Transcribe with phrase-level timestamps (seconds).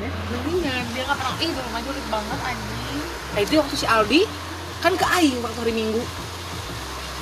[0.00, 3.00] mendingan dia nggak pernah ih di rumah julid banget anjing
[3.30, 4.20] Nah itu waktu si Aldi
[4.80, 6.02] kan ke Aing waktu hari Minggu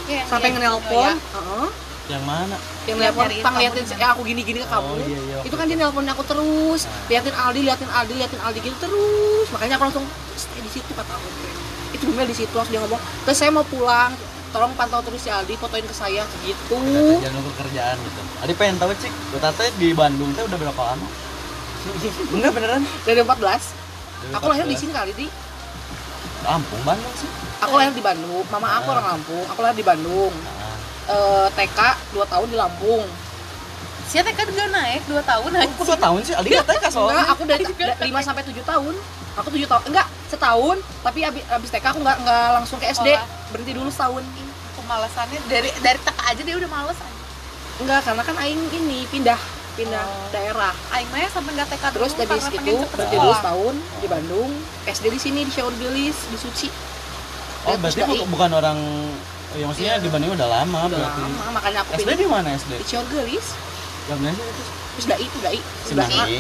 [0.09, 1.37] yang sampai dia- ngenelpon, ya.
[1.37, 1.69] Heeh.
[2.09, 2.56] Yang mana?
[2.88, 4.88] yang nelpon, pang liatin ya aku gini-gini ke kamu.
[4.88, 8.59] Oh, iya, iya, itu kan dia nelpon aku terus, liatin Aldi, liatin Aldi, liatin Aldi
[8.64, 9.47] gitu terus.
[9.53, 11.29] Makanya aku langsung stay di situ kata aku.
[11.93, 12.97] Itu Bumel di situ langsung dia ngomong,
[13.29, 14.17] terus saya mau pulang,
[14.49, 16.77] tolong pantau terus si Aldi, fotoin ke saya gitu.
[17.21, 18.21] Jangan nunggu kerjaan gitu.
[18.41, 21.05] Adi pengen tahu cik, gue tante di Bandung teh udah berapa lama?
[22.35, 22.82] Enggak beneran?
[23.03, 24.82] Dari 14 Dari Aku lahir di 14.
[24.82, 25.27] sini kali di.
[26.41, 27.31] Lampung, Bandung sih.
[27.61, 28.45] Aku lahir di Bandung.
[28.49, 28.95] Mama aku Ah.
[28.95, 29.45] orang Lampung.
[29.46, 30.33] Aku lahir di Bandung.
[30.35, 30.57] Nah,
[31.09, 31.81] Eh, TK
[32.12, 33.00] 2 tahun di Lampung.
[34.05, 36.92] Siapa kan gak naik 2 tahun aja aku dua tahun sih, Aldi nggak TK Enggak,
[36.92, 37.25] soalnya.
[37.28, 38.95] aku dari 5 sampai 7 tahun.
[39.36, 39.83] Aku 7 tahun.
[39.84, 43.08] Enggak, setahun, tapi abis, abis TK aku enggak enggak langsung ke SD.
[43.48, 44.20] Berhenti dulu setahun.
[44.75, 47.25] Kemalasannya dari dari TK aja dia udah males anjing.
[47.78, 49.41] Enggak, karena kan aing ini pindah
[49.78, 50.27] pindah Oh.
[50.28, 50.75] daerah.
[50.91, 54.50] Aing mah ya sampai gak TK Terus dari situ berhenti dulu setahun di Bandung.
[54.84, 56.69] SD di sini di Syaur Gelis di Suci.
[57.64, 58.78] Oh, Terus berarti bu- bukan orang
[59.50, 60.02] ya maksudnya Iya.
[60.02, 61.20] di Bandung udah lama Udah berarti.
[61.22, 62.72] lama, makanya aku SD di mana SD?
[62.75, 63.47] di Syaur Gelis.
[64.06, 64.62] Yang mana sih itu?
[64.91, 65.61] Terus dai itu dai.
[65.84, 66.08] Sebelah.
[66.08, 66.36] Suci.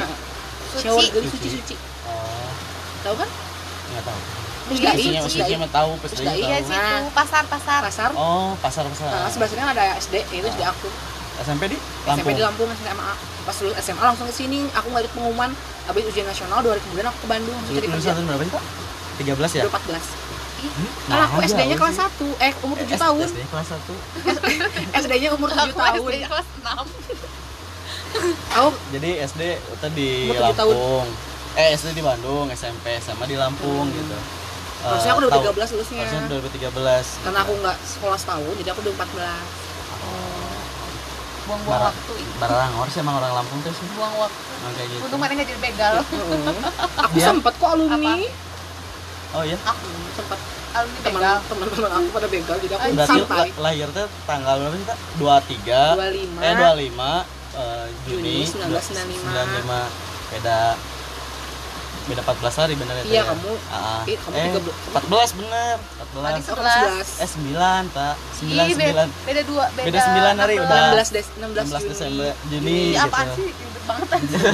[0.78, 1.48] Syaur Gelis Suci.
[1.54, 1.74] Suci.
[2.04, 2.50] Oh,
[3.00, 3.28] Tahu kan?
[3.88, 4.20] nggak tahu.
[4.68, 5.62] Terus dai, Maksudnya terus maksudnya dai.
[5.62, 7.00] mah tahu, Terus dai Iya situ, Nah.
[7.14, 7.80] pasar pasar.
[7.82, 8.08] Pasar.
[8.12, 9.08] Oh, pasar pasar.
[9.08, 10.88] Nah, sebelah sini ada SD, itu SD aku.
[11.38, 12.34] SMP di SMP Lampung.
[12.34, 13.12] di Lampung SMA.
[13.48, 14.68] Pas lulus SMA langsung ke sini.
[14.70, 15.48] Aku nggak pengumuman
[15.82, 18.12] habis ujian nasional dua hari kemudian aku ke Bandung Lu cari kerja.
[18.12, 18.64] tahun berapa sih, Pak?
[19.18, 19.62] 13 ya?
[19.64, 20.04] 14.
[20.58, 20.88] Hmm?
[21.08, 22.02] Kan aku Nah, SD-nya kelas sih.
[22.02, 23.20] 1, eh umur 7 Eh, tahun.
[23.24, 23.94] SD kelas 1.
[25.00, 25.96] SD-nya umur 7 Aku tahun.
[26.04, 26.84] SD kelas 6.
[28.58, 29.42] Aku Jadi SD
[29.78, 30.74] tadi di tujuh tahun.
[30.74, 31.06] Lampung.
[31.54, 34.12] Eh SD di Bandung, SMP sama di Lampung gitu.
[34.12, 35.98] Eh, harusnya aku udah tahu- 13 lulusnya.
[36.00, 37.06] Harusnya udah 2013.
[37.20, 39.46] Karena aku nggak sekolah setahun, jadi aku udah 14.
[41.48, 41.90] Buang-buang Marah.
[41.90, 42.12] waktu.
[42.38, 43.86] Barang, harus emang orang Lampung tuh sih.
[43.90, 44.40] Buang waktu.
[44.54, 45.00] Emang kayak gitu.
[45.02, 45.94] Untung mana jadi begal.
[47.02, 47.26] aku Dia?
[47.26, 48.16] sempet kok alumni.
[49.30, 49.56] Oh iya.
[49.58, 50.38] Aku Sempet
[50.70, 51.36] alumni begal.
[51.42, 53.48] teman-teman aku pada begal, jadi aku Berarti santai.
[53.48, 54.98] la- lahir teh tanggal berapa sih, Kak?
[55.16, 56.38] 23 25.
[56.38, 59.24] eh 25 eh, Juni, Juni 1995.
[59.24, 59.88] 95.
[60.30, 60.58] Beda
[62.04, 63.02] beda 14 hari bener ya?
[63.02, 63.22] Iya, ya?
[63.26, 63.52] kamu.
[63.68, 64.96] Ah, Ih, kamu eh, 13.
[64.96, 65.76] 14 bener.
[66.08, 66.48] Tadi 14.
[66.48, 67.08] Aku 11.
[67.14, 67.20] 11.
[67.20, 68.14] Eh 9, Tak.
[68.34, 69.10] 9 Ih, be- 9.
[69.22, 70.64] beda dua, beda, Beda sembilan hari, apa?
[70.64, 70.82] udah.
[70.94, 71.88] 16 Des 16, 16 Juni.
[71.90, 73.02] Desember Juni Ih, gitu.
[73.02, 73.48] apaan sih?
[73.50, 74.38] Ribet banget aja.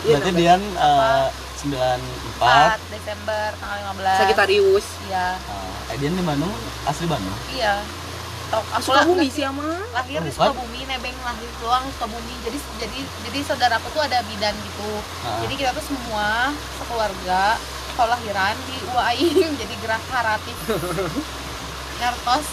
[0.00, 0.38] Iya, Berarti 16.
[0.38, 1.26] Dian eh,
[1.60, 2.40] 94.
[2.40, 4.16] 4 Desember tanggal 15.
[4.18, 4.86] Sagitarius.
[5.04, 5.26] Iya.
[5.86, 6.52] Eh, Dian di Bandung
[6.82, 7.36] asli Bandung.
[7.50, 7.84] Iya.
[8.50, 9.76] Tok, aku Suka lah- bumi sih ama.
[9.90, 10.32] lahir di.
[10.32, 12.32] Sukabumi, nebeng lahir doang Sukabumi.
[12.40, 14.90] Jadi jadi jadi saudaraku tuh ada bidan gitu.
[15.20, 15.38] Ah.
[15.44, 17.60] Jadi kita tuh semua sekeluarga
[17.94, 20.56] kalau lahiran di UAIM jadi gerak haratif.
[22.00, 22.46] Ngertos.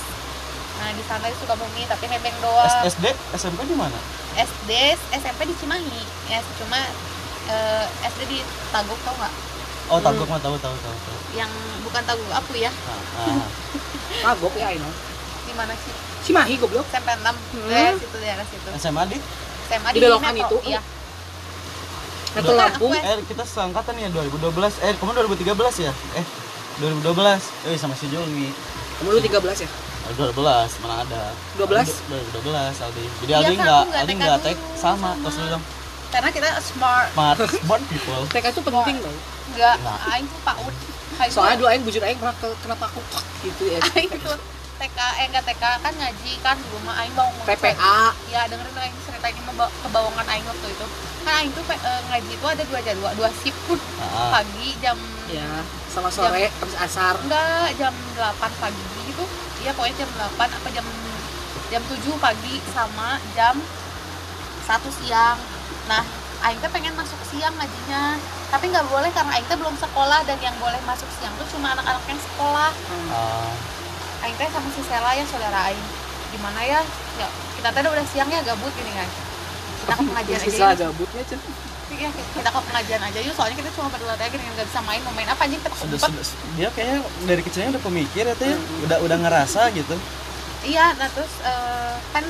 [0.77, 2.85] Nah, di sana di Sukabumi tapi nebeng doang.
[2.85, 3.97] SD, SMP di mana?
[4.37, 4.71] SD,
[5.17, 6.01] SMP di Cimahi.
[6.29, 6.77] Ya, cuma
[7.49, 8.39] eh, SD di
[8.69, 9.33] Taguk tau nggak?
[9.87, 11.17] Oh, Tagok mah tahu tahu tahu tahu.
[11.33, 11.49] Yang
[11.81, 12.69] bukan Taguk aku ya.
[12.69, 13.49] Ah, ah.
[14.29, 14.91] Kagok ya ini.
[15.49, 15.93] Di mana sih?
[16.29, 16.85] Cimahi goblok.
[16.93, 17.25] SMP 6.
[17.25, 17.71] Hmm.
[17.73, 18.69] Eh, situ daerah situ.
[18.77, 19.17] SMA di
[19.67, 20.75] SMA Di belokan Metro, itu?
[20.75, 20.81] Iya.
[22.37, 22.91] Satu Lampung.
[22.93, 24.77] eh kita seangkatan ya 2012.
[24.79, 25.91] Eh, kamu 2013 ya?
[26.13, 26.25] Eh,
[26.77, 27.41] 2012.
[27.65, 28.53] Eh, sama si Jolmi.
[28.97, 29.69] Kamu lu 13 ya?
[30.07, 30.31] Oh, 12,
[30.79, 31.35] mana ada?
[31.55, 31.83] 12?
[31.83, 31.93] Aldi
[32.39, 33.03] 2012 Aldi.
[33.19, 35.09] Jadi Aldi kan, enggak Aldi enggak tek sama sama.
[35.19, 35.63] terus lu bilang
[36.07, 37.09] Karena kita smart.
[37.11, 38.23] smart smart people.
[38.29, 39.15] TK itu penting tau.
[39.47, 39.97] Enggak, Nah.
[40.09, 40.73] aing tuh PAUD.
[41.27, 43.01] Soalnya dulu aing bujur aing pernah ke- kenapa aku
[43.41, 43.79] gitu ya.
[43.91, 44.37] aing tuh
[44.77, 48.13] TK, eh enggak TK kan ngaji kan di rumah aing bawa TPA.
[48.27, 50.85] Ya dengerin aing cerita ini mah kebawangan aing waktu itu.
[51.21, 54.29] Kan aing tuh eh, ngaji itu ada dua jadwal, dua shift Heeh.
[54.29, 55.43] pagi jam Ya,
[55.91, 57.19] sama sore habis asar.
[57.19, 58.23] enggak jam 8
[58.57, 59.27] pagi gitu.
[59.59, 60.85] Iya pokoknya jam 8 apa jam
[61.67, 63.59] jam 7 pagi sama jam
[64.63, 65.35] 1 siang.
[65.85, 66.03] Nah,
[66.43, 68.15] aing teh pengen masuk siang ngajinya.
[68.47, 71.75] Tapi nggak boleh karena aing teh belum sekolah dan yang boleh masuk siang tuh cuma
[71.75, 72.71] anak-anak yang sekolah.
[73.11, 73.51] Ah,
[74.25, 75.85] Aing teh sama si Sela ya saudara aing.
[76.33, 76.79] Gimana ya?
[77.21, 77.27] Ya,
[77.59, 79.09] kita teh udah siang ya gabut gini kan.
[79.83, 80.65] Kita ke pengajian aja.
[80.73, 80.77] Yuk.
[80.81, 81.39] gabutnya cuy.
[81.87, 83.33] Iya, kita ke pengajian aja yuk.
[83.37, 85.01] Soalnya kita cuma berdua aja gini nggak bisa main.
[85.05, 86.25] Mau main apa anjing kita sudah, sudah,
[86.59, 88.53] dia kayaknya dari kecilnya udah pemikir ya teh.
[88.83, 89.95] Udah udah ngerasa gitu.
[90.65, 92.25] Iya, nah terus eh, kan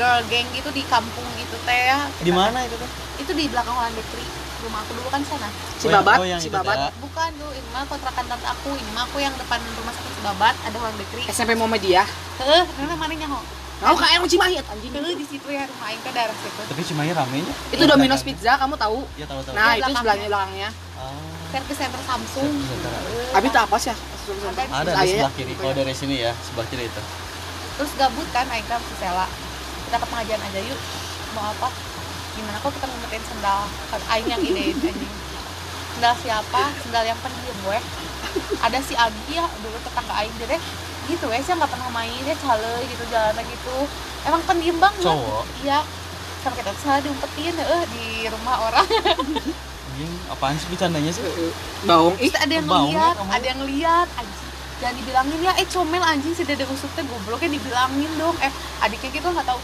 [0.00, 2.00] girl gang gitu di kampung gitu teh ya.
[2.24, 2.90] Di mana itu teh?
[3.22, 4.37] Itu di belakang Holland Bakery.
[4.68, 5.48] Rumah aku dulu kan sana.
[5.78, 6.76] Cibabat, Oh, yang itu Cibabat.
[6.76, 6.90] teh.
[7.00, 8.70] Bukan dulu, ini mah kontrakan tante aku.
[8.70, 11.22] Ini mah aku yang depan rumah sakit Cibabat ada Holland Bakery.
[11.26, 12.06] SMP Muhammadiyah.
[12.38, 13.40] Heeh, mana mana nyaho.
[13.78, 14.90] Mau ka yang Cimahi anjing.
[14.92, 16.60] Heeh di situ ya rumah aing teh daerah situ.
[16.60, 17.52] Tapi Cimahi ramenya.
[17.70, 19.06] Itu Domino's Pizza, kamu tahu?
[19.14, 19.54] Iya tahu tahu.
[19.54, 19.96] Nah, Iya, itu belakangnya.
[19.96, 20.68] sebelahnya belakangnya.
[20.98, 21.14] Ah,
[21.48, 22.50] Service center Samsung.
[22.52, 23.36] Heeh.
[23.38, 23.96] Abi itu apa sih ya?
[24.68, 25.52] ada di sebelah kiri.
[25.58, 27.02] Oh dari sini ya, sebelah kiri itu.
[27.78, 29.24] terus gabut kan Aika si Sela
[29.86, 30.80] kita ke pengajian aja yuk
[31.30, 31.70] mau apa
[32.38, 32.56] gimana?
[32.62, 33.62] Kok kita ngumpetin sendal?
[34.14, 34.98] Aing yang ide anjing.
[35.98, 36.62] Sendal siapa?
[36.86, 37.78] Sendal yang pendiam gue
[38.58, 40.60] ada si Agi ya dulu tetangga aing dia deh.
[41.08, 43.76] Gitu ya sih nggak pernah main dia cale gitu jalannya gitu.
[44.26, 45.44] Emang pendiam banget Cowok?
[45.66, 45.80] iya.
[46.44, 48.86] Sama kita salah diumpetin eh di rumah orang.
[48.86, 51.24] Anjing, apaan sih bercandanya sih?
[51.82, 52.14] Baung.
[52.22, 54.46] Ih ada yang lihat ada yang lihat anjing.
[54.78, 56.34] Jangan dibilangin ya eh comel anjing.
[56.38, 58.36] Si dede usutnya gobloknya dibilangin dong.
[58.38, 58.52] Eh
[58.84, 59.58] adiknya gitu nggak tahu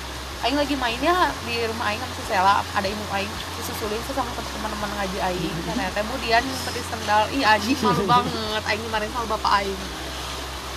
[0.44, 4.28] Aing lagi mainnya di rumah Aing sama si Sela ada ibu Aing disusulin sih sama
[4.36, 9.64] teman-teman ngaji Aing ternyata kemudian ngumpetin sendal ih anjing malu banget Aing kemarin sama bapak
[9.64, 9.80] Aing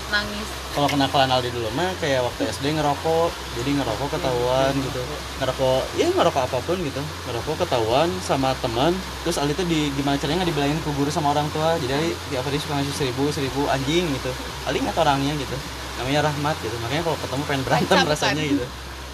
[0.08, 5.02] nangis Kalau kenakalan Aldi dulu mah kayak waktu SD ngerokok, jadi ngerokok ketahuan gitu.
[5.42, 7.02] Ngerokok, ya ngerokok apa pun gitu.
[7.26, 8.94] Ngerokok ketahuan sama teman.
[9.26, 11.82] Terus Aldi tuh di gimana caranya nggak dibilangin ke guru sama orang tua.
[11.82, 14.32] Jadi Aldi tiap hari suka ngasih seribu, seribu anjing gitu.
[14.70, 15.58] Aldi ingat orangnya gitu.
[15.98, 16.76] Namanya Rahmat gitu.
[16.78, 18.52] Makanya kalau ketemu pengen berantem rasanya kan?
[18.54, 18.66] gitu.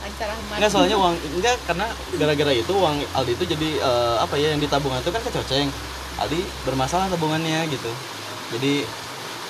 [0.04, 4.52] Lancar Enggak soalnya uang enggak karena gara-gara itu uang Aldi itu jadi eh, apa ya
[4.52, 5.68] yang di tabungan itu kan kecoceng.
[6.20, 7.90] Aldi bermasalah tabungannya gitu.
[8.54, 8.86] Jadi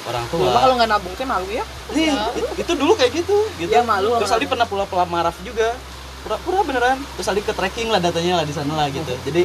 [0.03, 3.37] orang tua Cuma kalau nggak nabung teh malu ya Nih, it- itu dulu kayak gitu,
[3.57, 3.71] gitu.
[3.71, 4.31] Iya, malu, Terus.
[4.31, 5.75] Aldi pernah pula-pula maraf juga.
[6.23, 6.97] Pura-pura beneran.
[7.17, 9.11] Terus Aldi ke tracking lah datanya lah di sana lah gitu.
[9.25, 9.43] Jadi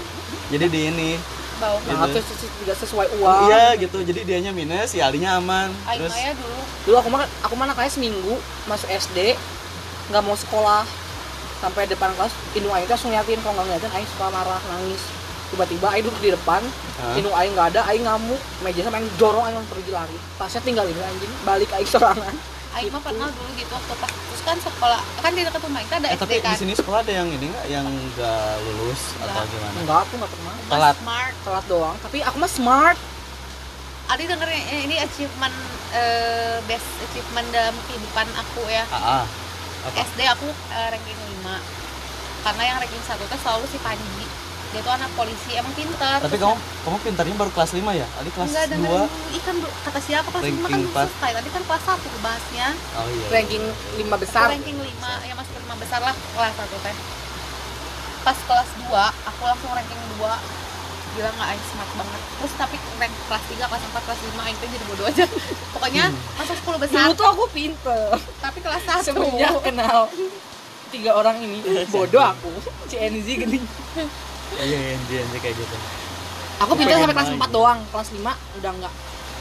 [0.48, 1.10] jadi di ini
[1.58, 1.90] bau Gitu.
[1.90, 2.26] Nah, terus
[2.62, 3.98] tidak sesuai uang iya gitu.
[3.98, 5.74] Jadi dianya minus, si Aldinya aman.
[5.84, 9.34] Aing Terus Maya dulu dulu aku mah aku mana kayak seminggu masuk SD
[10.08, 10.82] nggak mau sekolah.
[11.58, 15.02] Sampai depan kelas indung aing langsung ngeliatin kalau nggak ngeliatin aing suka marah nangis.
[15.48, 16.60] Tiba-tiba aing duduk di depan
[16.98, 17.16] Hah?
[17.16, 18.40] indung aing nggak ada aing ngamuk.
[18.60, 20.18] Meja sama aing jorong aing langsung pergi lari.
[20.34, 22.36] Tasnya tinggal ini anjing balik aing sorangan.
[22.70, 25.96] Aing mah pernah dulu gitu waktu pas terus kan sekolah kan di dekat rumah kita
[25.98, 26.52] ada eh SD tapi kan?
[26.52, 29.44] di sini sekolah ada yang ini enggak yang enggak lulus atau Nggak.
[29.48, 29.76] gimana?
[29.82, 30.54] enggak aku nggak pernah.
[30.68, 30.96] Telat.
[31.00, 31.34] smart.
[31.42, 31.96] Telat doang.
[31.98, 32.98] Tapi aku mah smart.
[34.08, 35.56] Adi denger ini ini achievement
[35.90, 38.84] eh, best achievement dalam kehidupan aku ya.
[38.86, 39.20] AA.
[39.80, 39.96] Apa?
[40.04, 41.46] SD aku eh, ranking 5
[42.40, 44.26] karena yang ranking 1 tuh selalu si Panji
[44.68, 46.52] dia tuh anak polisi emang pintar Tapi kamu
[46.84, 48.04] kamu pintarnya baru kelas 5 ya?
[48.14, 48.92] Aldi kelas enggak dengerin 2.
[48.92, 49.06] dulu.
[49.30, 51.06] Ih, kan bu- kata siapa kelas 5 kan Ranking belum empat.
[51.08, 53.26] selesai tadi kan kelas 1 bahasnya Oh iya.
[53.32, 53.64] ranking
[53.96, 54.88] lima aku besar ranking 5
[55.24, 56.96] ya masuk ke 5 besar lah kelas 1 teh
[58.20, 58.92] pas kelas 2
[59.24, 60.67] aku langsung ranking 2
[61.18, 62.20] gila nggak Aing smart banget.
[62.38, 65.24] Terus tapi rank kelas 3, kelas 4, kelas 5 Aing tuh jadi bodoh aja.
[65.74, 66.04] Pokoknya
[66.38, 66.98] masuk 10 besar.
[67.10, 68.06] Dulu tuh aku pinter.
[68.38, 70.06] Tapi kelas 1 semenjak kenal
[70.88, 71.58] tiga orang ini
[71.90, 72.54] bodoh aku.
[72.86, 73.58] CNZ gini.
[74.62, 75.76] Iya, iya, iya, iya, kayak gitu.
[76.58, 77.50] aku pinter sampai kelas main.
[77.50, 77.78] 4 doang.
[77.90, 78.94] Kelas 5 udah enggak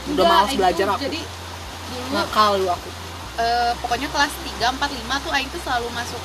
[0.08, 1.04] udah malas belajar aku.
[1.04, 1.20] jadi
[1.88, 2.90] dulu nakal dulu aku.
[3.38, 6.22] Eh, pokoknya kelas 3, 4, 5 tuh Aing tuh selalu masuk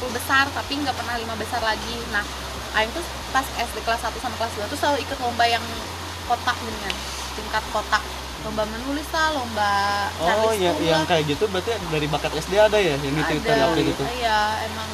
[0.00, 1.94] 10 besar tapi nggak pernah 5 besar lagi.
[2.08, 2.24] Nah
[2.74, 5.62] Aing tuh pas SD kelas 1 sama kelas 2 tuh selalu ikut lomba yang
[6.26, 6.94] kotak dengan
[7.38, 8.02] tingkat kotak.
[8.44, 9.72] Lomba menulis lah, lomba
[10.20, 13.48] Oh, ya, tuh yang kayak gitu berarti dari bakat SD ada ya yang itu itu
[13.48, 14.02] ada gitu.
[14.20, 14.90] iya emang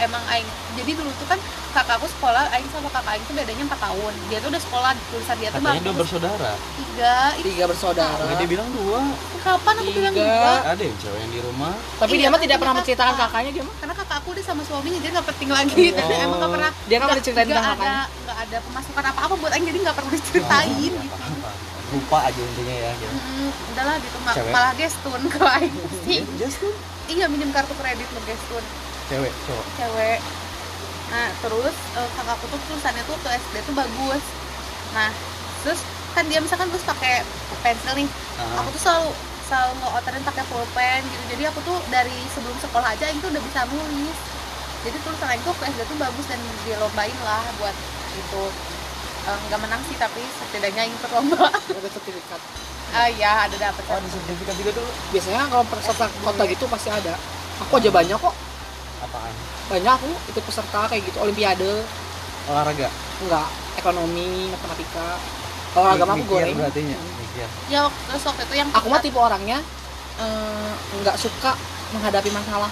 [0.00, 1.38] emang aing jadi dulu tuh kan
[1.70, 5.36] kakakku sekolah aing sama kakak aing tuh bedanya 4 tahun dia tuh udah sekolah tulisan
[5.36, 6.52] dia tuh Katanya dua bagus bersaudara.
[6.76, 9.00] tiga tiga bersaudara Nah, dia bilang dua.
[9.38, 10.26] kapan aku bilang Tiga.
[10.28, 11.72] dua Ada yang cewek yang di rumah.
[11.96, 12.82] tapi Iya, dia mah tidak dia pernah kakak.
[12.84, 16.22] menceritakan kakaknya dia mah karena kakak aku udah sama suaminya jadi nggak penting lagi Oh.
[16.24, 19.20] emang nggak pernah dia nggak pernah ceritain nggak tentang ada kakaknya nggak ada pemasukan apa
[19.20, 20.98] apa buat aing jadi nggak perlu diceritain gitu.
[21.88, 23.14] Lupa aja intinya ya gitu.
[23.14, 26.20] Mm, udahlah gitu malah gestun kalau aing sih
[26.52, 26.72] tuh
[27.08, 28.64] iya minjem kartu kredit lo gestun
[29.08, 29.64] cewek, cowok.
[29.80, 30.18] cewek.
[31.08, 34.22] Nah terus eh, kakakku tuh tulisannya tuh ke SD tuh bagus.
[34.92, 35.10] Nah
[35.64, 35.80] terus
[36.12, 37.24] kan dia misalkan terus pakai
[37.64, 38.08] pensil nih.
[38.36, 39.10] Ah, aku tuh selalu
[39.48, 41.24] selalu nge-orderin pakai pulpen gitu.
[41.36, 44.18] Jadi aku tuh dari sebelum sekolah aja itu udah bisa nulis.
[44.84, 47.76] Jadi tulisan aku ke SD tuh bagus dan dilombain lah buat
[48.12, 48.44] itu.
[49.28, 51.48] Eh, nggak menang sih tapi setidaknya ikut lomba.
[51.48, 52.40] Ada sertifikat.
[52.92, 53.84] Ah ya ada dapet.
[53.88, 54.90] Oh, ada sertifikat juga dulu.
[55.12, 57.16] biasanya kalau peserta kota gitu pasti ada.
[57.64, 58.34] Aku aja banyak kok
[59.08, 59.34] Apaan?
[59.68, 61.72] banyak aku ikut peserta kayak gitu olimpiade
[62.44, 62.88] Olahraga.
[63.18, 63.46] enggak
[63.76, 65.16] ekonomi matematika
[65.74, 66.98] olahraga mah aku goreng berarti ya.
[66.98, 67.48] Mikir.
[67.68, 69.58] ya waktu- itu yang aku mah tipe orangnya
[70.18, 71.52] eh, nggak suka
[71.90, 72.68] menghadapi masalah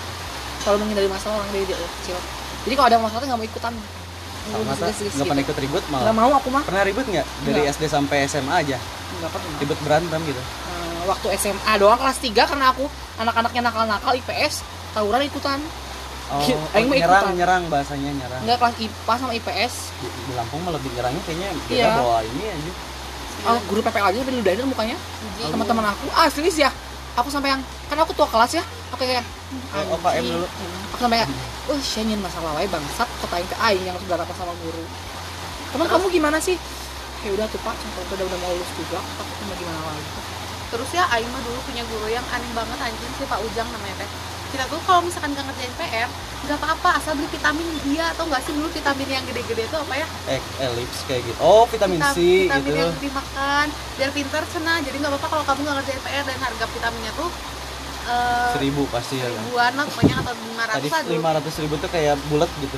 [0.58, 2.16] selalu menghindari masalah orang dari dia kecil
[2.64, 3.74] jadi kalau ada masalah tuh nggak mau ikutan
[4.46, 5.44] Sama Nggak masa nggak pernah gitu.
[5.44, 6.14] ikut ribut nggak malah.
[6.16, 7.72] mau aku mah Pernah ribut nggak dari Nggak.
[7.72, 8.78] SD sampai SMA aja?
[9.16, 10.38] nggak pernah Ribut berantem gitu.
[10.38, 12.84] Eh, waktu SMA doang kelas 3 karena aku
[13.16, 14.62] anak-anaknya nakal-nakal IPS
[14.92, 15.58] tawuran ikutan
[16.26, 17.34] Oh, oh, aing mah nyerang, ikutan.
[17.38, 18.40] nyerang bahasanya nyerang.
[18.42, 21.88] enggak kelas IPA sama IPS Di, di Lampung mah lebih nyerangnya kayaknya beda Iya.
[21.96, 22.72] bawa ini aja.
[23.46, 24.96] oh, guru PPL aja sampai diludahin tuh mukanya
[25.38, 26.70] teman-teman aku ah serius ya
[27.14, 29.22] aku sampai yang kan aku tua kelas ya aku kayak
[29.70, 30.34] Oh, OKM anjing.
[30.34, 30.46] dulu.
[30.90, 31.30] aku sampai kayak
[31.70, 34.82] oh nyen masalah wae bangsat kotain ke aing yang sudah apa sama guru
[35.70, 36.58] teman kamu gimana sih
[37.22, 40.02] ya udah tuh pak contoh udah udah mau lulus juga aku mau gimana lagi
[40.66, 44.02] terus ya Aing mah dulu punya guru yang aneh banget anjing sih Pak Ujang namanya
[44.02, 44.10] teh
[44.48, 46.08] kita tuh kalau misalkan nggak ngerjain PR
[46.42, 49.94] nggak apa-apa asal beli vitamin dia atau nggak sih dulu vitamin yang gede-gede itu apa
[49.94, 51.38] ya Eh, elips kayak gitu.
[51.38, 52.78] Oh, vitamin Vita- C vitamin gitu.
[52.78, 56.64] yang dimakan biar pinter cena jadi nggak apa-apa kalau kamu nggak ngerjain PR dan harga
[56.68, 57.28] vitaminnya tuh
[58.06, 59.42] eh, Seribu pasti ya kan.
[59.42, 62.76] ribuan lah pokoknya atau lima Tadi ratus dulu lima ratus ribu tuh kayak bulat gitu.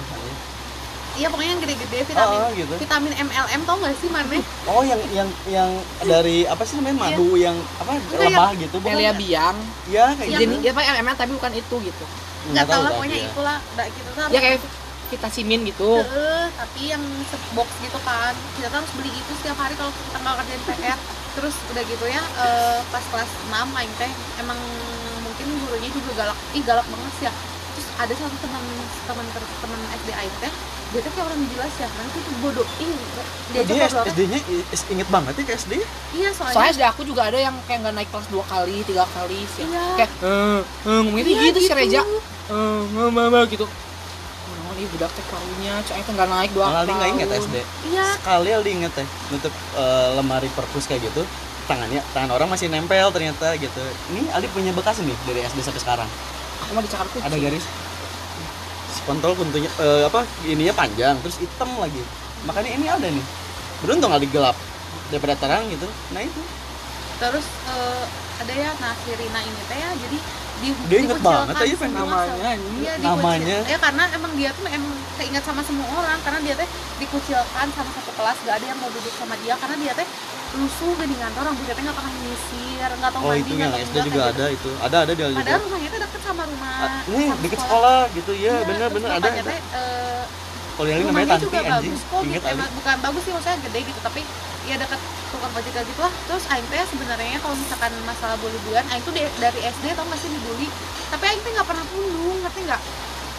[1.19, 2.75] Iya pokoknya yang gede-gede vitamin Oh, gitu.
[2.79, 5.71] vitamin MLM tau nggak sih mana Oh, yang yang yang
[6.01, 8.95] dari apa sih namanya madu yang apa Enggak, lemah gitu bukan?
[8.95, 9.57] Elia Biang
[9.89, 10.55] Ya kayak Yang- gitu.
[10.63, 12.05] dia pakai elemen tapi bukan itu gitu
[12.49, 13.29] nggak tahu lah pokoknya ya.
[13.29, 14.59] itulah udah gitu tuh ya kayak
[15.09, 17.03] vitamin gitu Heeh, tapi yang
[17.53, 20.99] box gitu kan kita harus beli itu setiap hari kalau kita nggak kerjain PR
[21.35, 24.57] terus udah gitu ya eh, pas kelas 6 aing teh emang
[25.21, 27.33] mungkin gurunya juga galak ih galak banget sih ya
[27.75, 28.65] terus ada satu teman
[29.05, 30.53] teman teman SD aing teh
[30.89, 32.67] dia tuh kayak orang jelas ya nanti tuh bodoh?
[32.81, 32.89] Ih
[33.51, 34.39] dia Dia bodoh SD-nya
[34.89, 35.73] inget banget ya ke SD.
[36.17, 39.05] iya soalnya, soalnya SD aku juga ada yang kayak nggak naik kelas dua kali tiga
[39.11, 39.65] kali sih.
[39.65, 39.85] Iya.
[39.97, 41.59] kayak eh eh ngomong gitu Iya, gitu.
[41.61, 42.01] Si Reja.
[42.49, 42.81] Eh
[43.11, 43.65] mama gitu.
[43.65, 47.29] Oh ini budak teh karunya cai teh nggak naik dua Aldi nggak inget.
[47.37, 47.57] SD.
[47.89, 48.07] iya.
[48.17, 51.21] Sekali Aldi inget teh nutup eh, lemari perpus kayak gitu
[51.69, 53.83] tangannya tangan orang masih nempel ternyata gitu.
[54.09, 56.09] Ini Aldi punya bekas nih dari SD sampai sekarang?
[56.65, 57.29] Aku mah dicakar kucing.
[57.29, 57.65] Ada garis
[59.09, 62.05] kontol kuntunya eh, apa ininya panjang terus hitam lagi.
[62.45, 63.25] Makanya ini ada nih.
[63.81, 64.55] Beruntung Aldi gelap
[65.09, 65.89] daripada terang gitu.
[66.13, 66.41] Nah itu.
[67.19, 68.05] Terus eh,
[68.39, 70.19] ada ya nah si Rina ini teh ya jadi
[70.59, 72.51] di, Dia inget banget aja, semua namanya
[72.83, 73.59] iya, Namanya.
[73.63, 77.91] ya karena emang dia tuh emang keinget sama semua orang karena dia teh dikucilkan sama
[77.95, 80.07] satu kelas gak ada yang mau duduk sama dia karena dia teh
[80.51, 83.89] lusuh gini ngantor rambutnya nggak pernah nyisir nggak tahu oh mandi itu nggak tahu SD
[83.91, 84.71] enggak, juga kayak ada itu.
[84.79, 85.29] Ada ada di gitu.
[85.29, 88.55] juga padahal rumahnya teh deket sama rumah Ah, ini sama deket sekolah gitu ya Iya,
[88.65, 89.53] bener bener ada ada.
[89.53, 90.23] eh,
[90.73, 91.75] kalau yang ini namanya rumahnya Tanti juga anjing.
[91.91, 92.49] bagus kok inget gitu.
[92.51, 94.21] emang bukan bagus sih maksudnya gede gitu tapi
[94.65, 96.13] ya dekat tukang ojek gitu lah.
[96.25, 100.19] Terus Aing teh sebenarnya kalau misalkan masalah bully-bulian Aing tuh di- dari SD tau gak
[100.19, 100.69] sih dibully
[101.09, 102.81] tapi Aing teh nggak pernah pundung ngerti nggak?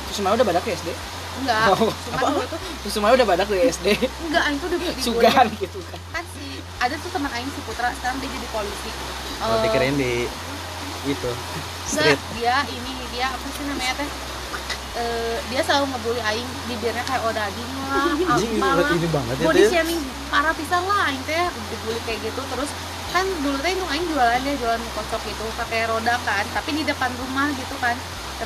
[0.06, 0.90] Terus Sumaya udah badak ya SD
[1.40, 2.28] enggak Oh, cuma apa?
[2.28, 2.60] dulu tuh.
[2.84, 6.00] Terus Sumaya udah badak dari SD enggak Aing tuh udah dibully sugan gitu kan.
[6.12, 6.24] Kan
[6.80, 8.90] ada tuh teman Aing si Putra sekarang dia jadi polisi.
[9.36, 10.14] Kalau Eh, dikirain di
[11.02, 11.32] itu
[11.86, 12.20] street.
[12.36, 14.10] dia ini dia apa sih namanya teh?
[14.90, 19.46] Eh, dia selalu ngebully Aing bibirnya kayak odading lah anjing ini, apalah ini banget ya
[19.46, 22.42] body shaming parah pisan lah aing teh dibully kayak gitu.
[22.42, 22.70] Terus
[23.10, 27.12] kan dulu teh aing jualan dia jualan kocok gitu pakai roda kan tapi di depan
[27.16, 27.96] rumah gitu kan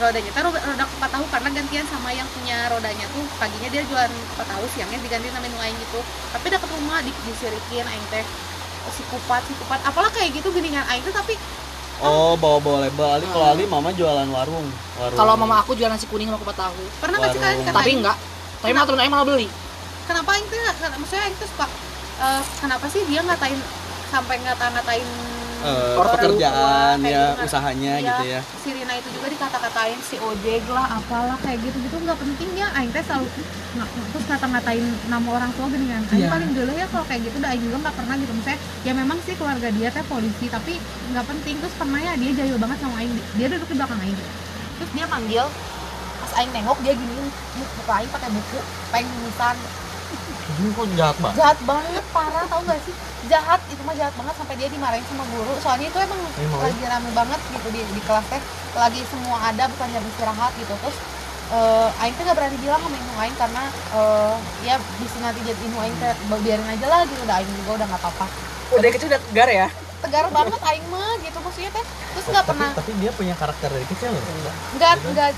[0.01, 0.31] rodanya.
[0.33, 4.11] Teh roda, roda kupat tahu karena gantian sama yang punya rodanya tuh paginya dia jualan
[4.33, 5.99] kupat tahu siangnya diganti sama nu aing gitu.
[6.33, 8.25] Tapi deket rumah di, disirikin aing teh.
[8.89, 9.79] Si kupat si kupat.
[9.85, 11.37] Apalah kayak gitu geningan aing tuh tapi
[12.01, 13.07] oh bawa bawa label.
[13.07, 13.53] Ali kalau Hmm.
[13.55, 14.67] Ali mama jualan warung.
[14.97, 15.17] Warung.
[15.17, 17.91] Kalau mama aku jualan nasi kuning sama kupat tahu pernah nggak sih kalian kata tapi
[17.95, 18.17] enggak
[18.59, 19.47] tapi malah temen Aing malah beli.
[20.03, 20.59] Kenapa aing tuh
[20.99, 21.65] maksudnya aing tuh suka
[22.19, 23.59] eh, kenapa sih dia ngatain
[24.13, 25.09] sampai ngata-ngatain
[25.63, 27.45] Eh, orang pekerjaan ya gitu kan.
[27.45, 28.39] usahanya Iya, gitu ya.
[28.59, 32.67] Si Rina itu juga dikata-katain si ojek lah apalah kayak gitu gitu nggak penting ya
[32.75, 33.27] aing teh selalu
[33.73, 36.03] nggak terus kata-ngatain nama orang tua gini kan.
[36.09, 36.29] Aing Iya.
[36.29, 38.31] paling dulu ya kalau kayak gitu udah aing juga nggak pernah gitu.
[38.33, 40.73] Misalnya ya memang sih keluarga dia teh polisi tapi
[41.09, 41.55] nggak penting.
[41.57, 43.13] Terus pernah ya dia jahil banget sama aing.
[43.33, 44.17] Dia duduk di belakang aing.
[44.77, 45.45] Terus dia manggil
[46.19, 47.15] pas aing nengok dia gini
[47.55, 49.55] buka aing pakai buku pengen tulisan
[50.43, 51.37] ini kok jahat banget?
[51.39, 52.95] Jahat banget parah tau gak sih?
[53.31, 55.53] Jahat itu mah jahat banget sampai dia dimarahin sama guru.
[55.63, 56.59] Soalnya itu emang Emang.
[56.59, 58.41] lagi rame banget gitu di, di kelas teh.
[58.75, 60.73] Lagi semua ada bukan jam istirahat gitu.
[60.75, 60.97] Terus
[61.53, 63.63] eh Aing tuh gak berani bilang sama Inu Aing karena
[63.95, 64.35] eh
[64.67, 66.11] ya bisa nanti jadi Inu Aing teh
[66.43, 67.21] biarin aja lah gitu.
[67.23, 68.25] Udah Aing juga udah nggak apa-apa.
[68.75, 69.67] Udah kecil udah tegar ya?
[70.03, 71.85] Tegar banget Aing mah gitu maksudnya teh.
[72.13, 74.21] Terus nggak pernah tapi dia punya karakter dari kecil loh
[74.77, 75.29] nggak nggak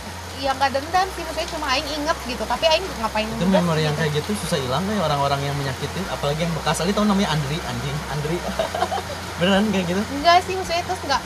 [0.44, 3.96] ya nggak dendam sih maksudnya cuma Aing inget gitu tapi Aing ngapain itu memori yang
[3.96, 4.02] gitu.
[4.04, 6.84] kayak gitu susah hilang kayak orang-orang yang menyakiti apalagi yang bekas.
[6.84, 7.98] Ali tahu namanya Andri anjing.
[8.12, 8.38] Andri
[9.40, 10.02] beneran kayak gitu?
[10.20, 11.22] Enggak sih maksudnya terus enggak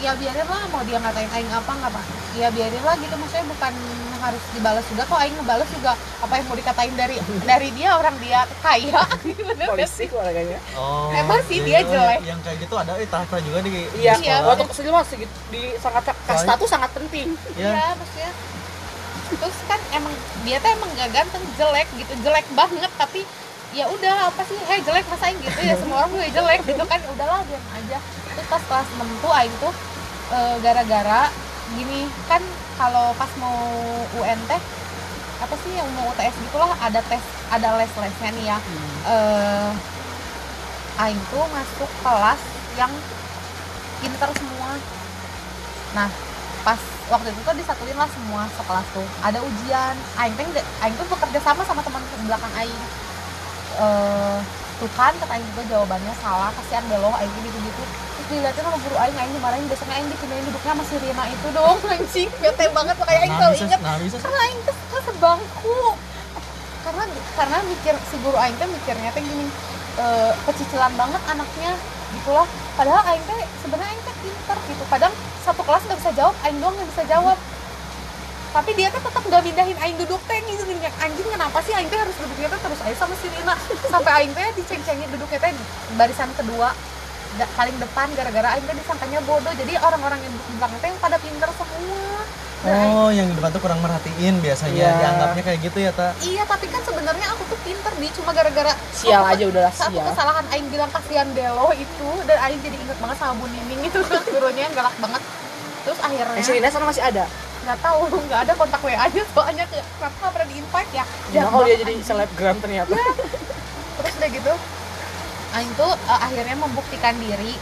[0.00, 2.00] ya biarin lah mau dia ngatain aing apa nggak apa
[2.36, 3.14] ya biarin lah gitu.
[3.14, 3.72] Maksudnya bukan
[4.20, 7.16] harus dibalas juga kok aing ngebalas juga apa yang mau dikatain dari
[7.48, 9.00] dari dia orang dia kaya.
[9.70, 10.60] Polisi keluarganya.
[10.76, 12.20] Oh Emang sih iya, dia iya, jelek.
[12.28, 15.30] yang kayak gitu ada eh tahta juga di iya Iya, untuk ke sini mah segit
[15.48, 17.32] di sangat kasta tuh sangat penting.
[17.56, 18.30] Ya Iya maksudnya.
[19.30, 20.14] Terus kan emang
[20.44, 23.24] dia tuh emang gak ganteng jelek gitu jelek banget tapi
[23.70, 24.58] ya udah apa sih?
[24.68, 25.74] Hei jelek masa aing gitu ya?
[25.80, 27.00] Semua orang juga jelek gitu kan?
[27.08, 27.98] Udahlah diam aja.
[28.36, 29.72] Terus pas kelas 6 tuh aing tuh
[30.30, 31.30] eh, gara-gara
[31.70, 32.42] gini kan
[32.74, 33.58] kalau pas mau
[34.16, 34.62] UN teh
[35.40, 38.58] apa sih yang mau UTS gitulah ada tes ada les-lesnya nih ya.
[39.06, 39.70] Eh
[41.00, 42.40] aing tuh masuk kelas
[42.76, 42.92] yang
[44.00, 44.70] pinter semua.
[45.96, 46.08] Nah
[46.60, 46.76] pas
[47.08, 49.06] waktu itu tuh disatuin lah semua sekelas tuh.
[49.24, 49.94] Ada ujian.
[50.20, 52.80] Aing nggak- aing tuh bekerja sama sama teman belakang aing.
[53.80, 54.38] Eh
[54.80, 56.48] tuh kan kata aing juga jawabannya salah.
[56.56, 60.08] Kasihan deh loh aing gitu gitu terus dilihatin sama guru aing aing dimarahin besoknya aing
[60.08, 62.28] dipindahin duduknya sama si Rina itu dong anjing.
[62.40, 63.80] Bete banget makanya aing bisa, inget
[64.24, 65.78] karena aing tuh tuh sebangku.
[66.80, 67.02] Karena
[67.36, 69.46] karena mikir si guru aing tuh mikirnya tuh gini
[70.00, 71.72] eh, pecicilan banget anaknya
[72.10, 74.84] gitulah padahal aing teh sebenarnya aing teh pinter gitu.
[74.88, 75.12] Kadang
[75.44, 77.36] satu kelas nggak bisa jawab aing doang yang bisa jawab
[78.50, 81.86] tapi dia tuh tetap gak mindahin aing duduk teh gitu gini anjing kenapa sih aing
[81.86, 82.60] teh harus duduknya teh?
[82.60, 83.54] Terus aing sama si Rina.
[83.86, 85.52] Sampai aing teh diceng-cengin duduknya teh
[85.94, 86.74] barisan kedua
[87.32, 89.52] da- paling depan gara-gara aing teh disangkanya bodoh.
[89.52, 92.20] Jadi orang-orang yang duduk di belakang teh yang pada pinter semua.
[92.60, 94.98] Aing- Oh, yang di depan tuh kurang merhatiin biasanya Iya.
[95.00, 96.12] dianggapnya kayak gitu ya, Ta.
[96.20, 100.04] iya tapi kan sebenarnya aku tuh pinter di cuma gara-gara sial aja udahlah satu sial.
[100.06, 103.96] kesalahan aing bilang kasihan Delo itu dan aing jadi inget banget sama Bu Nining itu
[104.28, 105.22] gurunya yang galak banget.
[105.80, 107.24] Terus akhirnya Eh, si Rina sana masih ada
[107.60, 111.04] nggak tahu nggak ada kontak WA aja soalnya ke- kenapa nggak pernah di invite ya.
[111.04, 112.94] Jangan Jahat kalau dia jadi selebgram ternyata?
[113.96, 114.52] Terus udah gitu
[115.50, 117.52] Aing tuh eh, akhirnya membuktikan diri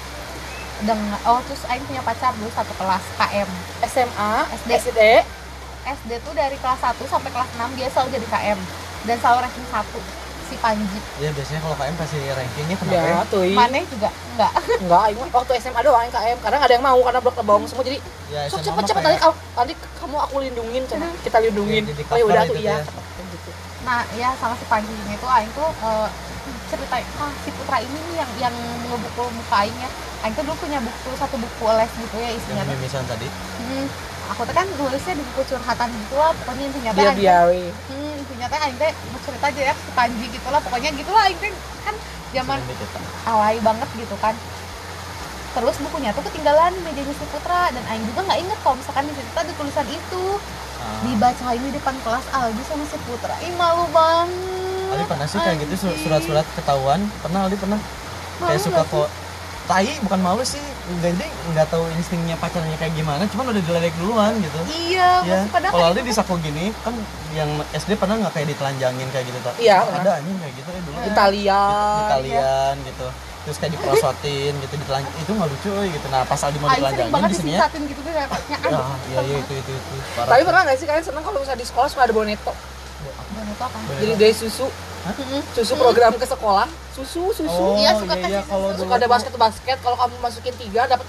[0.78, 3.49] dengan oh terus Aing punya pacar dulu satu kelas KM
[3.85, 4.71] SMA SD.
[4.87, 5.00] SD
[5.88, 8.59] SD tuh dari kelas 1 sampai kelas 6 dia selalu jadi KM
[9.02, 10.99] dan selalu ranking 1 si Panji.
[11.21, 13.12] Ya biasanya kalau KM kasih rankingnya kenapa ya?
[13.12, 13.23] Ya?
[13.28, 14.52] tuh Mane juga enggak.
[14.81, 17.67] Enggak Aing mah waktu SMA doang KM karena nggak ada yang mau karena blok bohong
[17.69, 21.09] semua jadi Ya, sok SMA cepet cepet nanti kamu nanti kamu aku lindungin cina.
[21.25, 21.83] kita lindungin.
[21.85, 22.76] Ya, jadi oh ya udah cover tuh gitu iya.
[22.76, 23.25] ya.
[23.33, 23.50] Gitu.
[23.85, 26.09] Nah ya sama si Panji ini tuh Aing tuh eh,
[26.69, 28.55] cerita ah si Putra ini nih yang yang
[28.88, 29.90] ngebukul muka Aing ya.
[30.25, 33.28] Aing tuh dulu punya buku satu buku les gitu ya isinya Yang mimisan tadi.
[33.28, 33.87] Hmm,
[34.28, 38.07] aku tuh kan nulisnya di buku curhatan gitu lah pokoknya intinya biar biawi hmm,
[38.38, 38.92] intinya teh Aing teh
[39.26, 41.50] cerita aja ya si Panji gitu lah pokoknya gitu lah Aing teh
[41.83, 41.95] kan
[42.30, 42.62] zaman
[43.26, 44.38] alay banget gitu kan.
[45.59, 49.11] Terus bukunya tuh ketinggalan di mejanya si Putra dan Aing juga nggak inget kalau misalkan
[49.11, 50.25] di situ tuh ada tulisan itu.
[50.78, 51.02] Ah.
[51.02, 53.35] dibacain di depan kelas Aldi sama si Putra.
[53.42, 54.95] Ih malu banget.
[54.95, 57.02] Aldi pernah sih kayak gitu surat-surat ketahuan.
[57.18, 57.80] Pernah Aldi pernah?
[58.38, 59.11] Malu kayak suka kok
[59.66, 60.62] tai bukan malu sih
[60.99, 64.59] jadi nggak tahu instingnya pacarnya kayak gimana cuman udah diledek duluan gitu.
[64.88, 65.37] Iya ya.
[65.45, 66.97] masih pada kalau Aldi di saku gini kan
[67.37, 70.80] yang SD pernah nggak kayak ditelanjangin kayak gitu tak Iya, ada anjing kayak gitu ya
[70.80, 70.99] dulu.
[71.04, 71.62] Italia
[72.09, 73.07] Italian gitu.
[73.39, 76.06] Terus kayak diprosotin gitu ditelanjang itu nggak lucu gitu.
[76.08, 77.69] Nah pas Aldi mau ditelanjangin banget di sini ya.
[77.69, 79.95] gitu tuh kayak "Nya, ya ah, iya iya itu itu itu.
[80.17, 82.52] Tapi pernah nggak sih kalian seneng kalau misalnya di sekolah suka ada boneto
[83.28, 83.78] Boneto apa?
[84.00, 84.67] Jadi dari susu?
[85.52, 86.13] Susu program.
[86.15, 86.67] Ke sekolah?
[86.91, 87.47] Susu susu.
[87.47, 90.82] Oh Iya, suka iya iya kasih kalau suka ada basket basket kalau kamu masukin tiga
[90.84, 91.06] dapat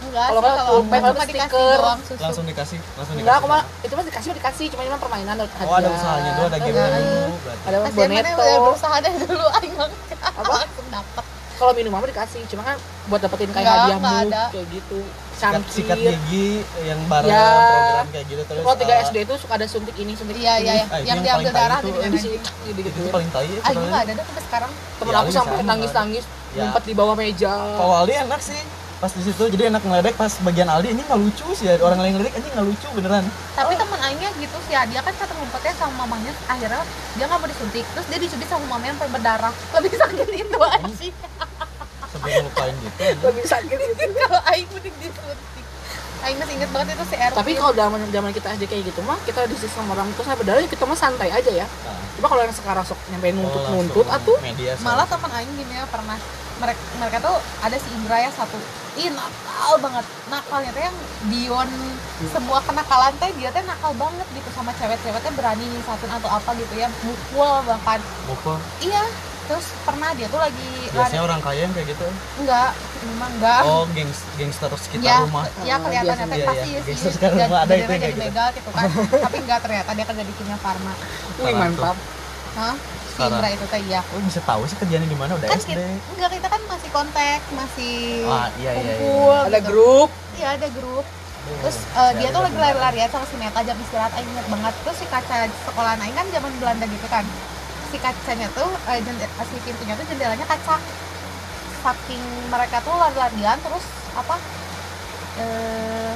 [0.00, 1.78] Enggak Kalau nggak kalau pulpen, aku kalau cuma dikasih stiker.
[2.18, 5.34] langsung dikasih langsung enggak aku dikasih mah itu mah dikasih dikasih cuma ini mah permainan
[5.36, 7.68] dapat oh ada usahanya dulu ada game dulu berarti.
[7.68, 9.74] Ada boneto udah berusaha deh dulu Aing
[10.32, 10.52] Apa?
[10.56, 11.24] langsung dapet
[11.60, 14.44] kalau minum mah dikasih cuma kan buat dapetin kayak hadiah mug ada.
[14.48, 14.98] kayak gitu
[15.30, 16.48] sikat, sikat cangkir gigi
[16.82, 17.44] yang bareng Ya.
[17.52, 20.54] program kayak gitu terus kalau tiga uh, SD itu suka ada suntik ini suntik Iya
[20.56, 22.22] iya iya, Ah, itu yang yang diambil darah itu, eh, di anjing.
[22.22, 24.70] sini gitu itu gitu tuh paling tai ya nggak ada deh sampai sekarang.
[24.96, 26.60] temen Ya, aku sampai nangis nangis Ya.
[26.62, 28.60] ngumpet di bawah meja kalau Aldi enak sih
[29.00, 32.04] pas di situ jadi enak ngeledek pas bagian Aldi ini nggak lucu sih ya orang
[32.04, 33.24] lain ngeledek ini nggak lucu beneran.
[33.56, 36.84] Tapi temen Aingnya gitu sih ya, dia kan kata ngumpetnya sama mamanya akhirnya
[37.16, 39.52] dia nggak mau disuntik, terus dia dicubit sama mamanya sampai berdarah.
[39.72, 41.14] Lebih sakit itu anjing.
[42.10, 45.64] sampai ngelupain gitu lebih sakit gitu Kalau Aing mending disuntik.
[46.26, 47.38] Aing masih inget banget itu si Erwin.
[47.38, 50.36] tapi kalau zaman zaman kita SD kayak gitu mah kita di sama orang tua saya
[50.36, 51.64] berdarah kita mah santai aja ya.
[51.64, 54.38] Nah, coba kalau yang sekarang sok nyampe nuntut oh, nuntut langsung atuh.
[54.44, 56.18] media malah teman Aing gini ya pernah
[56.60, 58.56] mereka mereka tuh ada si Indra ya satu.
[59.00, 60.04] Ih nakal banget.
[60.28, 60.96] Nakalnya tuh yang
[61.32, 61.72] beyond
[62.30, 66.74] semua kenakalan teh dia teh nakal banget gitu sama cewek-ceweknya berani nyisatin atau apa gitu
[66.76, 66.88] ya.
[67.02, 67.98] Mukul bahkan.
[68.28, 68.60] Mukul?
[68.84, 69.04] Iya.
[69.50, 72.06] Terus pernah dia tuh lagi biasanya orang kaya yang kayak gitu?
[72.38, 72.70] Enggak.
[73.02, 73.62] Memang enggak.
[73.66, 75.44] Oh gengs gangster sekitar ya, rumah.
[75.66, 76.78] Ya kelihatannya biasanya, teh pasti iya.
[76.78, 76.80] ya.
[76.84, 77.90] sih Gangster sekarang jadi- mah ada itu.
[77.90, 78.30] kayak gitu.
[78.30, 78.88] gitu kan.
[79.26, 80.92] Tapi enggak ternyata dia kerja di kimia farma.
[81.42, 81.96] Wih mantap.
[82.54, 82.74] Hah?
[83.22, 84.00] Indra itu teh iya.
[84.06, 85.34] Oh bisa tahu sih kerjanya di mana?
[85.34, 85.82] Udah kan SD kita,
[86.14, 88.94] enggak kita kan masih kontak masih ah iya iya iya.
[88.96, 89.68] kumpul ada gitu.
[89.68, 90.10] grup.
[90.34, 91.04] Iya ada grup.
[91.40, 94.74] Aduh, terus eh, dia tuh lagi lari-larian sama si Meta jam istirahat Aing inget banget.
[94.80, 97.24] Terus si kaca sekolah Aing kan zaman Belanda gitu kan.
[97.88, 100.76] Si kacanya tuh eh, jende- si pintunya tuh jendelanya kaca.
[101.80, 104.36] Saking mereka tuh lari-larian terus apa
[105.38, 106.12] eh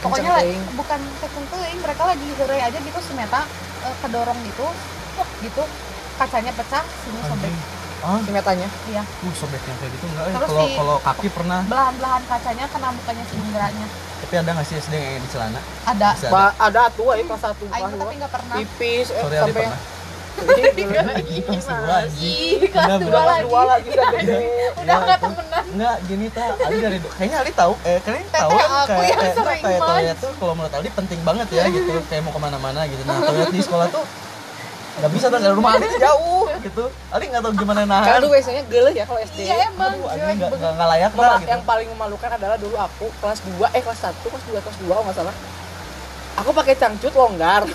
[0.00, 0.64] pokoknya Kenceng la- teuing.
[0.76, 3.42] bukan kenceng teuing, mereka lagi gerai aja gitu si Meta
[3.84, 4.64] eh, kedorong gitu
[5.14, 5.64] wah, gitu
[6.14, 7.52] kacanya pecah sini sobek.
[8.04, 9.00] Ah si metanya iya.
[9.00, 11.60] Uh sobek yang kayak gitu enggak ya Terus kalau si- kalau kaki pernah?
[11.64, 13.86] Belahan-belahan kacanya kena mukanya si Indranya.
[14.20, 15.60] Tapi ada nggak sih SD yang di celana?
[15.88, 16.08] Ada.
[16.12, 16.34] Bisa ada.
[16.36, 18.54] ba ada tuh ya kelas satu kelas tapi nggak pernah.
[18.60, 19.80] Tipis eh, sorry sampai pernah.
[20.34, 22.10] Ih, kelas dua kelas
[22.74, 23.44] Udah dua lagi.
[23.46, 24.38] dua lagi udah gede.
[24.82, 25.64] Udah Ya, nggak temenan.
[25.74, 29.58] Enggak, gini ta, Ali dari kayaknya Ali tahu, eh kalian tahu kan aku kayak yang
[29.62, 33.02] kayak, toilet tuh kalau menurut Ali penting banget ya gitu, kayak mau ke mana-mana gitu.
[33.06, 34.04] Nah toilet di sekolah tuh
[34.94, 36.84] nggak bisa tuh dari rumah Ali jauh gitu.
[37.10, 39.90] Ali nggak tahu gimana karena nahan tuh biasanya gele ya kalau SD iya emang.
[39.98, 41.50] Aduh, Ali nggak nggak layak lah gitu.
[41.50, 44.86] yang paling memalukan adalah dulu aku kelas 2 eh kelas 1 kelas 2 kelas 2
[44.86, 45.34] kalau nggak salah.
[46.42, 47.66] Aku pakai cangcut longgar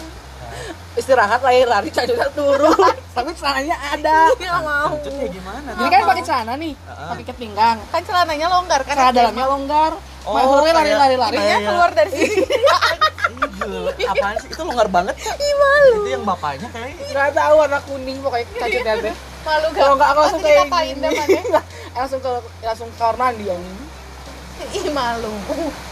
[1.00, 2.76] istirahat lari-lari cangcutnya turun.
[3.16, 4.18] Tapi celananya ada.
[4.36, 4.94] Nggak mau.
[5.00, 5.70] Cangcutnya gimana?
[5.76, 8.96] Jadi kan pakai celana nih pakai ikat pinggang kan celananya longgar kan?
[8.96, 9.54] Celana dalamnya mah.
[9.56, 9.92] longgar.
[10.28, 11.38] Oh, oh, lari lari lari lari.
[11.40, 12.44] Kayak- keluar dari sini.
[12.44, 13.92] Ih, gila.
[14.14, 14.50] apaan sih?
[14.52, 15.16] Itu longgar banget.
[15.18, 16.94] Itu yang bapaknya kayak.
[17.10, 21.40] Nggak tahu warna kuning pokoknya cangcutnya teh malu kalau nggak aku langsung kayak gini.
[21.96, 22.32] langsung ke
[22.62, 23.62] langsung ke kamar mandi yang
[24.78, 25.34] ih malu.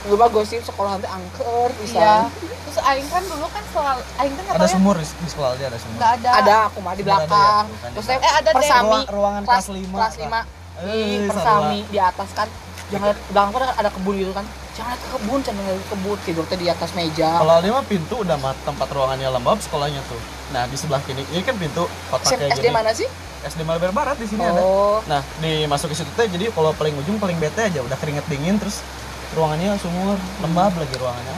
[0.04, 1.98] Gue mah gosip sekolah nanti angker bisa.
[1.98, 2.18] Iya.
[2.64, 5.68] Terus aing kan dulu kan selalu aing kan ada ya sumur di di sekolah dia
[5.68, 5.96] ada sumur.
[5.96, 6.30] Nggak ada.
[6.36, 7.90] Ada aku mah di belakang ada ya?
[7.92, 10.22] Terus saya Eh, ada persami Ruang- ruangan kelas lima, kelas Kak.
[10.22, 10.40] lima.
[10.78, 12.48] Eh, di persami di atas kan
[12.88, 14.46] jangan lihat belakang kan ada kebun gitu kan.
[14.74, 16.18] Jangan lihat ke kebun jangan lihat ke kebun.
[16.24, 17.30] Tidur di atas meja.
[17.36, 20.22] Kalau Ali mah pintu udah mah tempat ruangannya lembab sekolahnya tuh.
[20.50, 22.72] Nah di sebelah kiri ini kan pintu kotak kayak SD gini.
[22.72, 23.08] mana sih?
[23.44, 24.60] SD Malber Barat di sini ada.
[24.60, 25.00] Oh.
[25.06, 27.80] Nah, dimasuk ke situ teh jadi kalau paling ujung paling bete aja.
[27.80, 28.82] Udah keringet dingin terus
[29.30, 31.34] ruangannya sumur, lembab lagi ruangannya.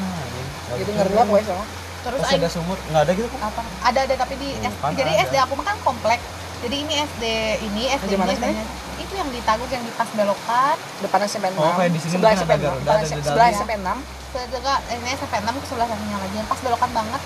[0.70, 1.66] Ah, gitu ngeri lah pokoknya sama
[2.00, 3.40] terus Terus ada sumur, nggak ada gitu kok.
[3.44, 3.62] apa?
[3.84, 5.24] Ada ada tapi di Oh, S- jadi ada.
[5.28, 6.20] SD aku mah kan komplek
[6.60, 7.24] jadi ini SD
[7.64, 8.36] ini SD sebenarnya?
[8.52, 8.66] SD-nya.
[9.00, 12.12] itu yang di Taguk yang di pas belokan depan SMP 6 Oh, kayak di sini
[12.14, 13.48] sebelah SMP ada 6 Garuda, depan ada SMP di sebelah.
[13.50, 13.88] SMP 6
[14.30, 17.22] sedekat ini SMP 6 ke sebelah satunya lagi yang pas belokan banget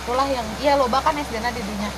[0.00, 1.90] itulah yang iya loba kan SD na di dunia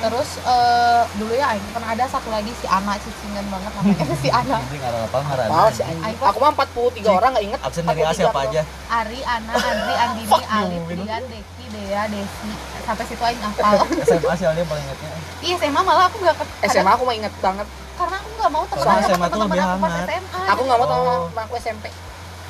[0.00, 4.28] terus eh, dulu ya Aing pernah ada satu lagi si Ana cicingan banget namanya si
[4.40, 5.18] Ana apa.
[5.20, 6.16] Apa sih anjing?
[6.18, 7.60] Aku mah 43 orang nggak inget.
[7.60, 8.64] Absen dari A siapa aja?
[8.88, 10.76] Ari Ana Andri Andini Ali.
[10.88, 12.50] Trian Deki Dea Desi
[12.82, 15.08] sampai situ Aing hafal SMA sih dia paling ingetnya.
[15.40, 17.66] iya SMA malah aku gak ke SMA aku mah inget banget.
[17.92, 20.08] karena aku gak mau Soalnya sama SMA tuh teman-teman lebih aku pas hangat.
[20.08, 21.22] SMA Aku nggak mau sama Oh.
[21.28, 21.84] sama aku SMP.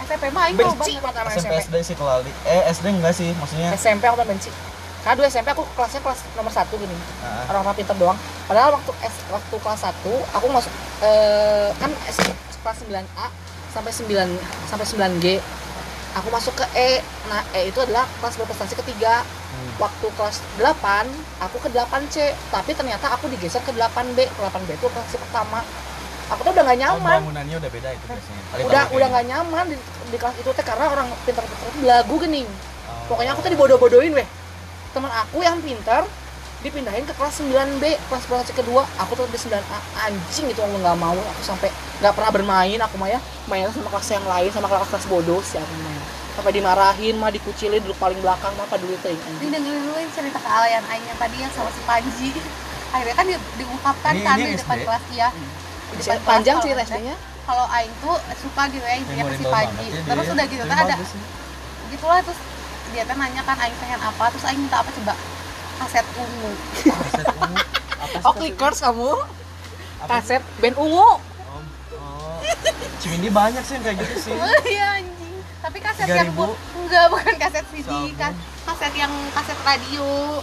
[0.03, 1.55] SMP mah Aing Benci banget sama SMP.
[1.61, 2.33] SD sih kalau Ali.
[2.42, 3.68] Eh SD enggak sih, maksudnya.
[3.75, 4.51] SMP aku benci.
[5.03, 6.95] Karena dulu SMP aku kelasnya kelas nomor satu gini.
[6.95, 8.18] Nah, Orang-orang pintar doang.
[8.45, 9.92] Padahal waktu S, waktu kelas 1
[10.33, 12.16] aku masuk eh, kan S,
[12.57, 13.27] kelas 9A
[13.68, 14.31] sampai 9
[14.71, 15.27] sampai 9G.
[16.12, 17.01] Aku masuk ke E.
[17.27, 19.25] Nah, E itu adalah kelas berprestasi ketiga.
[19.25, 19.81] hmm.
[19.81, 21.09] Waktu kelas 8,
[21.40, 22.16] aku ke 8C.
[22.48, 24.29] Tapi ternyata aku digeser ke 8B.
[24.29, 25.64] Ke 8B itu kelas pertama.
[26.31, 27.18] Aku tuh udah gak Oh, nyaman.
[27.20, 28.42] bangunannya udah beda itu biasanya.
[28.64, 29.77] Udah udah nggak nyaman di,
[30.09, 32.48] di kelas itu teh karena orang pintar-pintar itu belagu gening.
[32.48, 33.05] Oh.
[33.12, 34.25] pokoknya aku tadi bodoh-bodohin weh
[34.92, 36.05] teman aku yang pintar
[36.62, 38.87] dipindahin ke kelas 9B kelas berprestasi kedua.
[38.96, 41.14] Aku tuh di 9A anjing itu aku nggak mau.
[41.14, 42.79] Aku sampai nggak pernah bermain.
[42.81, 45.98] Aku mah ya main sama kelas yang lain sama kelas kelas bodoh sih aku main
[46.33, 49.98] sampai dimarahin mah dikucilin duduk paling belakang mah apa dulu teh Ini anjing dengerin dulu
[49.98, 52.31] yang cerita kealayan Aing yang tadi yang sama si Panji.
[52.88, 54.85] Akhirnya kan di- diungkapkan Ini- kan ini di depan SD?
[54.87, 55.44] kelas ya di
[55.92, 56.88] depan kelas panjang cerita salah.
[56.88, 59.87] SD-nya kalau Aing tuh suka gitu ya intinya ke si Panji.
[59.88, 61.22] ya terus udah gitu Tapi kan ada sih.
[61.90, 62.40] gitulah terus
[62.88, 65.14] dia teh nanya kan Aing pengen apa terus Aing minta apa coba
[65.79, 66.51] kaset ungu.
[66.83, 67.57] Kaset ungu.
[67.93, 69.13] Apa sih oh kaset clickers kamu?
[70.03, 70.99] Kaset band ungu.
[70.99, 71.21] Oh,
[71.95, 72.39] oh.
[72.99, 74.35] Cimindi banyak sih yang kayak gitu sih.
[74.73, 75.35] iya anjing.
[75.61, 76.35] Tapi kaset yang 3.000.
[76.35, 78.33] bu- enggak bukan kaset CD kan
[78.65, 80.39] kaset yang kaset radio.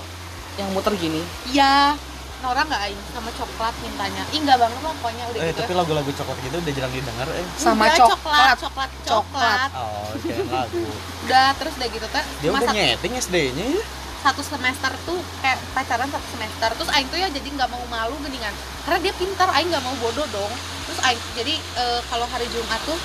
[0.56, 1.22] Yang muter gini?
[1.48, 1.96] Iya.
[2.40, 4.24] Nora nggak Aing sama coklat mintanya.
[4.32, 7.28] Ih enggak banget lah pokoknya udah Eh, gitu tapi lagu-lagu coklat gitu udah jarang didengar
[7.30, 7.46] eh.
[7.60, 8.16] sama Udah, coklat.
[8.16, 8.90] coklat coklat.
[9.04, 9.70] Coklat.
[9.76, 10.84] Oh, kayak lagu.
[11.20, 13.84] udah terus udah gitu teh Dia cuma udah nyeting SD-nya ya.
[14.20, 18.16] Satu semester tuh kayak pacaran satu semester terus Aing tuh ya jadi nggak mau malu
[18.20, 18.52] geningan
[18.84, 20.52] karena dia pintar Aing nggak mau bodoh dong.
[20.90, 22.98] Terus Aing jadi eh, kalau hari Jumat tuh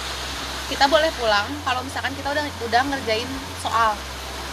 [0.73, 1.47] kita boleh pulang.
[1.63, 3.29] Kalau misalkan kita udah udah ngerjain
[3.61, 3.95] soal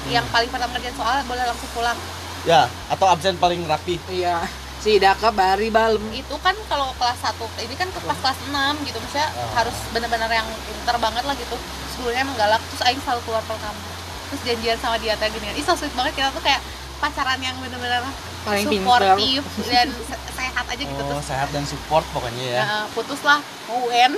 [0.09, 1.97] yang paling pertama ngerjain soal boleh langsung pulang.
[2.41, 4.01] Ya, atau absen paling rapi.
[4.09, 4.41] iya
[4.81, 6.01] si Daka bari balem.
[6.09, 7.37] Itu kan kalau kelas 1
[7.69, 9.49] ini kan ke pas kelas 6 gitu maksudnya Oh.
[9.53, 11.53] harus benar-benar yang pintar banget lah gitu.
[11.93, 14.00] Sebelumnya emang galak terus Aing selalu keluar pertama
[14.31, 16.63] terus janjian sama dia teh gini ih so sweet banget kita tuh kayak
[16.97, 18.05] pacaran yang benar-benar
[18.41, 21.25] paling pintar suportif dan se- sehat aja gitu Oh, terus.
[21.25, 22.61] sehat dan support pokoknya ya.
[22.61, 24.11] ya, putus lah mau UN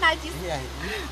[0.00, 0.34] najis.
[0.38, 0.56] Iya.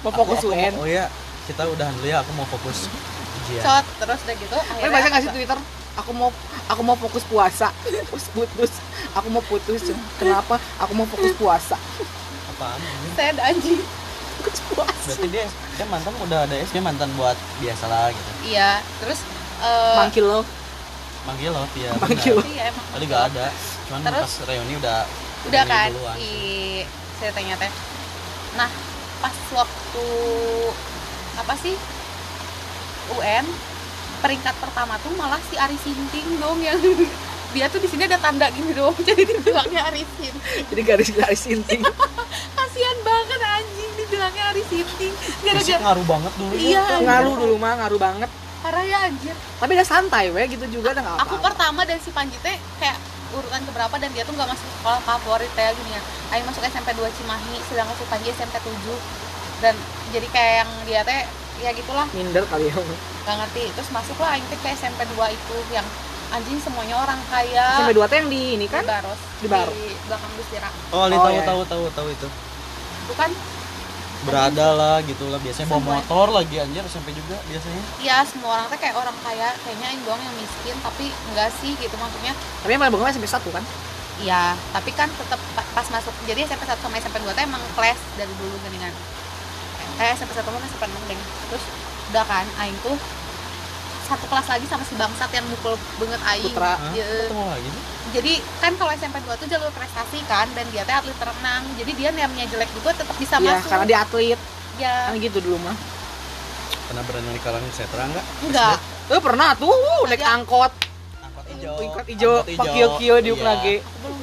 [0.00, 1.06] mau Aku- fokus aku UN mau- Oh iya,
[1.46, 2.90] kita udahan dulu ya, aku mau fokus
[3.38, 3.62] ujian.
[3.62, 5.58] cot terus udah gitu akhirnya banyak ngasih Twitter?
[5.96, 6.28] Aku mau
[6.66, 7.72] aku mau fokus puasa.
[7.82, 8.72] Terus putus.
[9.14, 9.80] Aku mau putus.
[10.20, 10.60] Kenapa?
[10.76, 11.76] Aku mau fokus puasa.
[12.50, 13.40] Apaan ini?
[13.40, 13.80] anjing
[14.68, 18.30] puasa Berarti dia, dia mantan udah ada dia mantan buat biasa lah gitu.
[18.44, 19.20] iya terus
[19.60, 20.40] eh, manggil lo
[21.26, 21.90] Manggil loh, ya.
[21.98, 22.38] Manggil.
[22.38, 22.46] benar.
[22.48, 23.46] iya emang Tadi gak ada.
[23.86, 24.22] Cuman Terus?
[24.22, 24.98] pas reuni udah
[25.46, 26.16] udah reuni kan duluan.
[26.16, 26.32] si
[27.16, 27.72] ceritanya teh
[28.54, 28.70] nah
[29.18, 30.06] pas waktu
[31.34, 31.74] apa sih
[33.12, 33.46] UN
[34.18, 36.78] peringkat pertama tuh malah si Ari Sinting dong yang
[37.56, 40.36] dia tuh di sini ada tanda gini dong jadi dibilangnya Ari Sinting
[40.68, 41.80] jadi garis garis inting
[42.56, 46.84] kasihan banget anjing dibilangnya Ari Sinting gara-gara ngaruh banget dulu Iya.
[46.84, 46.98] ya.
[47.00, 48.30] ngaruh dulu mah ngaruh banget.
[48.56, 49.30] Parah ya anjir.
[49.32, 52.98] Tapi udah santai we gitu juga udah aku apa pertama dan si Panji teh kayak
[53.30, 56.02] urutan keberapa dan dia tuh nggak masuk sekolah favorit kayak gini ya.
[56.28, 58.74] Aing masuk SMP 2 Cimahi sedangkan si Panji SMP 7
[59.56, 59.74] dan
[60.10, 61.20] jadi kayak yang dia teh
[61.62, 62.06] ya gitulah.
[62.10, 62.74] Minder kali ya.
[63.22, 65.86] Nggak ngerti terus masuklah Aing teh ke SMP 2 itu yang
[66.28, 67.66] anjing semuanya orang kaya.
[67.76, 69.70] Sampai dua teh yang di ini di kan Baros Di Baros.
[69.70, 71.44] di belakang Gustira oh Oh, tahu iya.
[71.44, 72.28] tahu tahu tahu itu.
[73.02, 73.30] Itu kan
[74.22, 77.82] berada lah gitu lah biasanya bawa motor lagi anjir SMP juga biasanya.
[78.00, 81.72] Ya semua orang teh kayak orang kaya kayaknya Aing doang yang miskin tapi enggak sih
[81.74, 82.32] gitu maksudnya.
[82.34, 83.62] Tapi yang paling bagus SMP satu kan?
[84.16, 87.60] Iya, tapi kan tetap pa- pas masuk jadi SMP 1 sama SMP 2 tuh emang
[87.72, 88.90] kelas dari dulu geningan.
[89.96, 91.18] Eh SMP 1 sama SMP 6 deh.
[91.46, 91.64] Terus
[92.06, 92.96] udah kan aing tuh
[94.06, 96.46] satu kelas lagi sama si bangsat yang mukul banget aing.
[96.48, 96.78] Putra.
[96.90, 97.04] Iya.
[97.24, 100.94] ketemu lagi nih Jadi kan kalau SMP 2 tuh jalur prestasi kan dan dia teh
[100.94, 101.62] atlet renang.
[101.74, 103.68] Jadi dia namanya jelek juga tetap bisa Iya, masuk.
[103.68, 104.40] karena dia atlet
[104.76, 105.76] ya kan gitu dulu mah
[106.86, 108.76] pernah berenang di kalangan setra enggak enggak.
[109.08, 110.72] eh pernah tuh uh, naik Tadi- angkot
[111.18, 113.42] angkot hijau angkot hijau Angkot pak kio kio di Iya.
[113.42, 113.74] lagi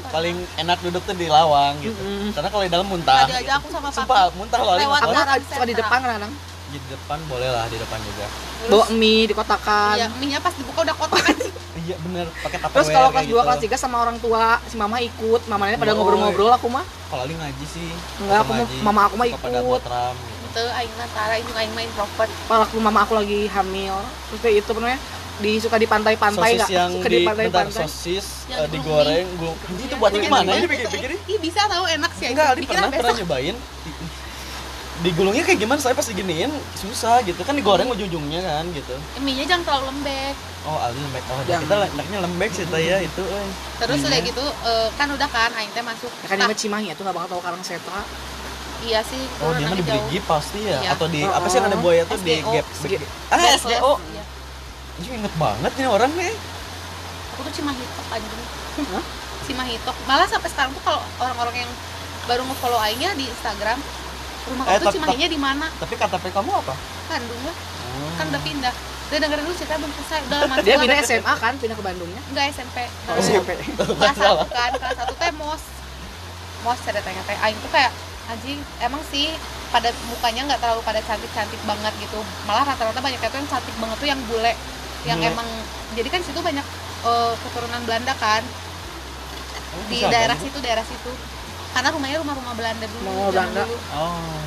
[0.06, 2.32] paling enak duduk tuh di lawang gitu Mm-mm.
[2.32, 5.00] karena kalau di dalam muntah Tadi aja aku sama sumpah papi muntah loh Lewat.
[5.02, 6.34] Sekarang suka di depan kadang
[6.74, 8.26] di depan boleh lah di depan juga.
[8.66, 9.96] Bawa mie dikotakan.
[9.96, 11.38] Iya, mie pas dibuka udah kotak kan?
[11.74, 13.44] Iya bener pakai tupperware terus kalau kelas 2 gitu.
[13.44, 15.42] kelas 3 sama orang tua si mama ikut.
[15.50, 16.86] Mamanya pada ngobrol-ngobrol aku mah.
[17.10, 17.90] Kalau Ali ngaji sih.
[18.24, 19.82] Enggak, aku mau- ngaji, mama aku mah suka pada ikut.
[19.82, 20.16] botram.
[20.16, 20.42] Gitu.
[20.54, 22.30] itu aing nantara aing aing main introvert.
[22.30, 24.00] Kalau aku mama aku lagi hamil.
[24.30, 25.00] Terus kayak itu namanya
[25.34, 26.70] di suka di pantai-pantai sosis nggak?
[26.70, 30.28] yang suka di, di bentar, pantai-pantai sosis Yang eh, digoreng gulung Anjing, itu buatnya Iya,
[30.30, 31.18] gimana iya, ini iya.
[31.26, 32.26] Ih bisa tahu enak sih.
[32.30, 33.56] enggak Ali pernah pernah nyobain
[35.04, 39.64] digulungnya kayak gimana saya pas diginiin susah gitu kan digoreng ujung-ujungnya kan gitu Mie-nya jangan
[39.66, 40.36] terlalu lembek.
[40.64, 41.62] oh Ali lembek oh Jangan.
[41.62, 43.48] kita enaknya lembek sih teh ya itu eh.
[43.78, 46.08] Terus udah gitu eh, kan udah kan aing teh masuk.
[46.08, 48.00] ya kan Ah, inget Cimahi itu nggak bakal tahu Karang Setra
[48.82, 49.24] iya sih.
[49.40, 49.84] oh dia mah di.
[49.84, 50.90] Brigi pasti ya Iya.
[50.96, 52.66] atau di Oh, apa sih yang ada buaya tuh di gap
[53.30, 54.24] ah SGO Iya.
[54.94, 56.32] Anjing inget banget nih orang nih
[57.34, 58.42] Aku tuh Cimahitok anjing.
[58.88, 59.04] Hah?
[59.44, 59.96] Cimahitok.
[60.06, 61.72] Malah sampai sekarang tuh kalau orang-orang yang
[62.24, 63.82] baru nge-follow aingnya di Instagram
[64.46, 65.66] rumah Eh, kamu tuh Cimahinya di mana?
[65.74, 66.74] tapi KTP kamu apa
[67.06, 67.56] Kandung lah.
[67.94, 68.12] Oh.
[68.16, 68.74] Kan udah pindah.
[69.04, 70.20] Udah dengerin dulu cerita belum selesai.
[70.26, 72.78] Udah masuk dia pindah SMA kan pindah ke Bandungnya Enggak SMP.
[73.06, 75.64] Oh, SMP kelas satu kan kelas satu teh mos
[76.62, 77.92] mos ceritanya teh aing tuh kayak
[78.26, 79.36] anjing emang sih
[79.68, 83.76] pada mukanya nggak terlalu pada cantik cantik banget gitu malah rata-rata banyak tuh yang cantik
[83.78, 84.54] banget tuh yang bule
[85.04, 85.28] yang Bule.
[85.30, 85.48] emang
[85.92, 86.64] jadi kan situ banyak
[87.04, 88.44] eh, keturunan Belanda kan
[89.74, 91.12] Oh, di daerah situ daerah situ
[91.74, 93.62] karena rumahnya rumah-rumah Belanda dulu Rumah Belanda.
[93.66, 93.78] dulu.
[93.98, 94.40] Oh.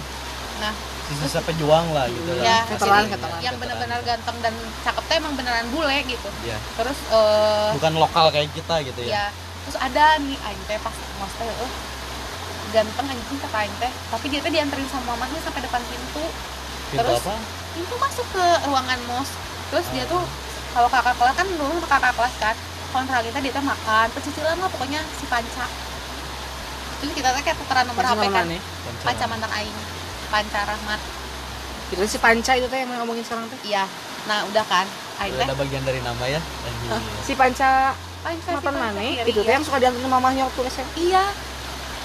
[0.63, 0.75] Nah.
[1.07, 2.43] Sisa pejuang lah gitu lah.
[2.43, 4.51] ya Veteran, jadi yang benar-benar ganteng dan
[4.83, 6.29] cakep tuh emang beneran bule gitu.
[6.43, 6.59] Iya.
[6.75, 9.11] terus eh, bukan lokal kayak kita gitu ya.
[9.11, 9.25] Ya
[9.63, 10.91] terus ada nih aing teh pas
[11.23, 11.73] mos teh eh,
[12.75, 13.93] ganteng anjing kata aing teh.
[14.11, 16.27] Tapi dia teh dianterin sama mamahnya sampai depan pintu.
[16.91, 17.35] Pintu terus- apa?
[17.79, 19.31] pintu masuk ke ruangan mos.
[19.71, 20.27] Terus dia tuh
[20.75, 22.57] kalau kakak kelas kan dulu kakak kelas kan
[22.91, 25.71] kontrol kita dia teh makan pecicilan lah pokoknya si panca
[26.97, 28.45] terus kita teh kayak tukeran nomor Panca HP kan?
[28.47, 28.61] nih?
[29.03, 29.25] Panca.
[29.27, 29.77] Mantan aing.
[30.27, 31.01] Panca rahmat.
[31.87, 33.61] Itu si Panca itu teh yang ngomongin sekarang teh?
[33.65, 33.85] Iya.
[34.25, 34.87] Nah udah kan?
[35.19, 35.45] Aing teh?
[35.45, 36.41] ada bagian dari nama ya?
[36.41, 36.91] Anjing.
[37.23, 39.01] si Panca panca si mantan Panca mana?
[39.23, 39.55] Itu teh iya.
[39.55, 41.25] yang suka diantarin mamahnya waktu SMA iya.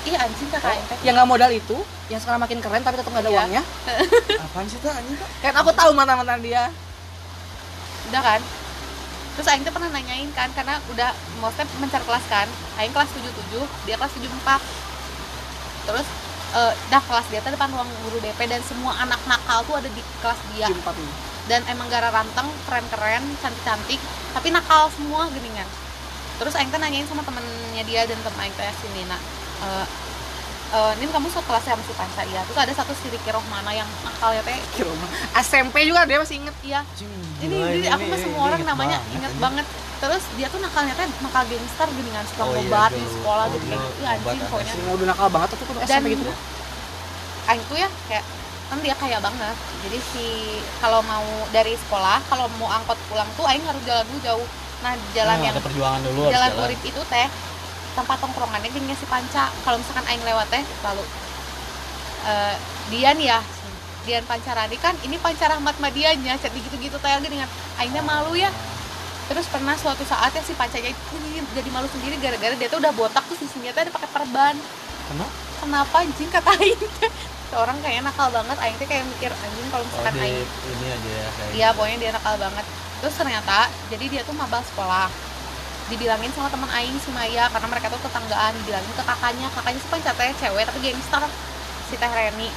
[0.01, 0.97] Iya anjing kakak aing teh.
[1.01, 1.77] Yang nggak modal itu
[2.07, 3.39] yang sekarang makin keren tapi tetap nggak ada Iya.
[3.39, 3.63] uangnya.
[4.45, 6.67] Apaan sih tuh anjing kan aku tahu mantan mantan dia.
[8.09, 8.41] Udah kan
[9.35, 13.87] terus Aing tuh pernah nanyain kan karena udah maksudnya mencar kelas kan Aing kelas 77
[13.87, 16.07] dia kelas 74 terus
[16.51, 19.87] eh dah kelas dia tuh depan ruang guru DP dan semua anak nakal tuh ada
[19.87, 20.67] di kelas dia.
[20.67, 20.83] Tuh
[21.49, 23.97] dan emang gara ranteng keren-keren cantik-cantik
[24.35, 25.65] tapi nakal semua geningan
[26.37, 29.17] terus Aing tuh nanyain sama temennya dia dan temen Aing teh si Nina
[29.63, 30.10] eh
[30.71, 33.87] eh, Nin kamu sekelas sama si Panca ya terus ada satu si Riki Rohmana yang
[34.01, 36.55] nakalnya teh kira mah SMP juga dia masih inget.
[36.61, 36.81] Iya.
[37.41, 39.37] Ini, ini, aku mah ini- semua ini orang inget namanya anjing.
[39.37, 39.65] banget.
[39.97, 42.23] Terus dia tuh nakalnya teh nakal gangster gini kan.
[42.25, 44.41] Suka Oh iya, di sekolah gitu kayak gitu ya ngobat anjing.
[44.43, 44.73] pokoknya.
[44.89, 46.31] Udah nakal banget tuh SMP gitu
[47.43, 48.25] Aing tuh ya kayak
[48.69, 49.55] kan dia kaya banget.
[49.81, 50.25] Jadi si
[50.79, 54.47] kalau mau dari sekolah kalau mau angkot pulang tuh Aing harus jalan dulu jauh.
[54.81, 56.49] Nah jalan Oh, yang perjuangan dulu jalan.
[56.57, 57.27] urip itu teh
[57.93, 59.51] tempat tongkrongannya gengnya si Panca.
[59.63, 61.03] Kalau misalkan Aing lewat teh lalu.
[62.27, 62.55] Eh
[62.91, 63.39] Dian ya.
[64.01, 66.39] Dian Pancarani kan ini Panca Rahmat Madianya.
[66.39, 67.21] Chat gitu-gitu teh kan
[67.79, 68.49] Aingnya malu ya.
[69.31, 71.15] Terus pernah suatu saat ya si Pancanya itu
[71.55, 74.55] jadi malu sendiri gara-gara dia tuh udah botak tuh sisinya tuh ada pakai perban.
[75.07, 75.31] Kenapa?
[75.61, 76.29] Kenapa anjing?
[76.31, 77.11] Kata Aing teh.
[77.51, 78.57] Seorang kayaknya nakal banget.
[78.59, 81.97] Aing teh kayak mikir anjing kalau oh misalkan di Aing ini aja ya Iya, pokoknya
[81.99, 82.65] dia nakal banget.
[83.01, 85.30] Terus ternyata, jadi dia tuh mabal sekolah.
[85.91, 89.91] Dibilangin sama teman Aing si Maya karena mereka tuh tetanggaan, dibilangin ke kakaknya, kakaknya sih
[89.91, 91.23] teh cewek tapi gangster
[91.91, 92.47] si Teh Reni.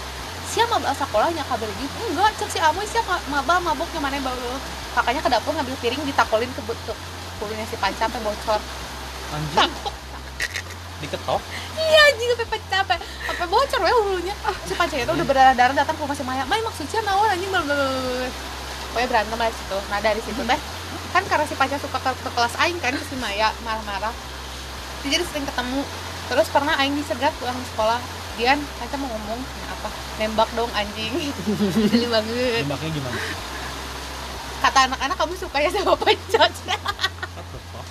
[0.55, 4.55] siapa mabak sekolahnya kabel gitu enggak cek si amoy siapa mabak maboknya mana baru
[4.95, 6.95] kakaknya ke dapur ngambil piring ditakolin ke bentuk
[7.43, 8.61] kulitnya si panca sampai bocor.
[9.35, 9.73] Anjing.
[11.03, 11.41] Diketok?
[11.75, 14.35] Iya anjing sampai pecah sampai sampai bocor ya hulunya.
[14.47, 16.47] Ah si panca itu udah berdarah darah datang ke rumah si Maya.
[16.47, 17.51] Maya maksudnya nawan anjing?
[17.51, 18.31] Blablabla.
[18.95, 19.79] Pokoknya berantem lah situ.
[19.91, 20.61] Nah dari situ teh
[21.15, 24.11] kan karena si panca suka ke, ke kelas aing kan ke si Maya marah-marah
[25.01, 25.81] jadi sering ketemu
[26.27, 28.01] terus pernah aing disegat pulang sekolah
[28.35, 29.89] Dian, Panca mau ngomong "Ya, apa?
[30.19, 31.15] Nembak dong anjing.
[31.87, 32.67] Geli banget.
[32.67, 33.19] nembaknya gimana
[34.59, 35.95] Kata anak-anak kamu suka ya sama
[37.71, 37.87] fuck?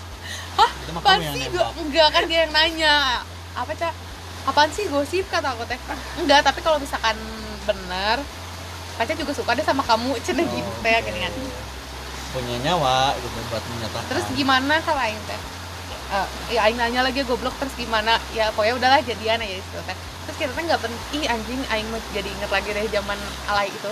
[0.60, 0.70] Hah?
[1.00, 1.48] Apaan sih?
[1.48, 3.24] Gua- Enggak kan dia yang nanya.
[3.56, 3.96] Apa, Cak?
[4.44, 5.80] Apaan sih gosip kata aku teh?
[6.20, 7.16] Enggak, tapi kalau misalkan
[7.64, 8.20] bener
[8.94, 11.08] Panca juga suka deh sama kamu, cenah gitu Oh, teh oke.
[11.08, 11.34] gini kan.
[12.34, 15.42] Punya nyawa gitu buat menyatakan Terus gimana kalau aing teh?
[16.14, 18.18] Eh, ya aing nanya lagi goblok terus gimana?
[18.34, 19.98] Ya pokoknya udahlah jadian aja itu teh.
[20.26, 23.20] Terus kita teh nggak pen ih anjing aing mah jadi inget lagi deh zaman
[23.50, 23.92] alay itu.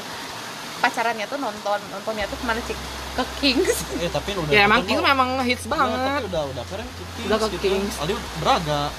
[0.81, 2.73] Pacarannya tuh nonton, nontonnya tuh ke mana sih?
[3.13, 3.85] Ke Kings.
[4.01, 7.29] eh tapi udah ya emang Kings memang hits tapi banget udah udah keren ke Kings
[7.29, 7.61] Udah ke gitu.
[7.69, 7.93] Kings.
[8.01, 8.89] Aldi Braga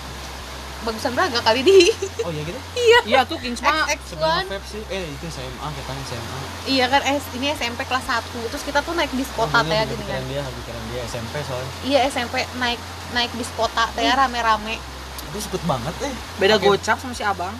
[0.83, 1.95] Bagusan Braga kali di.
[2.21, 2.59] oh iya gitu
[3.07, 4.51] iya tuh Kings mah sebelum XX1.
[4.51, 8.51] Vape sih eh itu SMA kita SMA Iya kan S ini SMP kelas 1.
[8.51, 10.23] Terus kita tuh naik bis kota Oh, teh iya, gini kan.
[10.27, 12.81] dia pikiran dia SMP soalnya Iya SMP naik
[13.13, 14.77] naik bis kota teh rame-rame.
[15.25, 17.55] itu sebut banget eh beda Pakai- gocap sama si abang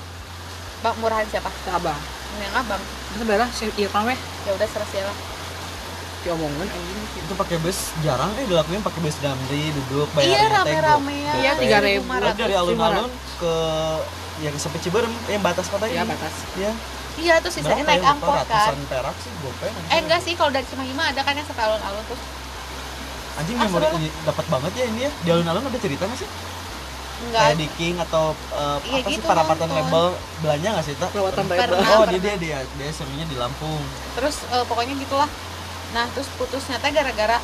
[0.81, 1.49] Bang murahan siapa?
[1.49, 1.97] si abang
[2.37, 2.83] Yang abang.
[3.09, 5.17] itu beda si Irfan weh Ya udah serah lah.
[6.23, 11.15] Diomongin anjing itu pakai bus jarang eh dilakuin pakai bus damri duduk bayar Iya rame-rame
[11.17, 11.33] ya.
[11.35, 11.53] Iya,
[12.01, 12.03] 3.000.
[12.03, 13.55] Terus dari alun-alun ke
[14.41, 16.73] yang sampai Ciberem eh batas kota ini ya batas Iya.
[17.13, 18.11] Iya terus sisanya Berapa naik ya?
[18.11, 18.41] Angkot kan.
[18.41, 21.65] ratusan perak sih gope Eh enggak sih kalau dari Cimahi mah ada kan yang sampai
[21.65, 22.23] alun-alun terus
[23.33, 23.87] anjing Ah, memori
[24.23, 26.29] dapat banget ya ini ya di alun-alun ada cerita nggak sih
[27.23, 29.79] enggak kayak di King atau eh, Iya apa sih gitu, parapatan nonton.
[29.79, 30.05] label
[30.41, 31.45] belanja nggak sih tak Pernah.
[31.45, 33.83] bayar oh dia dia dia dia serunya di Lampung
[34.13, 35.29] terus eh, pokoknya gitulah
[35.93, 37.39] nah terus putusnya teh gara-gara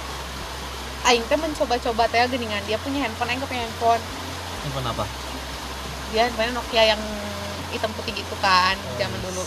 [1.06, 2.60] Aing teh mencoba-coba teh geningan.
[2.66, 4.02] Dia punya handphone Aing punya handphone.
[4.66, 5.04] Handphone apa?
[6.12, 7.00] Dia handphone Nokia yang
[7.68, 9.44] hitam putih gitu kan Oh, zaman dulu.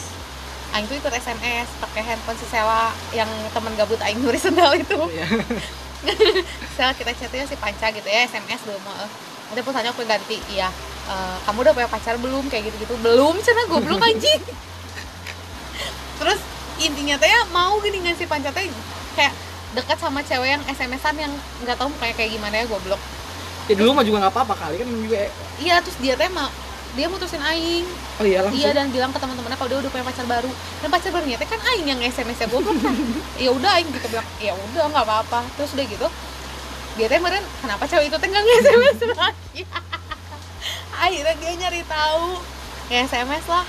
[0.72, 4.98] Aing tuh ikut SMS pakai handphone si Sela yang temen gabut Aing nyuri sendal itu.
[5.12, 5.28] Iya.
[6.80, 9.06] Sela kita chatnya si Panca gitu ya SMS dulu mah
[9.52, 10.40] nanti pulsanya aku ganti.
[10.50, 12.46] Iya Eh, kamu udah punya pacar belum?
[12.48, 12.94] Kayak gitu-gitu.
[13.02, 14.42] Belum cina goblok anjing.
[16.22, 16.40] Terus
[16.82, 18.66] intinya teh ya mau gini nggak si Panca teh
[19.14, 19.34] kayak
[19.72, 23.00] dekat sama cewek yang SMS-an yang nggak tahu kayak kayak gimana ya goblok
[23.70, 26.50] ya dulu mah juga nggak apa-apa kali kan juga iya terus dia teh mau
[26.92, 27.88] dia mutusin aing
[28.20, 30.52] oh iya langsung Iya dan bilang ke teman-temannya kalau dia udah punya pacar baru.
[30.84, 32.92] Dan pacar barunya teh kan aing yang SMS-nya goblok kan.
[33.48, 35.40] ya udah aing gitu bilang, ya udah nggak apa-apa.
[35.56, 36.08] Terus udah gitu
[37.00, 39.62] dia teh kemarin kenapa cewek itu teh nggak nge-SMS lagi.
[41.08, 42.44] Akhirnya dia nyari tahu
[42.92, 43.66] nge-SMS lah.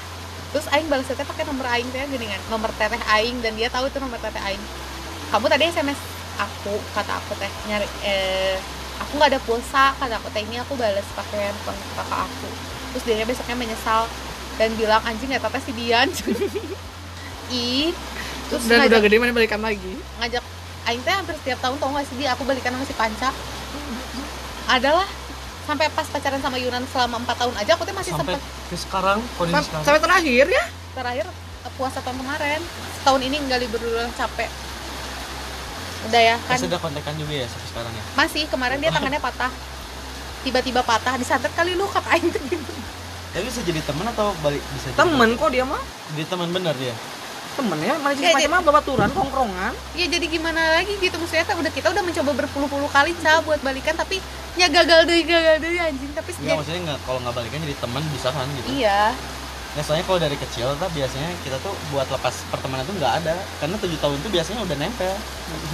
[0.53, 3.73] Terus aing balasnya teh pakai nomor aing teh gini kan, nomor teteh aing dan dia
[3.73, 4.61] tahu itu nomor teteh aing.
[5.33, 5.97] Kamu tadi SMS
[6.37, 8.61] aku kata aku teh nyari eh
[9.01, 12.49] aku nggak ada pulsa kata aku teh ini aku balas pakai handphone kakak aku.
[12.93, 14.05] Terus dia besoknya menyesal
[14.61, 16.09] dan bilang anjing ya teteh si Dian.
[17.53, 17.97] Ih
[18.53, 19.93] terus dan udah ngajak, gede mana balikan lagi?
[20.21, 20.45] ngajak
[20.83, 23.31] Aing teh hampir setiap tahun tau gak sih dia aku balikan sama si Panca.
[24.67, 25.07] Adalah
[25.63, 28.77] sampai pas pacaran sama Yunan selama 4 tahun aja aku tuh masih sampai sempet ke
[28.77, 29.85] sekarang kondisi Sam- sekarang.
[29.85, 30.65] sampai terakhir ya?
[30.93, 31.27] Terakhir
[31.73, 32.61] puasa tahun kemarin.
[32.99, 34.51] Setahun ini nggak libur dulu capek.
[36.03, 36.59] Udah ya kan?
[36.59, 38.03] Masih ada kontekan juga ya sampai sekarang ya?
[38.13, 39.53] Masih kemarin dia tangannya patah.
[40.43, 42.73] Tiba-tiba patah disantet kali lu kata Aing tuh gitu?
[43.33, 45.81] Tapi bisa jadi teman atau balik bisa jadi temen kok dia mah.
[46.13, 46.93] Jadi teman bener dia
[47.53, 51.45] temen ya mana sih Ya, macam mah babaturan kongkrongan ya jadi gimana lagi gitu maksudnya
[51.45, 54.19] kan udah kita udah mencoba berpuluh-puluh kali ca buat balikan tapi
[54.53, 57.77] ya gagal deh gagal deh anjing tapi Enggak sejak maksudnya nggak kalau nggak balikan jadi
[57.79, 58.69] teman bisa kan gitu.
[58.75, 59.13] Iya.
[59.73, 63.35] Nah soalnya kalau dari kecil tuh biasanya kita tuh buat lepas pertemanan tuh nggak ada
[63.57, 65.15] karena tujuh tahun tuh biasanya udah nempel.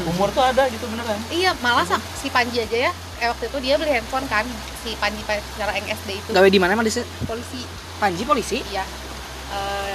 [0.07, 1.19] Umur tuh ada gitu beneran.
[1.29, 4.47] Iya malah sa- si Panji aja ya eh, waktu itu dia beli handphone kan
[4.79, 6.31] si Panji pacara yang SD itu.
[6.31, 7.61] Gawe di mana emang polisi.
[7.99, 8.63] Panji polisi?
[8.71, 8.87] Iya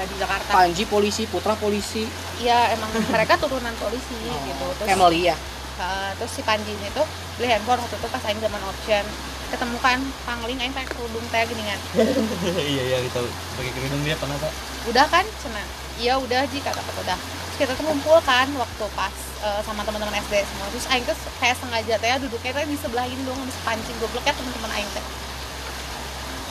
[0.06, 0.52] di Jakarta.
[0.52, 2.06] Panji polisi Putra polisi.
[2.42, 4.66] Iya emang mereka turunan polisi gitu.
[4.80, 5.38] Terus family ya?
[5.74, 7.06] Eh, terus si Panji ini tuh
[7.42, 9.06] beli handphone waktu itu pas aing zaman option.
[9.50, 11.78] Ketemu kan pangling aing pakai kerudung teh geningan
[12.74, 13.22] iya iya gitu.
[13.58, 15.64] Pakai kerudung dia pernah tak udah kan cina?
[16.02, 17.18] Iya udah ji kata kata udah.
[17.18, 19.14] Terus kita tuh ngumpul kan waktu pas
[19.46, 20.68] eh, sama teman-teman SD semua.
[20.74, 24.26] Terus aing tuh kayak sengaja teh duduknya teh di sebelah ini dong habis pancing goblok
[24.26, 25.06] ya teman-teman aing teh.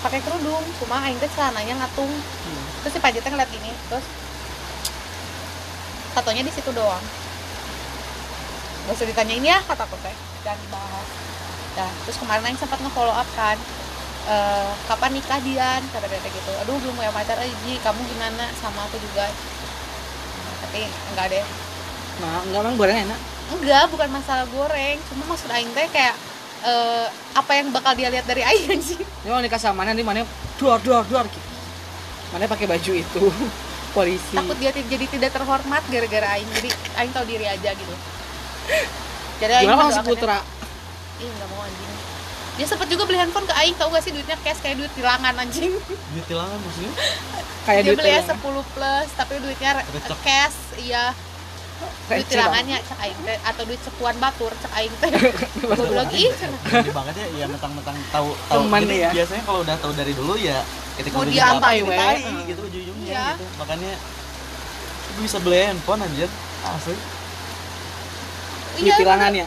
[0.03, 2.11] Pakai kerudung cuma aing teh celananya ngatung
[2.83, 4.05] terus si Panji teh ngeliat gini terus
[6.13, 7.01] tatonya di situ doang.
[8.85, 11.09] Gak usah ditanyain ya kata aku teh jangan dibahas.
[11.73, 13.57] Nah, terus kemarin Aing sempat nge-follow up kan
[14.23, 15.83] "Eh, kapan nikah Dian?
[15.89, 16.53] Kata dia gitu.
[16.63, 18.45] Aduh belum punya pacar eh Ji, kamu gimana?
[18.61, 19.27] Sama aku juga.
[20.69, 21.45] Tapi enggak deh.
[22.21, 23.21] Nah enggak emang goreng enak?
[23.57, 24.99] Enggak bukan masalah goreng.
[25.11, 26.15] Cuma maksud aing teh kayak
[26.63, 29.91] eh, apa yang bakal dia lihat dari aing sih ini mau nikah sama mana?
[29.97, 30.23] Nanti mana?
[30.61, 31.52] Duar duar duar gitu
[32.33, 33.23] mana pakai baju itu?
[33.95, 34.33] Polisi.
[34.33, 36.49] Takut dia jadi tidak terhormat gara-gara aing.
[36.51, 37.95] Jadi aing tahu diri aja gitu.
[39.41, 40.39] Jadi aing mendoakannya- putra?
[41.19, 41.91] ih nggak mau anjing.
[42.53, 44.37] Dia sempet juga beli handphone ke aing tau gak sih duitnya?
[44.39, 45.73] Cash kayak duit tilangan anjing.
[46.13, 46.93] Duit tilangan maksudnya?
[47.63, 48.37] kayak dia duit beli tilangan.
[48.37, 50.19] S10 plus tapi duitnya re- Recek.
[50.21, 51.05] cash iya
[51.83, 55.11] duit Receh tilangannya cek aing teh atau duit sepuan batur cek aing teh
[55.63, 56.31] gue bilang ih
[56.93, 58.63] banget ya, ya mentang-mentang tahu tahu.
[58.69, 59.11] Jadi ya.
[59.13, 60.59] biasanya kalau udah tahu dari dulu ya
[60.97, 62.07] ketika Mau udah dia jadi apa we.
[62.49, 63.27] gitu ujung-ujungnya Iya.
[63.35, 63.45] gitu.
[63.59, 63.93] Makanya
[65.13, 66.31] gue bisa beli handphone anjir.
[66.63, 66.95] Asli.
[68.73, 69.47] duit iya tilangannya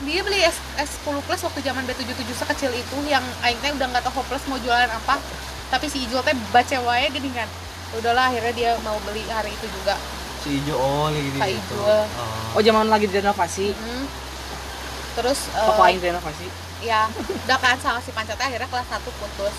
[0.00, 4.00] dia beli S, S10 plus waktu zaman B77 sekecil itu yang aing teh udah nggak
[4.00, 5.20] tahu hopeless mau jualan apa
[5.68, 7.44] tapi si Ijul teh baca wae gini kan
[7.98, 9.98] udahlah akhirnya dia mau beli hari itu juga
[10.40, 11.74] Si Ijo oh kayak gini Kak gitu.
[11.76, 11.84] Ijo.
[11.84, 12.54] Oh.
[12.54, 14.04] oh zaman lagi direnovasi Hmm.
[15.12, 16.46] terus eh, toko aing direnovasi
[16.80, 17.04] ya
[17.44, 19.54] udah kan sama si Pancatnya akhirnya kelas 1 putus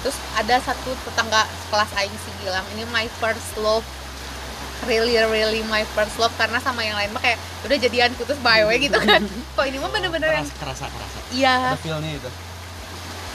[0.00, 3.84] terus ada satu tetangga kelas aing si bilang ini my first love
[4.82, 8.64] really really my first love karena sama yang lain mah kayak udah jadian putus bye
[8.64, 9.20] way gitu kan
[9.56, 12.30] kok ini mah bener-bener yang kerasa kerasa iya Ada feel-nya itu.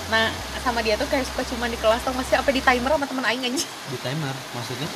[0.07, 3.05] nah sama dia tuh kayak suka cuman di kelas tuh masih apa di timer sama
[3.05, 4.89] temen aing aja Di timer maksudnya.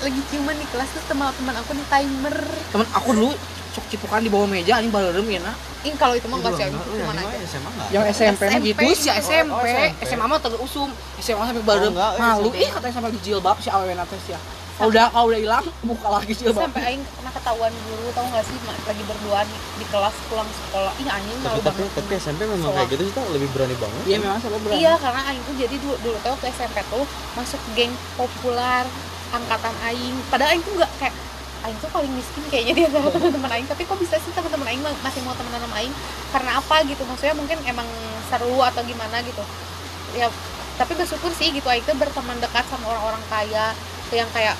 [0.00, 2.36] Lagi ciuman di kelas tuh sama teman aku di timer.
[2.72, 3.30] Temen aku dulu
[3.70, 5.56] sok cipukan di bawah meja anjing balerem ya nak.
[5.80, 6.90] Ing kalau itu mah enggak sih yang aja.
[6.90, 7.88] ini mah SMA enggak?
[7.88, 9.52] yang SMP mah gitu sih Oh, SMP.
[9.52, 10.02] oh, SMP.
[10.04, 10.90] SMA mah terus usum.
[11.18, 12.48] SMA sampai balerem Oh, malu.
[12.52, 14.40] Ih katanya sampai di jilbab si awewe nates ya.
[14.80, 16.66] Kalau udah kalau udah hilang buka lagi jilbab.
[16.66, 20.92] Sampai aing pernah ketahuan guru tau gak sih lagi berdua di, di kelas pulang sekolah.
[20.96, 21.92] Ih anjing Tapi, malu tapi, banget.
[22.00, 24.02] tapi SMP memang kayak gitu sih tau, lebih berani banget.
[24.08, 24.76] iya memang sampai berani.
[24.80, 27.04] Iya karena Aing tuh jadi dulu, dulu tuh waktu SMP tuh
[27.36, 28.84] masuk geng populer
[29.30, 30.16] angkatan Aing.
[30.28, 31.14] Padahal Aing tuh nggak kayak
[31.60, 33.68] Aing tuh paling miskin kayaknya dia sama teman-teman Aing.
[33.68, 35.94] Tapi kok bisa sih teman-teman Aing ma- masih mau temenan sama Aing?
[36.34, 37.02] Karena apa gitu?
[37.06, 37.88] Maksudnya mungkin emang
[38.28, 39.42] seru atau gimana gitu?
[40.14, 40.26] Ya
[40.80, 43.76] tapi bersyukur sih gitu Aing tuh berteman dekat sama orang-orang kaya
[44.16, 44.56] yang kayak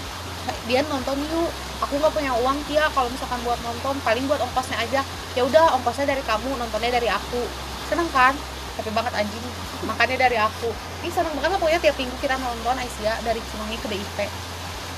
[0.68, 1.48] dia nonton yuk
[1.80, 5.00] aku nggak punya uang Tia kalau misalkan buat nonton paling buat ongkosnya aja
[5.32, 7.40] ya udah ongkosnya dari kamu nontonnya dari aku
[7.88, 8.36] seneng kan
[8.76, 9.44] tapi banget anjing
[9.84, 10.68] makannya dari aku
[11.00, 14.18] ini seneng banget pokoknya tiap minggu kita nonton Aisyah dari Cimahi ke BIP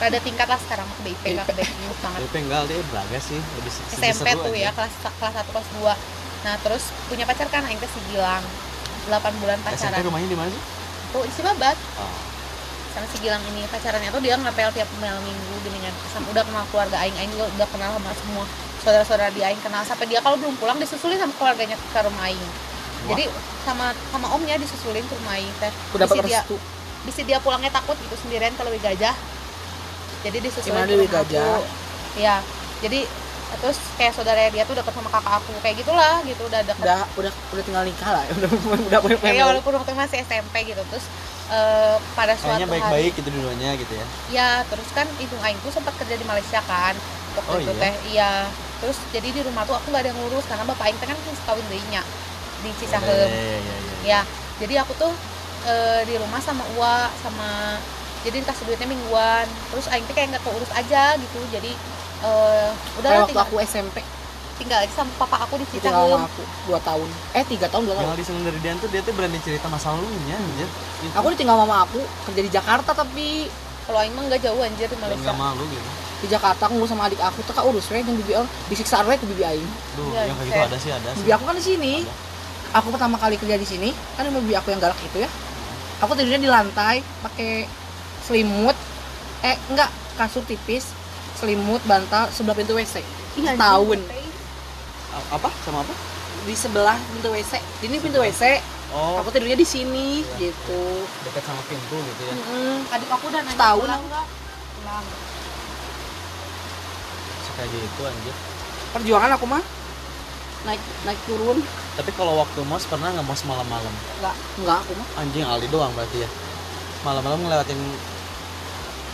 [0.01, 1.71] ada tingkat lah sekarang ke BIP nggak ke BIP
[2.01, 2.21] banget.
[2.25, 4.65] Tapi enggak dia beraga sih, lebih SMP tuh aja.
[4.65, 5.95] ya kelas kelas 1 kelas 2
[6.43, 8.43] nah terus punya pacar kan Aing si Gilang.
[9.07, 10.03] 8 bulan SMP pacaran.
[10.03, 10.63] rumahnya di mana sih?
[11.11, 12.15] tuh di Cibabat Oh.
[12.93, 16.43] sama si Gilang ini pacarannya tuh dia ngapel tiap malam minggu gini kan sama udah
[16.43, 17.15] kenal keluarga Aing.
[17.15, 18.45] Aing juga udah kenal sama semua
[18.81, 19.83] saudara-saudara di Aing kenal.
[19.83, 22.53] Sampai dia kalau belum pulang disusulin sama keluarganya ke rumah Aing.
[23.03, 23.25] Jadi
[23.63, 25.71] sama sama omnya disusulin ke rumah Aing teh.
[25.95, 26.57] Udah dapat Bisi dia restu.
[27.03, 29.15] bisa dia pulangnya takut gitu sendirian Lewi Gajah
[30.25, 30.39] jadi
[30.89, 31.29] Lewi rumah aku.
[31.29, 31.59] Gajah?
[32.15, 32.37] iya
[32.81, 33.01] jadi
[33.53, 37.01] terus kayak saudara dia tuh deket sama kakak aku kayak gitulah gitu udah deket udah
[37.15, 39.45] udah udah tinggal nikah lah ya udah udah punya Kayak family.
[39.45, 41.05] walaupun waktu masih SMP gitu terus
[41.49, 44.07] eh, pada suatu Kayaknya hari baik-baik gitu dulunya gitu ya.
[44.31, 46.95] ya terus kan ibu aing tuh sempat kerja di Malaysia kan
[47.33, 47.83] waktu Oh, itu iya?
[47.83, 48.33] teh iya
[48.81, 51.19] terus jadi di rumah tuh aku nggak ada yang ngurus karena bapak aing teh kan
[51.45, 52.03] kawin deinya
[52.61, 53.95] di Cicahem Iya, iya, iya, iya.
[54.03, 54.21] ya
[54.59, 55.13] jadi aku tuh
[55.65, 57.77] eh, di rumah sama Uwa sama
[58.23, 61.39] jadi dikasih duitnya mingguan terus aing tuh kayak nggak keurus aja gitu.
[61.51, 61.73] Jadi
[62.23, 62.71] eh
[63.03, 63.97] udah kayak waktu tinggal, aku SMP
[64.53, 67.09] tinggal aja sama papa aku di tinggal Cicahem sama aku dua tahun.
[67.35, 68.07] Eh tiga tahun dua tahun.
[68.15, 70.69] Yang diseneng dari Dian tuh dia tuh berani cerita masa lalunya anjir.
[71.03, 71.15] Gitu.
[71.19, 71.99] aku ditinggal mama aku
[72.31, 73.51] kerja di Jakarta tapi.
[73.83, 75.27] Kalau aing mah nggak jauh anjir di Malaysia.
[75.27, 75.91] Nggak malu gitu.
[76.23, 79.19] di Jakarta aku ngurus sama adik aku tuh urus we yang bibi orang disiksa we
[79.19, 79.71] ke bibi aing.
[79.99, 81.27] Duh, Iya, yang kayak gitu ada sih ada sih.
[81.27, 81.93] bibi aku kan di sini.
[82.79, 85.31] Aku pertama kali kerja di sini kan bibi aku yang galak itu ya.
[85.99, 87.67] Aku tidurnya di lantai pakai
[88.23, 88.77] selimut
[89.43, 90.91] eh enggak kasur tipis
[91.35, 93.03] selimut bantal sebelah pintu WC
[93.33, 93.99] Iya, tahun
[95.31, 95.49] Apa?
[95.63, 95.95] Sama apa?
[96.43, 97.53] di sebelah pintu WC
[97.83, 98.43] ini pintu WC
[98.91, 100.83] Oh, aku tidurnya di sini gitu
[101.25, 102.35] dekat sama pintu gitu ya.
[102.35, 102.77] Mm-mm.
[102.87, 104.07] adik aku udah nanya Setahun pulang aku.
[104.07, 104.27] nggak
[104.75, 105.05] pulang
[107.43, 108.35] Suka gitu anjir.
[108.93, 109.63] perjuangan aku mah
[110.63, 111.59] naik naik turun
[111.93, 113.95] Tapi kalau waktu mos pernah nggak mos malam-malam?
[114.15, 116.29] enggak enggak aku mah Anjing Aldi doang berarti ya.
[117.03, 117.81] Malam-malam ngelewatin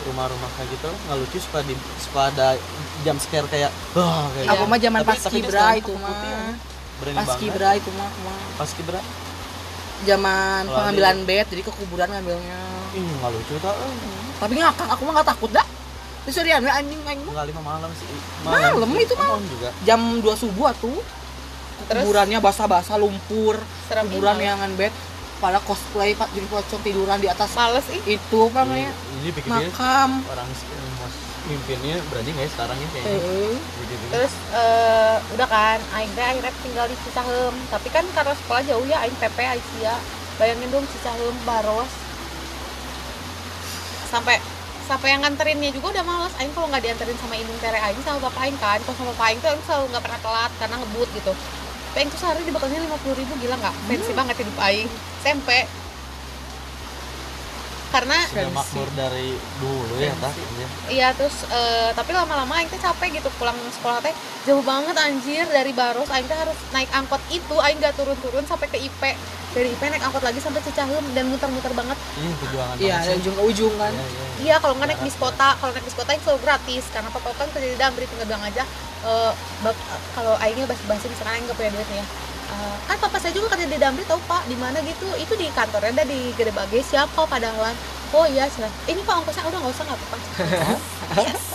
[0.09, 2.55] rumah-rumah kayak gitu nggak lucu suka di suka ada
[3.03, 4.70] jam scare kayak wah kayak aku gitu.
[4.70, 6.14] mah zaman pas kibra itu mah.
[7.18, 8.11] pas kibra itu mah
[8.57, 9.01] pas kibra
[10.07, 12.61] zaman pengambilan bed jadi ke kuburan ngambilnya.
[12.95, 13.74] Ih nggak lucu tau.
[13.74, 13.95] Eh.
[14.39, 15.66] tapi ngakak aku mah nggak takut dah.
[16.28, 17.26] Ini serian we anjing anjing.
[17.26, 18.07] Nggak lima malam sih.
[18.45, 19.03] Malam sih.
[19.03, 19.28] itu mah.
[19.34, 19.68] malam juga.
[19.82, 20.99] Jam 2 subuh tuh
[21.89, 22.03] Terus?
[22.05, 23.59] kuburannya basah-basah lumpur.
[23.91, 24.93] Serem kuburan yang bed
[25.39, 28.18] pada cosplay pak jadi pocong tiduran di atas males ih.
[28.18, 28.91] itu apa namanya.
[29.22, 30.11] Ini pikirnya makam.
[30.26, 31.14] orang eh, mas
[31.49, 33.18] mimpinnya berani nggak ya sekarang ya kayaknya.
[33.22, 33.55] Heeh.
[33.89, 34.05] Gitu.
[34.12, 38.84] terus eh, udah kan aing teh akhirnya tinggal di Cicahem tapi kan karena sekolah jauh
[38.84, 39.99] ya aing PP Aisyah.
[40.39, 41.91] Bayangin dong Cicahem Baros
[44.09, 44.39] sampai
[44.89, 46.34] sampai yang nganterinnya juga udah males.
[46.43, 49.26] Aing kalau nggak dianterin sama indung tere aing sama bapak aing kan kalau sama bapak
[49.30, 51.34] aing tuh aing selalu nggak pernah telat karena ngebut gitu
[51.97, 53.74] aing tuh sehari dibakalnya lima puluh ribu gila nggak?
[53.89, 54.89] Fancy banget hidup aing.
[55.24, 55.49] SMP
[57.89, 60.32] karena Sudah makmur dari dulu ya, tak?
[60.32, 60.66] Iya.
[60.89, 64.12] Iya terus eh, tapi lama-lama aing teh capek gitu pulang sekolah teh.
[64.45, 68.68] Jauh banget anjir dari Baros aing teh harus naik angkot itu aing gak turun-turun sampai
[68.68, 69.03] ke IP
[69.49, 71.97] dari IP naik angkot lagi sampai Cicahem dan muter-muter banget.
[72.14, 73.93] Ini perjuangan iya banget dari ujung ke ujung kan.
[73.93, 74.24] Iya, iya.
[74.39, 74.57] iya.
[74.61, 76.84] Kalau nggak naik bis kota kalau naik bis kota aing selalu gratis.
[76.93, 78.62] Karena papa kan kerja di Damri tinggal bilang aja
[78.99, 82.07] eh, bak- kalau aingnya basi-basi misalkan aing gak punya duit nih ya
[82.49, 84.49] Eh, kan papa saya juga kerja di Damri tahu pak.
[84.49, 85.09] Di mana gitu.
[85.20, 86.80] Itu di kantornya ada di Gede Bage.
[86.80, 87.76] Siapa padahalan
[88.09, 89.44] oh iya cina ini pak ongkosnya.
[89.49, 90.16] Udah nggak usah nggak apa-apa.
[91.24, 91.46] Yes.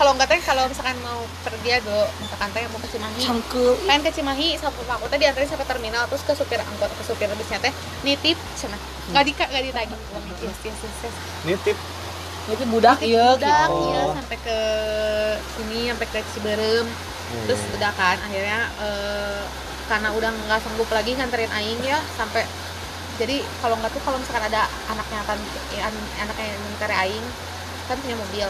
[0.00, 3.20] kalau nggak teh kalau misalkan mau pergi ya do misalkan teh mau ke Cimahi.
[3.20, 5.04] Cangkel pengen ke Cimahi sama papa aku.
[5.12, 7.72] Teh diantarin sampai terminal terus ke supir angkot ke supir bisnya teh.
[8.02, 11.16] Nitip cina nggak di nggak ditagih uang yes yes yes, yes.
[11.42, 11.78] Nitip.
[12.42, 13.82] itu budak iya udah gitu.
[13.86, 14.58] iya sampai ke
[15.54, 16.86] sini sampai ke Ciberem
[17.46, 19.42] terus udah kan akhirnya eh,
[19.88, 22.44] karena udah nggak sanggup lagi nganterin Aing ya sampai
[23.20, 25.38] jadi kalau nggak tuh kalau misalkan ada anaknya kan
[25.70, 27.26] ya, an- anaknya yang nganterin Aing
[27.88, 28.48] kan punya mobil.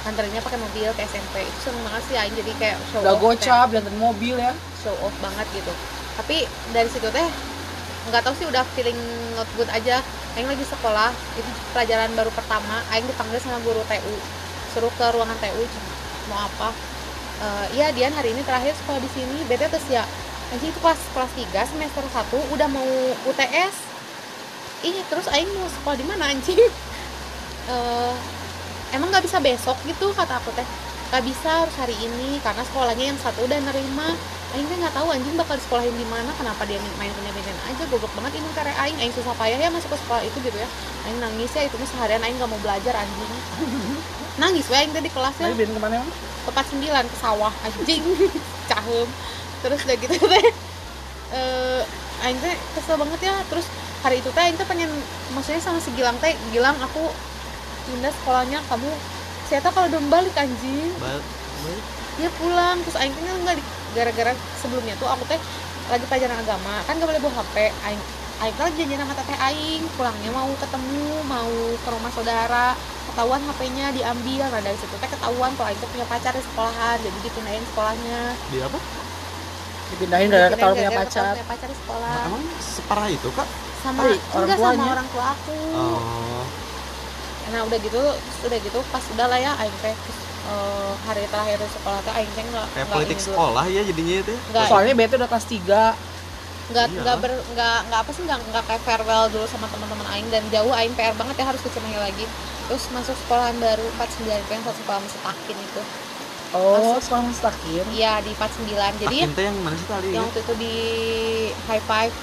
[0.00, 3.20] Nganterinnya pakai mobil ke SMP itu seneng banget sih Aing jadi kayak show udah off
[3.20, 4.52] gocap dan mobil ya.
[4.80, 5.72] show off banget gitu.
[6.16, 7.28] Tapi dari situ teh
[8.08, 8.96] nggak tahu sih udah feeling
[9.36, 10.00] not good aja.
[10.32, 12.80] Aing lagi sekolah itu pelajaran baru pertama.
[12.88, 14.14] Aing dipanggil sama guru TU
[14.72, 15.62] suruh ke ruangan TU
[16.30, 16.70] mau apa
[17.40, 19.48] Eh, iya Dian hari ini terakhir sekolah di sini.
[19.48, 20.04] Bete terus ya?
[20.52, 22.90] Anjing itu kelas kelas 3 semester 1 udah mau
[23.30, 23.74] UTS
[24.82, 26.60] ini terus Aing mau sekolah di mana anjing?
[27.70, 28.14] Eh,
[28.90, 30.66] emang nggak bisa besok gitu kata aku teh.
[31.12, 34.10] Nggak bisa harus hari ini karena sekolahnya yang satu udah nerima.
[34.56, 36.34] Aing teh nggak tahu anjing bakal disekolahin di mana.
[36.34, 37.84] Kenapa dia main punya main aja?
[37.86, 38.98] Goblok banget ini karya Aing.
[38.98, 40.66] Aing susah payah ya masuk ke sekolah itu gitu ya.
[41.06, 43.30] Aing nangis ya itu mah seharian Aing nggak mau belajar anjing
[44.40, 46.10] nangis we Aing teh di kelas ya Tadi biarin ke mana emang?
[46.40, 48.02] tempat sembilan ke sawah anjing.
[48.70, 49.08] Cahem
[49.60, 50.46] terus udah gitu teh.
[51.36, 51.82] Eh
[52.24, 53.36] aing teh kesel banget ya.
[53.52, 53.68] Terus
[54.00, 54.88] hari itu teh aing teh pengen
[55.36, 57.12] maksudnya sama si Gilang teh Gilang aku
[57.86, 58.88] pindah sekolahnya kamu
[59.52, 60.88] saya tahu kalau udah balik anjing.
[60.96, 61.20] Bal-
[61.68, 61.84] balik.
[62.16, 62.80] dia pulang.
[62.88, 63.56] Terus aing teh nggak
[63.92, 65.40] gara-gara sebelumnya tuh aku teh
[65.90, 68.02] lagi pelajaran agama kan gak boleh bawa HP aing
[68.46, 71.50] aing lagi janjian sama teteh aing pulangnya mau ketemu mau
[71.82, 72.78] ke rumah saudara
[73.10, 76.96] ketahuan HP-nya diambil nah dari situ teh ketahuan kalau aing teh punya pacar di sekolahan
[76.96, 78.78] jadi dipindahin sekolahnya Di apa?
[79.90, 83.48] dipindahin dari ketahuan punya pacar punya pacar di sekolah Emang separah itu kak?
[83.80, 84.90] sama Tapi orang enggak sama tuanya.
[84.92, 86.44] orang tua aku Oh.
[87.50, 88.02] nah udah gitu
[88.44, 89.90] udah gitu pas udah lah ya aing teh
[90.42, 94.34] eh, hari terakhir di sekolah teh aing teh nggak Kayak politik sekolah ya jadinya itu.
[94.54, 94.62] ya?
[94.64, 95.58] Soalnya bete udah kelas 3
[96.70, 97.00] nggak Iya.
[97.02, 100.46] nggak ber nggak nggak apa sih nggak nggak kayak farewell dulu sama teman-teman aing dan
[100.46, 102.24] jauh aing PR banget ya harus ke Cimahi lagi
[102.70, 105.82] terus masuk sekolahan baru 49 itu yang satu sekolah masih takin itu
[106.50, 107.02] oh Masuk.
[107.02, 110.08] sekolah mustakir iya di 49 jadi yang mana sih tadi?
[110.10, 110.74] yang waktu itu di
[111.66, 112.14] high five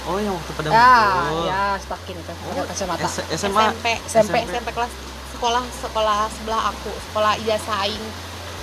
[0.00, 1.44] Oh yang waktu pada ya ngumpul.
[1.44, 3.60] ya stakin itu pakai kacamata S- SMA.
[3.68, 4.34] SMP SMP.
[4.48, 4.92] SMP kelas
[5.30, 8.06] sekolah sekolah sebelah aku sekolah ijazah aing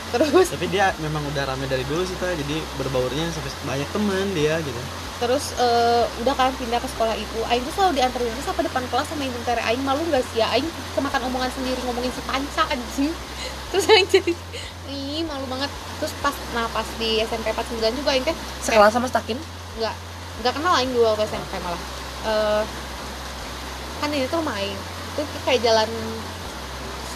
[0.07, 4.25] terus Tapi dia memang udah rame dari dulu sih ta, jadi berbaurnya sampai banyak teman
[4.33, 4.81] dia gitu.
[5.17, 8.83] Terus eh, udah kan pindah ke sekolah itu aing tuh selalu dianterin terus sampai depan
[8.89, 10.47] kelas sama indung tere aing malu gak sih ya?
[10.53, 13.13] Aing kemakan omongan sendiri ngomongin si panca anjing.
[13.73, 14.33] Terus aing jadi
[14.87, 15.67] ih malu banget.
[15.99, 19.35] Terus pas nah pas di SMP 49 juga aing teh sekolah sama stakin?
[19.81, 19.95] Nggak
[20.45, 21.81] nggak kenal aing dua waktu SMP malah.
[22.29, 22.63] Eh,
[23.99, 24.77] kan ini tuh aing.
[25.17, 25.89] Itu kayak jalan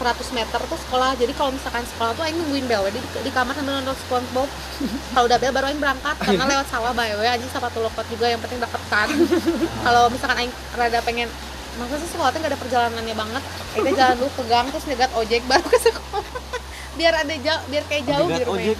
[0.01, 1.13] 100 meter tuh sekolah.
[1.13, 4.49] Jadi kalau misalkan sekolah tuh aing nungguin bel di, di kamar sambil nonton SpongeBob.
[5.13, 7.29] Kalau udah bel baru aing berangkat karena lewat sawah by the way.
[7.29, 9.07] Anjing sepatu lokot juga yang penting deket kan.
[9.85, 11.29] Kalau misalkan aing rada pengen
[11.77, 13.43] masa sih sekolah tuh nggak ada perjalanannya banget?
[13.77, 16.25] Aing jalan dulu ke gang terus nyegat ojek baru ke sekolah.
[16.97, 18.77] Biar ada jauh biar kayak jauh ojek.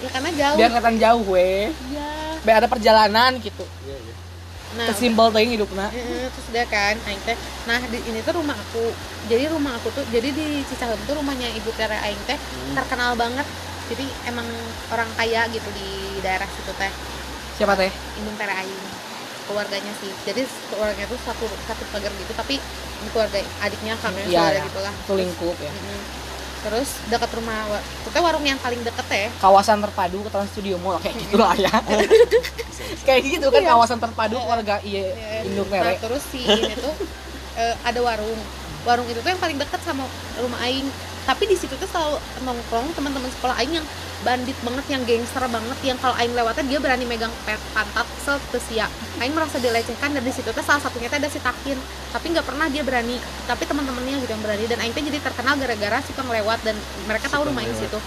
[0.00, 0.56] ya karena jauh.
[0.56, 2.10] Biar kelihatan jauh weh iya.
[2.40, 3.66] Biar ada perjalanan gitu.
[3.68, 3.79] Iya, iya.
[4.78, 7.34] Nah kesimpel teuing hidupna Heeh, terus udah kan aing teh
[7.66, 8.84] nah di, ini tuh rumah aku.
[9.26, 12.38] Jadi rumah aku tuh jadi di Cicahem tuh rumahnya ibu tere aing teh
[12.74, 13.46] terkenal banget.
[13.90, 14.46] Jadi emang
[14.94, 16.92] orang kaya gitu di daerah situ teh.
[17.58, 17.90] Siapa teh?
[18.22, 18.82] Indung tere aing
[19.50, 20.10] keluarganya sih.
[20.22, 22.62] Jadi keluarganya tuh satu satu pagar gitu tapi
[23.10, 24.68] keluarga adiknya kakaknya saudara iya.
[24.70, 24.94] gitu lah.
[24.94, 25.72] Itu lingkup ya.
[25.74, 26.00] Mm-mm.
[26.60, 27.80] Terus dekat rumah
[28.10, 29.28] teh warung yang paling deket ya.
[29.40, 31.72] Kawasan terpadu ke Trans Studio Mall kayak gitu lah ya.
[33.06, 33.70] Kayak gitu kan Iya.
[33.76, 35.44] kawasan terpadu keluarga iya.
[35.44, 36.94] induk Nah, terus si ini tuh
[37.56, 38.40] eh, ada warung.
[38.88, 40.04] Warung itu tuh yang paling deket sama
[40.40, 40.88] rumah aing
[41.30, 43.86] tapi di situ tuh selalu nongkrong teman-teman sekolah aing yang
[44.26, 48.42] bandit banget yang gangster banget yang kalau aing lewatnya dia berani megang pet pantat set
[48.50, 48.90] terus ya
[49.22, 51.78] aing merasa dilecehkan dan di situ tuh salah satunya tuh ada si Takin.
[52.10, 53.14] Tapi nggak pernah dia berani
[53.46, 54.64] tapi teman-temannya gitu yang berani.
[54.66, 56.74] Dan aing tuh jadi terkenal gara-gara suka ngelewat dan
[57.06, 58.00] mereka tahu rumah aing situ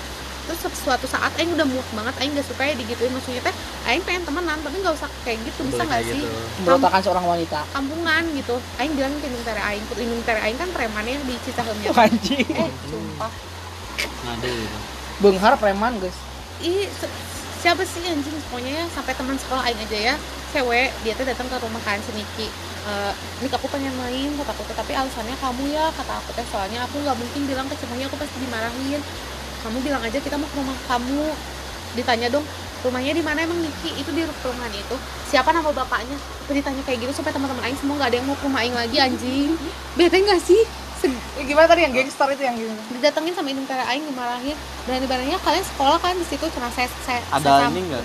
[0.44, 3.12] terus su- suatu saat aing udah muak banget aing gak suka ya digituin.
[3.12, 5.62] Maksudnya teh aing pengen temenan tapi nggak usah kayak gitu.
[5.66, 6.22] Bisa nggak kayak sih?
[6.24, 6.64] gitu.
[6.64, 7.60] berontakan seorang wanita.
[7.72, 8.56] Kampungan gitu.
[8.78, 11.90] Aing bilang ke indung tere aing ke indung tere aing kan premannya di Cicaheumnya.
[12.04, 12.48] Anjing.
[12.50, 13.32] Eh sumpah.
[14.24, 14.78] Ngadu gitu.
[15.20, 16.18] Benghar preman guys.
[16.60, 16.88] Ih
[17.60, 18.36] siapa sih anjing?
[18.48, 20.16] Pokoknya ya sampai teman sekolah aing aja ya.
[20.52, 22.48] Cewek dia tuh datang ke rumah kan si Niki.
[22.84, 24.68] Eh, Nik aku pengen main kata aku.
[24.68, 26.46] Teh, tapi alasannya kamu ya kata aku teh.
[26.52, 29.02] Soalnya aku nggak mungkin bilang ke Cimahi aku pasti dimarahin
[29.64, 31.24] kamu bilang aja kita mau ke rumah kamu.
[31.94, 32.46] Ditanya dong
[32.82, 33.96] rumahnya di mana emang Niki?
[33.96, 34.96] Itu di perumahan itu.
[35.26, 36.18] Siapa nama bapaknya?
[36.44, 38.76] Terus ditanya kayak gitu sampai teman-teman aing semua nggak ada yang mau ke rumah aing
[38.76, 39.56] lagi anjing.
[39.94, 40.62] Bete nggak sih?
[41.00, 42.82] Sed- Eh, gimana tadi yang gangster itu yang gimana?
[42.90, 44.58] Didatengin sama indung tere aing dimarahin.
[44.84, 48.04] Berani beraninya kalian sekolah kan di situ cuma saya saya Ada saya ini nggak?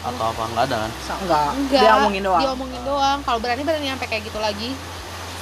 [0.00, 0.90] atau apa nggak ada kan?
[1.18, 2.40] Enggak, enggak dia omongin doang.
[2.40, 3.18] Diomongin doang.
[3.20, 4.70] Kalau berani berani sampai kayak gitu lagi.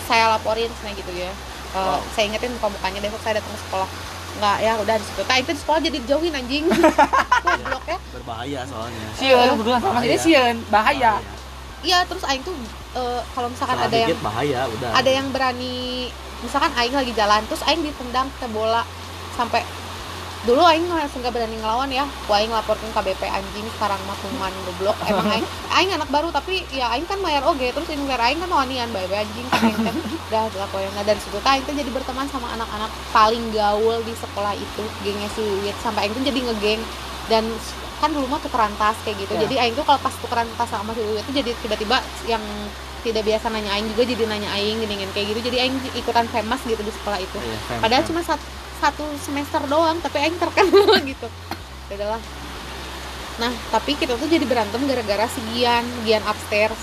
[0.04, 1.30] Saya laporin saya gitu ya.
[1.72, 3.88] Eh, saya ingetin muka mukanya besok saya datang ke sekolah
[4.36, 6.64] enggak ya udah di situ nah itu di sekolah jadi dijauhin anjing.
[7.46, 7.98] Goblok ya.
[8.12, 9.06] Berbahaya soalnya.
[9.14, 10.08] Sieun kebetulan sama Bahaya.
[10.08, 10.18] dia?
[10.18, 11.12] sieun bahaya.
[11.80, 12.56] Iya terus aing tuh
[12.94, 14.90] eh, kalau misalkan Salah ada yang bahaya udah.
[14.92, 15.76] ada yang berani
[16.40, 18.82] misalkan aing lagi jalan terus aing ditendang ke bola
[19.32, 19.62] sampai
[20.46, 22.06] dulu aing langsung gak berani ngelawan ya.
[22.30, 26.62] Wah, aing laporkan KBP anjing sekarang mah kuman goblok emang aing aing anak baru tapi
[26.70, 29.78] ya aing kan mayar oge terus ini aing kan wanian bae bae anjing kan aing
[29.82, 29.94] teh.
[30.30, 34.54] Udah laporin nah dan situ aing tuh jadi berteman sama anak-anak paling gaul di sekolah
[34.54, 36.82] itu gengnya si Wiwit sampai aing tuh jadi ngegeng.
[37.26, 37.44] Dan
[37.98, 39.34] kan dulu mah tukeran tas kayak gitu.
[39.34, 39.50] Ya.
[39.50, 41.98] jadi aing tuh kalau pas tukeran tas sama si Wiwit tuh jadi tiba-tiba
[42.30, 42.42] yang
[43.02, 45.40] tidak biasa nanya aing juga jadi nanya aing gini kayak gitu.
[45.50, 47.38] Jadi aing ikutan famous gitu di sekolah itu.
[47.70, 48.42] Fam, padahal cuma satu,
[48.76, 51.28] satu semester doang tapi aing terkenal gitu
[51.86, 52.22] Ya udahlah.
[53.36, 56.80] Nah tapi kita tuh jadi berantem gara-gara si Gian Gian upstairs.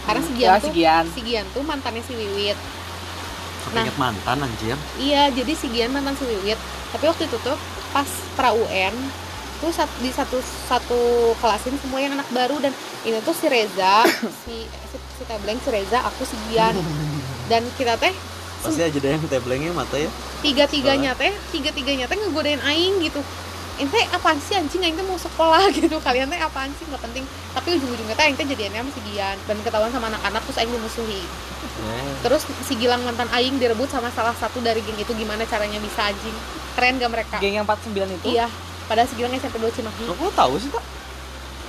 [0.00, 1.04] Karena si Gian ya tuh si Gian.
[1.10, 2.54] si Gian tuh mantannya si Wiwit.
[2.54, 3.84] Nah.
[3.84, 4.76] Kepinget mantan anjir.
[4.96, 6.60] Iya jadi si Gian mantan si Wiwit.
[6.90, 7.58] Tapi waktu itu tuh
[7.90, 8.94] pas pra UN
[9.58, 11.00] tuh sat- di satu satu
[11.36, 12.56] kelasin semua yang anak baru.
[12.60, 12.70] Dan
[13.02, 14.06] ini tuh si Reza
[14.46, 16.78] si si, si Tebleng si Reza aku si Gian.
[17.46, 18.14] Dan kita teh
[18.60, 20.10] pasti aja deh yang teblengnya mata ya.
[20.44, 23.20] Tiga tiganya teh tiga tiganya teh ngegodain aing gitu.
[23.80, 24.84] Ente apaan sih anjing?
[24.84, 25.96] Aing teh mau sekolah gitu.
[26.00, 26.84] Kalian teh apaan sih?
[26.88, 27.24] Nggak penting.
[27.56, 30.72] Tapi ujung-ujungnya teh aing teh jadiannya sama si Gian dan ketahuan sama anak-anak terus aing
[30.72, 31.22] dimusuhi.
[31.80, 35.80] Eh, terus si Gilang mantan aing direbut sama salah satu dari geng itu gimana caranya
[35.80, 36.36] bisa anjing?
[36.76, 37.36] Keren gak mereka?
[37.40, 38.36] Geng yang 49 itu?
[38.36, 38.48] Iya
[38.90, 40.02] padahal si Gilang SMP 2 Cimahi.
[40.10, 40.82] Kok lu tahu sih tak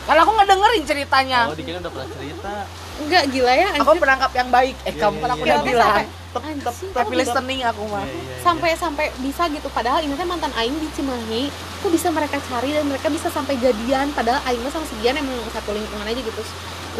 [0.02, 1.39] kan aku nggak dengerin ceritanya.
[1.46, 2.54] Oh dikira udah pernah cerita
[3.00, 4.02] enggak gila ya aku anjir.
[4.04, 4.76] penangkap yang baik.
[4.84, 5.54] Eh Iya, kamu kan aku iya.
[5.56, 6.06] udah bilang
[6.96, 9.68] tapi listening aku mah Iya, sampai sampai bisa gitu.
[9.68, 13.60] Padahal ini teh mantan aing di Cimahi kok bisa mereka cari dan mereka bisa sampai
[13.60, 14.16] jadian?
[14.16, 16.42] Padahal aing mah sama si Gian emang satu lingkungan aja gitu.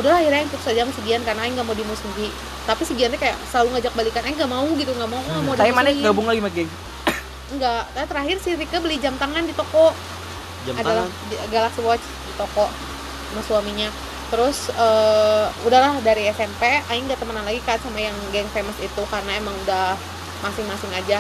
[0.04, 2.28] Udah akhirnya putus aja sama si Gian karena aing gak mau dimusuhi
[2.68, 5.44] tapi si Gian teh kayak selalu ngajak balikan aing gak mau gitu gak mau gak
[5.48, 6.72] mau tapi mana gabung lagi sama geng?
[7.52, 9.96] Enggak nah, terakhir si Rika beli jam tangan di toko.
[10.68, 11.28] Jam adalah tangan?
[11.32, 12.68] di Galaxy Watch di toko
[13.32, 18.48] sama suaminya terus eh, udahlah dari SMP Aing gak temenan lagi kan sama yang geng
[18.56, 20.00] famous itu karena emang udah
[20.40, 21.20] masing-masing aja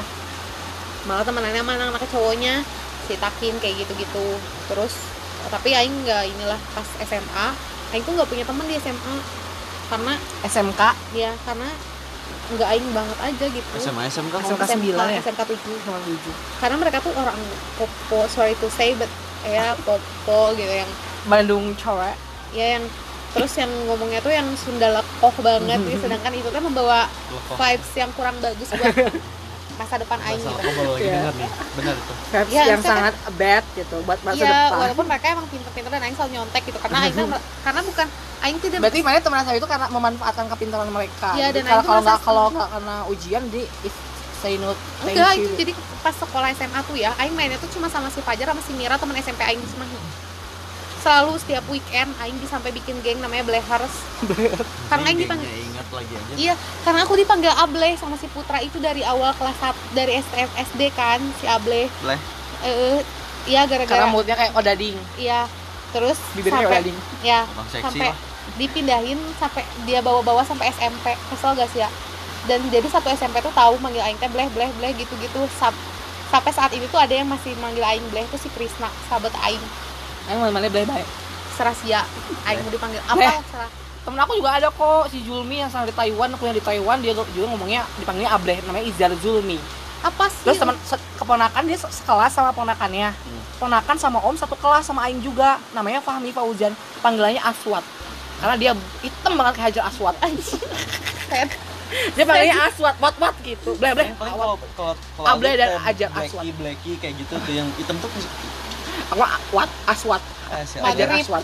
[1.03, 2.63] malah temenannya sama anak-anak cowoknya
[3.05, 4.39] si Takin kayak gitu-gitu
[4.71, 4.95] terus
[5.51, 7.47] tapi Aing nggak inilah pas SMA
[7.91, 9.15] Aing tuh nggak punya teman di SMA
[9.91, 10.13] karena
[10.47, 10.81] SMK
[11.11, 11.67] ya karena
[12.55, 15.19] nggak Aing banget aja gitu SMA SMK SMK sembilan ya?
[15.19, 17.35] SMK 7 sama tujuh karena mereka tuh orang
[17.75, 19.11] popo sorry to say but
[19.43, 20.87] ya popo gitu yang
[21.27, 22.83] Bandung cowok ya yang
[23.31, 26.03] terus yang ngomongnya tuh yang Sunda lekoh banget gitu.
[26.03, 27.55] sedangkan itu kan membawa Lekoh.
[27.55, 28.91] vibes yang kurang bagus buat
[29.79, 30.51] masa depan aing gitu.
[30.51, 31.13] aku baru lagi Iya.
[31.15, 31.49] denger nih.
[31.73, 34.77] Benar itu vibes Iya, yang sangat bad gitu buat masa Iya, depan.
[34.77, 36.77] walaupun mereka emang pinter-pinter dan aing selalu nyontek gitu.
[36.77, 37.15] Karena aing
[37.65, 38.07] karena bukan
[38.41, 41.83] aing tidak berarti mana teman saya itu karena memanfaatkan kepintaran mereka Iya, Jadi dan kalau
[41.83, 43.95] kalau nggak kalau nggak karena ujian di if
[44.37, 45.45] say no thank enggak you.
[45.45, 45.71] itu jadi
[46.01, 48.97] pas sekolah SMA tuh ya aing mainnya tuh cuma sama si Fajar sama si Mira
[48.97, 49.97] teman SMP aing di Cimahi
[51.01, 53.95] selalu setiap weekend aing bisa sampai bikin geng namanya Blehers
[54.89, 56.53] karena aing dipanggil ingat lagi aja Iya,
[56.85, 60.81] karena aku dipanggil Able sama si Putra itu dari awal kelas 1 dari STF SD
[60.93, 61.89] kan si Able.
[62.05, 62.19] Bleh.
[62.61, 63.01] Eh,
[63.49, 65.49] iya karena gara-gara moodnya kayak odading iya.
[65.91, 68.17] Terus bibirnya sampai odading ya seksi sampai lah
[68.59, 71.17] dipindahin sampai dia bawa-bawa sampai SMP.
[71.33, 71.89] Kesel gak sih ya?
[72.45, 75.73] Dan jadi satu SMP tuh tahu manggil aing teh bleh bleh bleh gitu-gitu sab
[76.31, 79.61] sampai saat ini tuh ada yang masih manggil aing bleh itu si Krisna sahabat aing
[80.27, 81.07] Aing mana mana baik
[81.51, 82.01] serasia
[82.43, 83.01] aing mau dipanggil.
[83.05, 83.31] Apa?
[83.45, 83.69] Serah.
[84.01, 86.97] Temen aku juga ada kok si Julmi yang sama di Taiwan aku yang di Taiwan
[86.99, 89.61] dia juga ngomongnya dipanggilnya Ableh namanya Izar Zulmi.
[90.01, 90.41] Apa sih?
[90.41, 93.13] Terus teman se- keponakan dia se- sekelas sama ponakannya.
[93.61, 97.85] Ponakan sama om satu kelas sama Aing juga namanya Fahmi Fauzan panggilannya Aswat
[98.41, 98.71] karena dia
[99.05, 101.49] hitam banget kayak Hajar Aswat Set.
[102.17, 103.77] dia panggilnya Aswat wat wat gitu.
[103.77, 104.09] Bleh bleh.
[104.17, 104.97] Kalau kalau
[105.29, 106.43] Ableh dan kayak Ajar blacky, Aswad.
[106.57, 108.09] blacky kayak gitu tuh yang hitam tuh
[109.11, 110.23] aku wat Aswat.
[110.81, 111.23] Maghrib.
[111.23, 111.43] Aswat.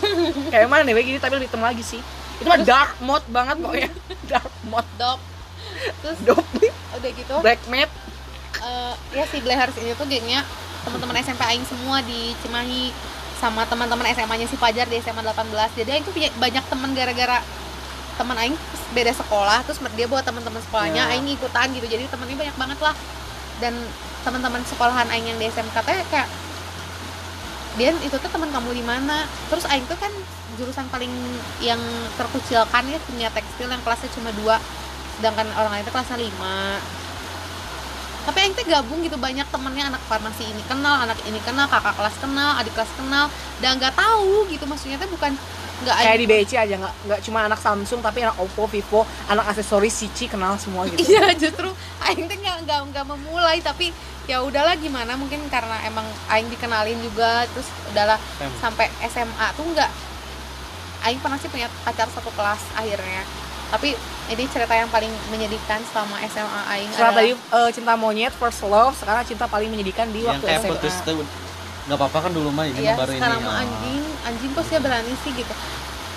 [0.52, 2.00] Kayak mana nih gini tapi lebih hitam lagi sih.
[2.38, 3.90] Itu mah dark mode banget pokoknya.
[4.30, 4.90] Dark mode.
[5.00, 5.20] Dop.
[6.04, 6.44] Terus dop.
[6.98, 7.34] udah gitu.
[7.40, 7.92] Black matte
[8.58, 10.42] eh, ya si Blehars ini tuh gengnya
[10.82, 12.90] teman-teman SMP aing semua di Cimahi
[13.38, 17.38] sama teman-teman SMA-nya si Fajar di SMA 18 jadi aing tuh punya banyak teman gara-gara
[18.18, 18.56] teman aing
[18.90, 21.14] beda sekolah terus dia bawa teman-teman sekolahnya Ya.
[21.14, 21.86] aing ikutan gitu.
[21.86, 22.94] Jadi temennya banyak banget lah.
[23.62, 23.74] Dan
[24.26, 26.26] teman-teman sekolahan aing yang di SMK kayak
[27.76, 29.28] Dian itu tuh teman kamu di mana?
[29.52, 30.10] Terus aing tuh kan
[30.56, 31.12] jurusan paling
[31.60, 31.78] yang
[32.16, 34.56] terkucilkan ya kimia tekstil yang kelasnya cuma dua.
[35.18, 36.80] Sedangkan orang lain tuh kelasnya lima.
[38.24, 41.96] Tapi aing teh gabung gitu banyak temennya anak farmasi ini kenal anak ini kenal kakak
[41.96, 43.28] kelas kenal adik kelas kenal.
[43.60, 45.36] Dan nggak tahu gitu maksudnya teh bukan
[45.78, 49.54] nggak kayak di BC aja nggak nggak cuma anak Samsung tapi anak Oppo, Vivo, anak
[49.54, 50.98] aksesoris Cici kenal semua gitu.
[51.14, 51.70] iya justru
[52.02, 53.94] aing nggak nggak nggak memulai tapi
[54.28, 58.20] ya udahlah gimana mungkin karena emang aing dikenalin juga terus udahlah
[58.60, 59.88] sampai SMA tuh nggak
[61.02, 63.24] aing pernah sih punya pacar satu kelas akhirnya
[63.68, 63.96] tapi
[64.28, 68.60] ini cerita yang paling menyedihkan selama SMA aing Setelah adalah- tadi eh, cinta monyet first
[68.62, 70.70] love, sekarang cinta paling menyedihkan di yang waktu kayak SMA.
[70.70, 71.16] putus tuh
[71.86, 73.60] nggak apa-apa kan dulu mah ini Iya, mah baru ini sekarang ah.
[73.60, 75.54] anjing, anjing kok sih berani sih gitu.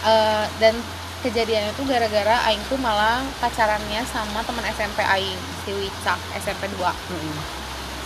[0.02, 0.76] Eh, dan
[1.22, 6.88] kejadiannya tuh gara-gara aing tuh malah pacarannya sama teman SMP aing, si Wicak, SMP 2.
[6.88, 7.36] Mm-mm.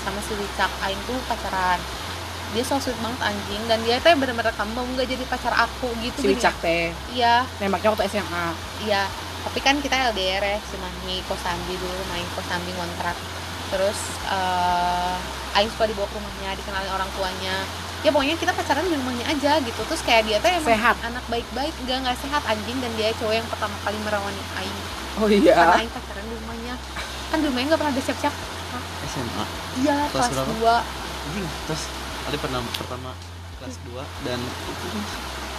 [0.06, 1.82] Sama si Wicak aing tuh pacaran.
[2.54, 5.90] Dia so sweet banget anjing dan dia tuh bener-bener kamu mau nggak jadi pacar aku
[6.00, 6.28] gitu Si.
[6.30, 8.46] Wicak teh Iya, nembaknya waktu SMA.
[8.82, 9.10] iya.
[9.42, 13.14] Tapi kan kita LDR ya, cuma di Kosambi dulu main Kosambi ngontrak.
[13.68, 15.16] Terus eh
[15.54, 17.56] aing suka dibawa ke rumahnya, dikenalin orang tuanya.
[18.02, 19.82] Ya pokoknya kita pacaran di rumahnya aja gitu.
[19.84, 20.96] Terus kayak dia tuh emang Sehat.
[21.04, 24.78] anak baik-baik, enggak nggak sehat anjing dan dia cowok yang pertama kali merawani aing.
[25.16, 25.66] Oh Karena iya.
[25.78, 26.74] aing pacaran di rumahnya.
[27.28, 28.34] Kan di rumahnya nggak pernah ada siap-siap.
[29.16, 29.46] SMA
[29.78, 30.52] Iya, Kelas kelas berapa?
[30.52, 31.26] 2.
[31.26, 31.82] anjing terus
[32.22, 33.10] ada pernah pertama
[33.58, 34.40] kelas 2 dan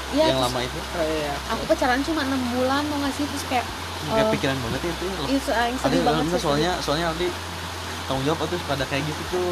[0.08, 1.34] Iya, yang terus lama itu Oh, iya.
[1.48, 3.66] aku pacaran cuma 6 bulan mau nggak sih terus kayak
[4.06, 4.30] kayak Oh.
[4.30, 5.26] pikiran banget ya itu loh.
[5.26, 6.38] itu aing ada sedih banget sih.
[6.38, 7.28] soalnya soalnya Aldi
[8.06, 9.50] tanggung jawab tuh pada kayak gitu tuh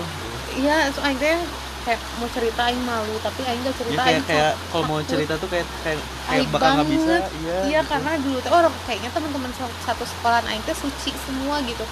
[0.55, 1.35] Iya, so aing teh
[1.83, 4.71] kayak mau cerita aing malu, tapi aing ya cerita kayak aing kayak takut.
[4.71, 7.91] kalau mau cerita tuh kayak kayak kayak bakal nggak bisa iya Iya, gitu.
[7.91, 11.83] karena dulu tuh orang kayaknya teman-teman sa- satu sekolahan aing teh suci semua gitu.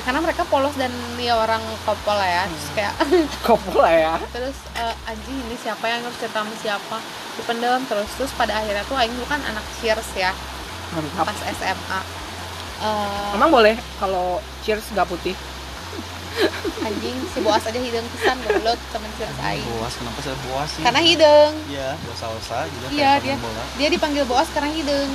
[0.00, 2.42] Karena mereka polos dan ya orang kopol lah ya.
[2.44, 2.94] Terus kayak
[3.46, 4.14] Kopul lah ya.
[4.28, 6.96] terus eh, anjing ini siapa yang harus cerita sama siapa?
[7.34, 10.34] Dipendam terus terus pada akhirnya tuh aing dulu kan anak cheers ya
[10.90, 11.24] Mantap.
[11.26, 12.00] pas SMA.
[12.76, 15.32] Eh, Emang boleh kalau cheers nggak putih?
[16.84, 19.62] anjing si boas aja hidung pisan goblok temen cheers aing.
[19.72, 21.52] boas kenapa saya boas sih Karena hidung.
[21.64, 23.36] iya boas salsa gitu Iya, dia.
[23.38, 25.10] bola Dia dipanggil boas karena hidung.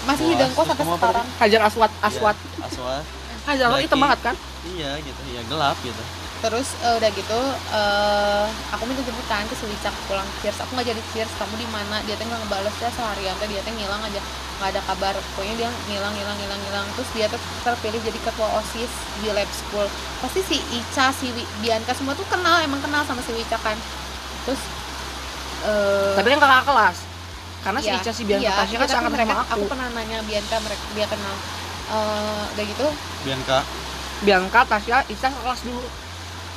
[0.00, 1.26] Masih Boas, hidung kok sampai sekarang.
[1.36, 2.36] Hajar Aswat, Aswat.
[2.36, 3.04] Iya, aswat
[3.42, 4.34] Hajar Aswat hitam banget kan?
[4.68, 5.20] iya gitu.
[5.26, 6.02] Iya gelap gitu.
[6.40, 10.56] Terus eh, udah gitu eh aku minta jemput kan ke si Wicak pulang cheers.
[10.58, 12.00] Aku nggak jadi cheers kamu di mana?
[12.04, 14.20] Dia teh nggak ngebales ya seharian teh dia teh ngilang aja.
[14.56, 15.14] Nggak ada kabar.
[15.32, 16.86] Pokoknya dia ngilang ngilang ngilang ngilang.
[16.94, 19.84] Terus dia tuh terpilih jadi ketua osis di lab school.
[20.20, 23.76] Pasti si Ica si Wi- Bianca semua tuh kenal emang kenal sama si Wicak kan.
[24.44, 24.60] Terus
[25.62, 26.96] eh Tapi kan kakak kelas.
[27.60, 29.52] Karena si iya, Ica si Bianca iya, Tasya kan iya, sangat sama mereka- aku.
[29.54, 31.36] aku pernah nanya Bianca mereka dia kenal
[31.90, 32.86] Eh, udah gitu.
[33.26, 33.58] Bianca.
[34.22, 35.82] Bianca, Tasya, Ica kelas dulu.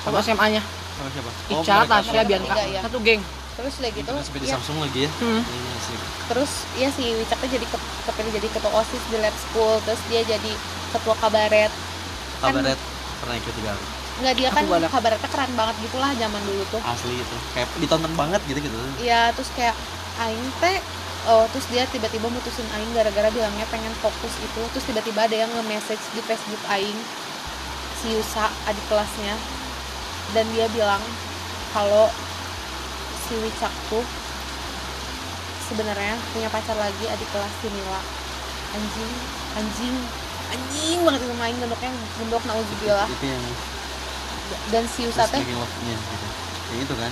[0.03, 0.19] Waktu Apa?
[0.21, 0.61] SMA-nya.
[0.93, 1.31] sama siapa?
[1.49, 2.53] Ica, mereka Tasya, Bianca.
[2.63, 2.81] iya.
[2.85, 3.23] Satu geng.
[3.53, 5.09] terus udah gitu gitu sampai di ya, Samsung lagi ya?
[5.21, 5.41] Hmm.
[5.45, 5.95] iya sih.
[6.25, 9.77] Terus ya si Wicak tuh jadi ke- kepilih jadi ketua osis di lab school.
[9.85, 10.51] Terus dia jadi
[10.89, 11.69] ketua kabaret.
[12.41, 12.79] Kabaret.
[13.21, 16.81] Pernah ikut tiga kali nggak dia kan kabaretnya keren banget gitulah zaman dulu tuh.
[16.85, 19.73] Asli itu kayak ditonton banget gitu gitu iya terus kayak
[20.21, 20.77] aing teh
[21.27, 24.61] oh terus dia tiba-tiba mutusin aing gara-gara bilangnya pengen fokus itu.
[24.75, 26.99] Terus tiba-tiba ada yang nge-message di Facebook aing
[28.01, 29.35] si Yusa adik kelasnya.
[30.35, 30.99] Dan dia bilang
[31.71, 32.09] kalau
[33.27, 34.03] si Wicak tuh
[35.71, 38.01] sebenarnya punya pacar lagi adik kelas si Mila.
[38.73, 39.11] Anjing
[39.53, 39.95] anjing
[40.53, 43.43] anjing banget itu main gendoknya gendok nauzubillah itu yang
[44.69, 46.27] dan si Yusa teh love-nya gitu.
[46.73, 47.11] Yang itu kan?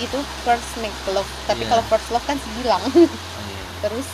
[0.00, 1.28] Itu first make love.
[1.46, 1.70] Tapi Iya.
[1.70, 2.82] kalau first love kan bilang.
[3.84, 4.08] terus.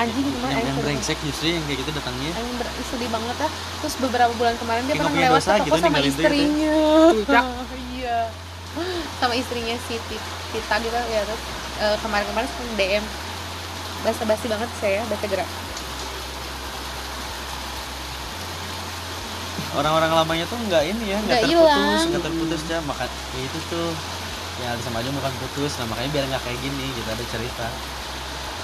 [0.00, 2.32] Anjing yang, kemarin yang, yang brengsek justru yang kayak gitu datangnya.
[2.32, 3.52] Aing ber- sedih banget lah
[3.84, 6.08] terus beberapa bulan kemarin dia pernah lewat toko gitu, sama gitu.
[6.08, 6.76] istrinya.
[7.12, 7.44] Wicak.
[7.92, 8.18] iya.
[9.20, 11.42] Sama istrinya si Ti- Tita gitu ya terus
[11.84, 12.48] eh, kemarin-kemarin
[12.80, 13.04] DM.
[14.00, 15.48] Basa-basi banget saya baca gerak.
[19.70, 23.92] Orang-orang lamanya tuh nggak ini ya Nggak terputus nggak terputus ya maka ya itu tuh.
[24.64, 27.68] Yang ada sama aja bukan putus nah makanya biar nggak kayak gini gitu ada cerita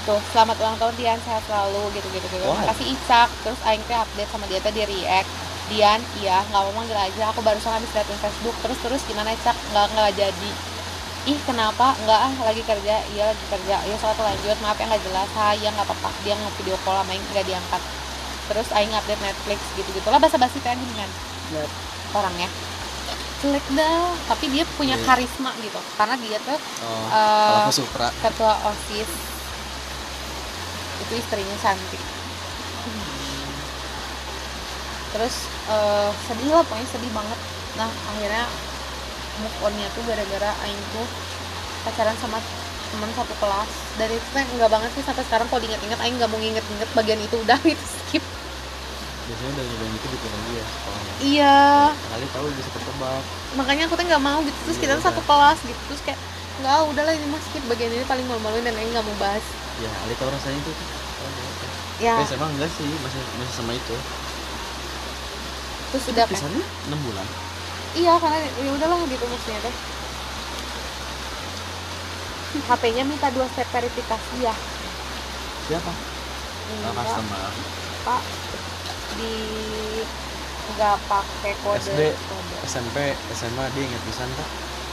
[0.07, 1.19] tuh selamat ulang tahun Dian.
[1.21, 2.25] Sehat selalu gitu gitu.
[2.25, 2.57] Gitu Wow.
[2.57, 5.29] makasih Icak terus Aing teh update sama dia tadi react.
[5.67, 7.35] Dian iya nggak mau manggil aja.
[7.35, 8.55] Aku barusan habis liatin Facebook.
[8.63, 10.51] Terus terus gimana Cak nggak nggak jadi.
[11.27, 11.99] Ih kenapa?
[12.07, 13.03] Nggak ah lagi kerja.
[13.11, 13.77] Iya lagi kerja.
[13.83, 14.57] Ya soal lanjut.
[14.63, 15.27] Maaf ya nggak jelas.
[15.35, 16.11] Sayang nggak apa-apa.
[16.23, 17.83] Dia nge-video call sama Aing nggak diangkat.
[18.47, 21.11] Terus Aing update Netflix gitu gitu lah basa basi kan dengan
[22.15, 22.47] orangnya.
[23.43, 24.15] Jelek dah.
[24.31, 25.03] Tapi dia punya Iya.
[25.03, 25.83] karisma gitu.
[25.99, 28.09] Karena dia tuh oh supra.
[28.23, 29.11] ketua osis
[31.07, 32.03] itu istrinya cantik
[35.17, 37.39] terus eh, sedih lah pokoknya sedih banget.
[37.81, 38.45] Nah akhirnya
[39.41, 41.09] move onnya tuh gara-gara Aing tuh
[41.89, 42.37] pacaran sama
[42.93, 43.71] teman satu kelas.
[43.97, 47.21] Dari itu tuh enggak banget sih sampai sekarang kalau diinget-inget Aing nggak mau nginget-inget bagian
[47.25, 47.37] itu.
[47.45, 48.25] Udah itu skip.
[49.27, 51.15] Biasanya udah nyobain itu gitu ya sekolahnya.
[51.19, 51.59] Iya.
[51.99, 53.23] Kali tahu bisa ketebak.
[53.59, 54.59] Makanya aku tuh nggak mau gitu.
[54.71, 55.81] Terus kita tuh Iya, satu kelas gitu.
[55.91, 56.21] Terus kayak
[56.63, 57.65] nggak udahlah ini mah skip.
[57.67, 59.43] Bagian ini paling malu-maluin dan Aing nggak mau bahas
[59.83, 60.89] ya Ali tahu rasanya itu tuh
[62.01, 63.97] ya Tapi SMA enggak sih masih masih sama itu
[65.93, 67.27] terus udah kan Pisannya 6 bulan
[67.97, 69.77] Iya karena ya udahlah gitu maksudnya teh.
[72.57, 74.53] HP-nya minta dua step verifikasi ya.
[75.65, 75.93] siapa
[76.77, 77.53] Enggak, customer
[78.05, 78.23] Pak.
[79.17, 79.33] Di
[80.77, 81.81] nggak pakai kode.
[81.89, 82.01] SD.
[82.13, 82.55] kode.
[82.69, 82.97] SMP
[83.33, 84.49] SMA dia inget pisan kak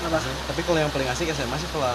[0.08, 0.20] Apa?
[0.48, 1.92] tapi kalau yang paling asik SMA sih kalau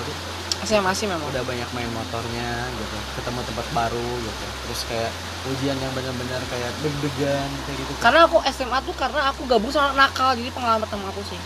[0.59, 1.23] Ali Saya masih memang.
[1.25, 5.11] udah banyak main motornya gitu ketemu tempat baru gitu terus kayak
[5.49, 9.95] ujian yang benar-benar kayak deg-degan kayak gitu Karena aku SMA tuh karena aku gabung sama
[9.95, 11.39] nakal jadi pengalaman sama aku sih.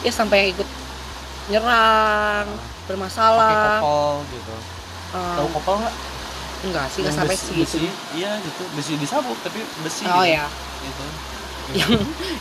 [0.00, 0.68] Ya sampai ikut
[1.48, 3.80] nyerang, pakai bermasalah.
[3.80, 4.54] kopel gitu
[5.10, 5.94] eh, tahu kopel nggak
[6.62, 7.64] enggak sih, enggak Yang sampai besi, segitu.
[7.64, 10.30] besi, iya gitu besi disabuk tapi besi Oh gitu.
[10.30, 10.44] ya,
[10.80, 11.04] gitu
[11.78, 11.90] yang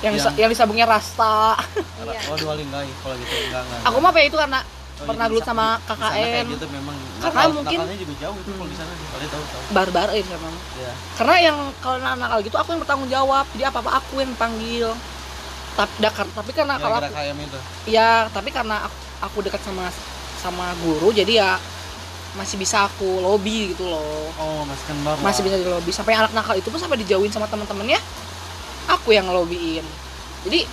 [0.01, 1.55] yang, Yang- yang disabungnya rasta.
[1.99, 2.19] Iya.
[2.27, 4.59] oh dua enggak kalau gitu enggak enggak Aku mah kayak itu karena
[4.99, 6.45] Oh, pernah dulu di- sama KKN.
[6.51, 10.07] gitu memang Karena nakal- mungkin- nakalnya juga jauh itu kalau di sana tahu tahu barbar
[10.11, 10.53] eh memang.
[10.75, 13.45] ya Karena yang kalau nakal gitu aku yang bertanggung jawab.
[13.55, 14.91] Jadi apa-apa aku yang panggil.
[15.79, 17.07] Tapi, tapi karena ya kalau aku,
[17.39, 19.87] itu ya tapi karena aku, aku dekat sama
[20.35, 21.51] sama guru jadi ya
[22.35, 24.27] masih bisa aku lobby gitu loh.
[24.35, 25.15] oh masih lah.
[25.23, 27.95] masih bisa di lobby sampai anak nakal itu pun sampai dijauhin sama teman-temannya
[28.87, 29.87] aku yang ngelobiin
[30.43, 30.67] jadi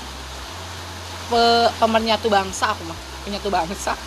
[1.27, 1.43] pe,
[1.79, 3.99] pemenyatu bangsa aku mah penyatu bangsa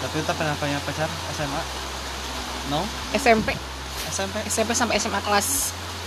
[0.00, 1.62] tapi kita pernah punya pacar SMA
[2.68, 2.80] no?
[3.16, 3.56] SMP
[4.12, 5.48] SMP SMP sampai SMA kelas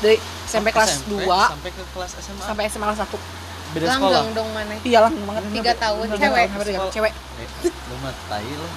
[0.01, 4.29] dari SMP kelas 2 sampai ke kelas SMA sampai SMA kelas 1 beda sekolah Langgeng
[4.37, 4.73] dong mana?
[4.85, 5.43] iya lah banget.
[5.49, 6.05] Tiga tahun.
[6.13, 6.45] Bener, cewek.
[6.61, 7.13] Cewek, cewek.
[7.41, 8.67] Eh, lu mah tai lu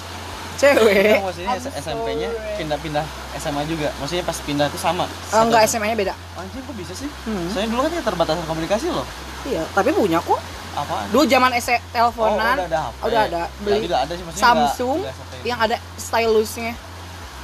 [0.57, 0.97] cewek.
[1.13, 3.05] Enggak, maksudnya SMP-nya pindah-pindah
[3.35, 3.89] SMA juga.
[3.97, 5.05] Maksudnya pas pindah itu sama.
[5.31, 6.13] Oh, enggak Satu- SMA nya beda.
[6.35, 7.09] Anjing kok bisa sih?
[7.23, 7.47] Hmm.
[7.49, 9.05] soalnya dulu kan ya terbatasan komunikasi loh.
[9.43, 10.41] Iya tapi punya kok.
[10.73, 11.09] Apaan?
[11.09, 13.41] Dulu zaman SE oh, teleponan udah ada HP udah ada.
[13.59, 16.73] beli nggak ada sih maksudnya Samsung nggak sampai- yang ada stylusnya.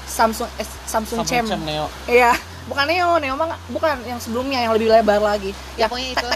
[0.04, 1.46] Samsung S, Samsung, Samsung Chem.
[1.48, 1.88] Chem Neo.
[2.06, 2.36] Iya,
[2.68, 5.50] bukan Neo, Neo mah nggak- bukan yang sebelumnya yang lebih lebar lagi.
[5.74, 6.28] Ya pokoknya itu.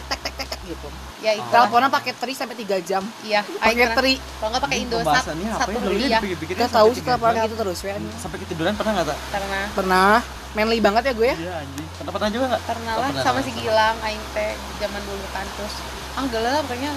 [0.65, 0.87] Gitu.
[1.17, 1.49] Ya itu.
[1.49, 3.01] Teleponan pakai tri sampai 3 jam.
[3.21, 3.41] Iya.
[3.41, 4.13] Pakai tri.
[4.37, 6.19] Kalau nggak pakai Indosat satu ya?
[6.19, 7.95] Dipikir-pikirin Gak sampai tahu tiga sih teleponan gitu terus ya.
[8.17, 9.63] sampai ketiduran pernah nggak tak Pernah.
[9.73, 10.13] Pernah
[10.49, 11.35] manly banget ya gue ya.
[11.35, 13.51] iya anjing pernah pernah juga nggak Pernah Oh, lah sama sama, si.
[13.53, 15.73] Gilang Aing teh zaman dulu kan terus
[16.13, 16.91] ah lah pokoknya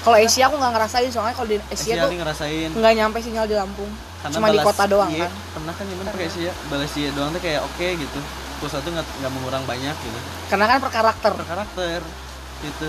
[0.00, 3.44] Kalau Asia aku nggak ngerasain soalnya kalau di Asia Asia tuh ngerasain nggak nyampe sinyal
[3.44, 3.90] di Lampung.
[4.20, 5.32] karena Cuma di kota doang iya, kan.
[5.52, 8.20] pernah kan gimana pakai Asia balas Asia doang tuh kayak oke gitu
[8.56, 11.32] pulsa tuh nggak nggak mengurang banyak gitu Karena kan per karakter.
[11.34, 12.00] per karakter
[12.62, 12.88] gitu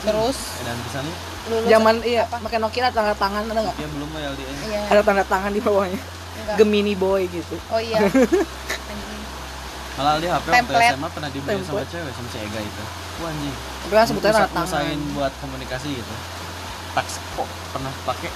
[0.00, 1.14] terus dan pesannya
[1.44, 3.76] lulus Zaman iya pakai Nokia ada tanda tangan ada nggak?
[3.76, 6.00] ya belum ya LDN iya Ada tanda tangan di bawahnya.
[6.00, 6.56] enggak.
[6.56, 7.56] Gemini boy gitu.
[7.68, 8.00] oh iya
[9.94, 10.90] malah di HP waktu Template.
[10.90, 12.82] SMA pernah dibeli sama cewek sama si Ega itu
[13.14, 14.98] wah anjing Tapi kan sebutnya tanda tangan.
[15.14, 16.14] buat komunikasi gitu
[16.92, 18.30] tax kok pernah pakai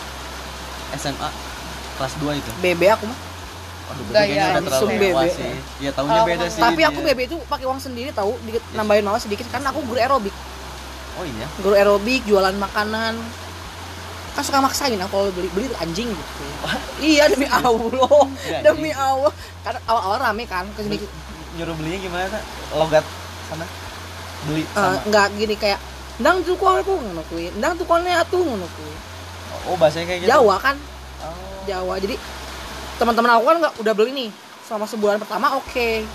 [0.94, 1.28] SMA
[1.94, 3.18] kelas 2 itu BB aku mah.
[3.88, 5.32] Waduh, Gaya mewah BB.
[5.32, 5.52] sih.
[5.80, 6.60] Ya tahunya beda sih.
[6.60, 7.08] Tapi aku dia.
[7.08, 10.34] BB itu pakai uang sendiri tahu, dikit nambahin malah sedikit karena aku guru aerobik.
[11.18, 11.46] Oh iya.
[11.58, 13.18] guru aerobik jualan makanan.
[14.38, 16.06] Kan suka maksain aku kalau beli beli anjing.
[16.14, 16.44] Gitu
[17.02, 18.22] iya demi allah.
[18.62, 19.34] demi allah.
[19.66, 21.02] Karena awal awal rame kan ke sini
[21.58, 22.42] Nyuruh belinya gimana tak?
[22.78, 23.02] Logat
[23.50, 23.66] sana.
[24.46, 25.02] Beli Eh, sama.
[25.10, 25.80] nggak gini kayak
[26.22, 27.50] ndang tuh kau aku ngono kuwi.
[27.58, 28.94] Ndang tuh kau atuh ngono kuwi.
[29.66, 30.30] Oh, bahasanya kayak gitu.
[30.30, 30.76] Jawa kan?
[31.26, 31.66] Oh.
[31.66, 31.98] Jawa.
[31.98, 32.14] Jadi
[33.02, 34.30] teman-teman aku kan nggak udah beli nih.
[34.70, 36.06] Selama sebulan pertama oke.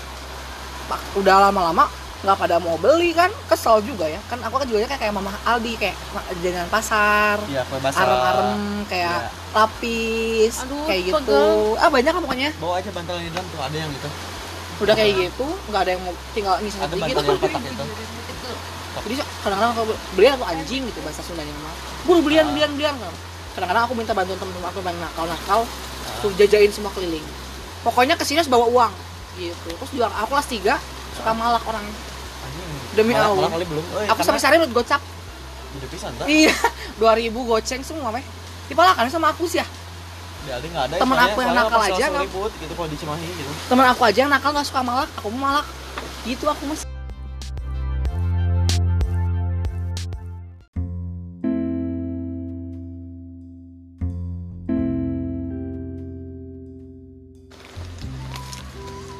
[0.84, 1.88] Pak, udah lama-lama
[2.24, 5.28] nggak pada mau beli kan kesel juga ya kan aku kan jualnya kayak kayak mama
[5.44, 5.92] Aldi kayak
[6.38, 8.00] jajanan pasar Iya, basah.
[8.00, 8.50] arem-arem
[8.86, 9.30] kayak Iya.
[9.54, 11.76] lapis Aduh, kayak gitu pegel.
[11.76, 14.08] ah banyak kan pokoknya Bawa aja bantal di dalam tuh ada yang gitu.
[14.74, 17.84] udah kayak gitu nggak ada yang mau tinggal ngisi Ada gitu yang kotak itu.
[18.94, 19.82] Jadi kadang-kadang aku
[20.14, 22.52] belian aku anjing gitu bahasa Sundanya mah buru belian Ah.
[22.52, 23.12] belian belian kan
[23.52, 25.60] kadang-kadang aku minta bantuan temen-temen aku yang nakal nakal
[26.20, 27.22] tuh jajain semua keliling
[27.82, 28.92] pokoknya ke sini harus bawa uang
[29.36, 30.74] gitu terus juga aku kelas 3
[31.14, 31.84] suka malak orang
[32.94, 33.40] Demi Malah- Allah.
[33.40, 33.84] malah kali belum.
[33.84, 35.02] Oh, aku sampai sehari menurut gocap
[35.74, 36.26] Udah pisan tak?
[36.26, 36.54] iya
[37.02, 38.22] 2000 goceng semua meh
[38.64, 39.66] dipalakan sama aku sih ya
[40.44, 40.94] nggak ada.
[40.94, 43.52] Temen soalnya- aku yang nakal aja, nggak- ribut gitu kalau di Cimahi gitu.
[43.66, 45.66] teman aku aja yang nakal nggak suka malak aku mau malak
[46.22, 46.84] gitu aku mas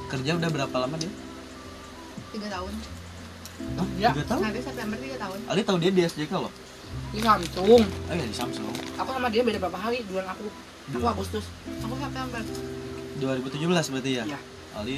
[0.07, 1.11] Kerja udah berapa lama dia?
[2.31, 2.73] tiga tahun
[3.75, 3.87] Hah?
[3.97, 4.11] Ya.
[4.11, 4.41] Tiga tahun?
[4.43, 6.53] nanti September tiga tahun Ali tahu dia di SJK loh.
[7.11, 8.71] di Samsung Oh iya di Samsung.
[8.95, 11.11] aku sama dia beda berapa hari bulan aku aku Dua.
[11.11, 11.45] Agustus
[11.81, 12.41] aku September
[13.15, 14.25] 2017 berarti ya?
[14.27, 14.39] Iya.
[14.75, 14.97] Ali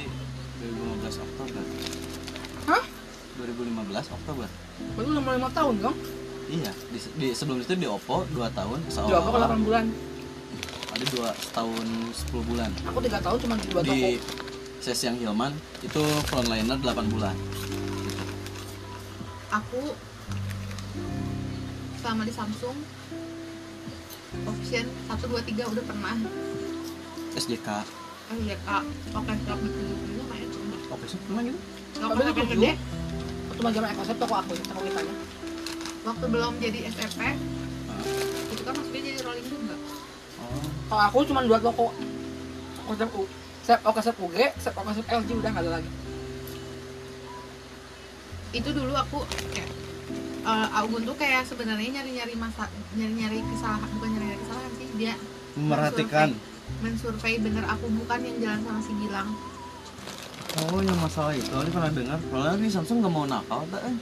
[0.57, 1.63] 2015 Oktober.
[2.67, 2.83] Hah?
[3.37, 3.77] 2015
[4.11, 4.47] Oktober.
[4.93, 5.97] baru udah mau lima tahun dong
[6.47, 9.85] Iya, di, di- sebelum itu di Oppo 2 tahun di aku 8 bulan
[10.89, 11.85] ada 2 setahun
[12.33, 12.69] 10 bulan.
[12.83, 14.17] aku tiga tahun cuma di dua toko Di
[14.79, 17.35] sesi yang Hilman itu frontliner 8 bulan.
[19.47, 19.81] Aku
[21.97, 22.77] selama di Samsung
[24.43, 26.15] option satu dua tiga udah pernah
[27.33, 27.67] SJK.
[28.29, 28.69] SJK
[29.13, 31.59] oke stop gitu gitu lumayan udah Oke sih, emang gitu?
[31.97, 32.71] nggak pernah itu gede
[33.47, 35.13] waktu mah zaman ekosep toko aku toko kitanya
[36.03, 37.21] waktu belum jadi SFP
[37.87, 38.03] Ah.
[38.51, 39.75] itu kan maksudnya jadi rolling juga
[40.37, 41.89] Oh, kalau aku cuma dua toko
[42.85, 43.23] ekosep U
[43.63, 45.89] Sep Okasep UG, Sep Okasep LG udah nggak ada lagi.
[48.51, 49.19] Itu dulu aku
[49.51, 49.69] kayak
[50.43, 55.13] eh, Augun tuh kayak sebenarnya nyari-nyari masa nyari-nyari kesalahan bukan nyari-nyari kesalahan sih dia
[55.53, 56.29] memerhatikan.
[56.77, 59.29] mensurvei bener aku bukan yang jalan sama si Gilang
[60.57, 62.17] Oh, yang masalah itu, Ali pernah dengar.
[62.17, 63.77] Kalau ini Samsung nggak mau nakal, tak?
[63.85, 63.93] eh.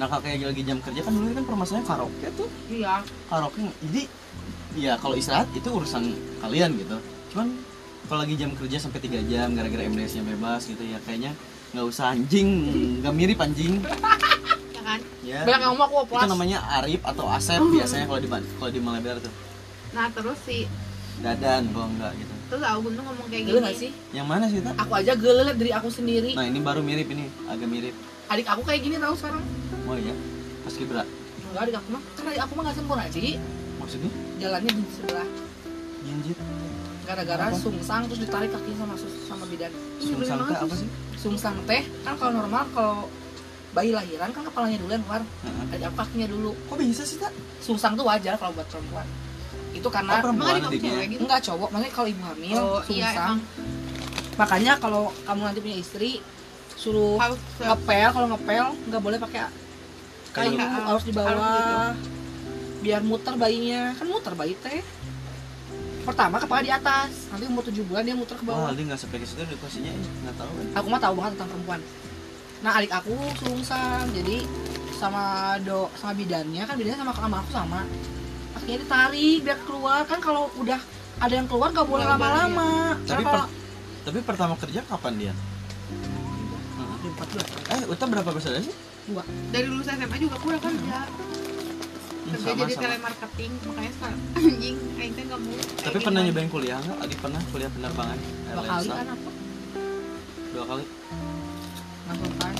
[0.00, 2.48] Nakal kayak lagi jam kerja kan dulu kan permasalahannya karaoke tuh.
[2.70, 4.02] iya karaoke jadi
[4.78, 6.96] ya kalau istirahat itu urusan kalian gitu
[7.34, 7.50] cuman
[8.06, 11.34] kalau lagi jam kerja sampai 3 jam gara-gara MDS nya bebas gitu ya kayaknya
[11.68, 12.48] nggak usah anjing
[12.98, 13.74] nggak mirip anjing
[14.70, 16.24] ya kan ya Bilang ngomong aku itu oplas.
[16.26, 19.32] namanya Arif atau Asep biasanya kalau di kalau di Malebar tuh
[19.90, 20.64] nah terus si
[21.18, 23.90] Dadan kalau enggak gitu terus Augun tuh ngomong kayak Gila gini sih?
[24.10, 26.32] yang mana sih tak Aku aja gele liat dari aku sendiri.
[26.32, 27.94] nah ini baru mirip ini agak mirip
[28.28, 29.42] Adik aku kayak gini tahu sekarang.
[29.84, 30.14] oh iya
[30.62, 31.04] pas kibra
[31.44, 33.36] Enggak adik aku mah, karena adik aku mah nggak sempurna sih.
[33.76, 35.28] maksudnya Jalannya di sebelah.
[36.00, 36.36] jinjit
[37.02, 37.56] Gara-gara Apa?
[37.56, 38.94] sungsang terus ditarik kakinya sama
[39.26, 39.72] sama bidan.
[39.98, 40.88] sungsang apa sih
[41.18, 43.10] Sungsang teh kan kalau normal kalau
[43.74, 45.22] bayi lahiran kan kepalanya dulu yang keluar.
[45.74, 46.50] Adik aku kakinya dulu.
[46.54, 49.06] kok bisa sih tak Sungsang tuh wajar kalau buat perempuan.
[49.74, 53.36] Itu oh karena emang perempuan gitu enggak cowok, makanya kalau ibu hamil oh iya sungsang.
[53.36, 53.38] emang
[54.38, 56.10] Makanya kalau kamu nanti punya istri
[56.78, 59.50] suruh harus ngepel kalau ngepel nggak boleh pakai
[60.30, 61.74] kayu harus di bawah Harus gitu.
[62.86, 64.78] biar muter bayinya kan muter bayi teh
[66.08, 67.10] pertama kepala di atas.
[67.28, 69.92] Nanti umur 7 bulan dia muter ke Wah, bawah Aldi nggak sampai ke situ edukasinya
[70.24, 70.66] nggak tahu kan.
[70.74, 71.80] aku mah tahu banget tentang perempuan.
[72.58, 74.36] Nah adik aku sungsang jadi
[74.92, 75.22] sama
[75.62, 77.80] do sama bidannya kan bidannya sama sama aku sama.
[78.50, 80.00] Akhirnya ditarik biar keluar.
[80.02, 80.80] Kan kalau udah
[81.18, 82.70] ada yang keluar gak boleh Nggak boleh, lama-lama.
[82.96, 83.46] Tapi Karena kalau
[84.00, 85.34] Tapi pertama kerja kapan dia?
[86.98, 88.74] Di 14 Eh, Uta berapa bersaudara sih?
[89.04, 89.24] dua.
[89.48, 90.98] Dari lulus SMA juga udah kerja
[92.30, 92.82] kerja jadi sama.
[92.82, 94.76] telemarketing makanya sekarang anjing
[95.10, 96.98] teh nggak mau Tapi pernah nyobain kuliah nggak?
[97.00, 98.18] Adi pernah kuliah penerbangan?
[98.48, 99.30] dua kali kan aku
[100.48, 100.84] Dua kali?
[102.08, 102.54] kan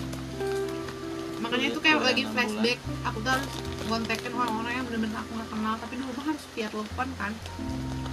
[1.39, 2.33] makanya itu kayak lagi bulan.
[2.35, 3.49] flashback aku tuh harus
[3.83, 7.33] kontekin orang-orang yang bener-bener aku nggak kenal tapi dulu mah harus via telepon kan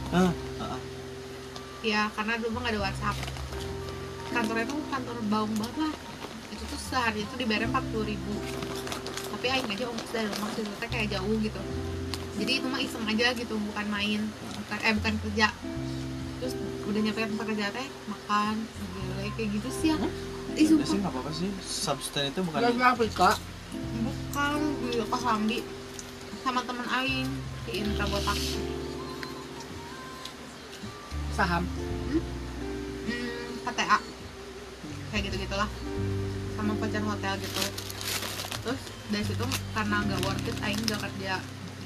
[0.08, 0.32] Ah,
[0.62, 0.80] ah.
[1.82, 3.18] ya karena dulu mah nggak ada WhatsApp
[4.30, 5.93] kantornya tuh kantor baung banget lah
[6.47, 8.34] itu tuh sehari itu dibayar empat puluh ribu
[9.46, 11.62] tapi aing aja ongkos dari rumah teh kayak jauh gitu.
[12.41, 14.26] Jadi itu mah iseng aja gitu bukan main
[14.58, 15.54] bukan eh bukan kerja.
[16.41, 16.58] Terus
[16.89, 20.02] udah nyampe tempat kerja teh makan gile kayak gitu sih ya.
[20.58, 21.54] Ih, udah sih nggak apa-apa sih.
[21.62, 23.38] Substan itu bukan dari Afrika.
[24.02, 25.60] Bukan di Kosambi
[26.41, 27.30] sama temen aing
[27.70, 28.41] di Intra Botak.
[31.38, 31.70] Saham.
[31.70, 34.02] Hmm, HTA
[35.14, 35.70] kayak gitu gitulah
[36.58, 37.62] sama pacar hotel gitu
[39.12, 41.34] dari situ karena nggak worth it aing nggak kerja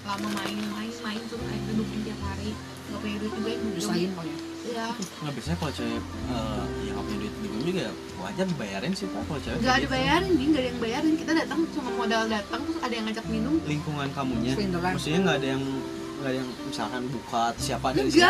[0.08, 2.52] lama main main main terus aing duduk tiap hari.
[2.90, 4.38] Nggak punya duit juga yang nyusahin pokoknya.
[4.60, 4.88] Iya.
[5.22, 9.08] Nggak biasanya kalau cewek eh, yang nggak punya duit bingung juga ya wajar dibayarin sih
[9.08, 9.92] pak kalau cewek nggak gitu.
[9.94, 11.14] bayarin nih nggak ada yang bayarin.
[11.20, 13.54] Kita datang cuma modal datang terus ada yang ngajak minum.
[13.68, 14.54] Lingkungan kamunya.
[14.58, 15.64] Maksudnya nggak ada yang
[16.20, 18.24] nggak ada yang misalkan buka atau siapa ada di sini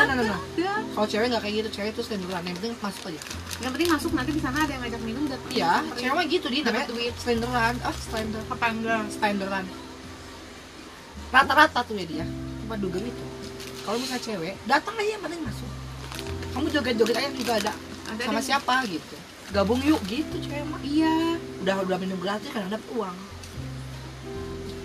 [0.89, 2.41] Kalau cewek nggak kayak gitu, cewek tuh slenderan.
[2.41, 3.21] Yang penting masuk aja.
[3.59, 6.59] yang penting masuk nanti di sana ada yang ngajak minum datang Iya, cewek gitu di
[6.59, 7.13] Dapat namanya duit.
[7.17, 7.73] slenderan.
[7.81, 8.41] Ah, slender.
[8.45, 9.65] apa enggak Slenderan.
[11.29, 12.25] Rata-rata tuh ya dia.
[12.59, 13.23] Cuma dugem itu.
[13.81, 15.69] Kalau misalnya cewek, datang aja yang penting masuk.
[16.49, 17.73] Kamu joget-joget aja juga ada.
[18.07, 18.45] ada Sama deh.
[18.45, 19.15] siapa gitu.
[19.49, 20.77] Gabung yuk gitu cewek mah.
[20.79, 23.17] iya Udah udah minum gratis kan dapat uang.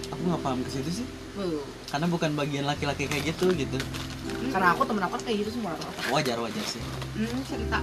[0.07, 1.67] aku nggak paham ke situ sih Wow.
[1.89, 3.79] karena bukan bagian laki-laki kayak gitu gitu
[4.49, 6.01] Karena aku temen aku kayak gitu semua rata-rata.
[6.09, 7.79] wajar wajar sih hmm, cerita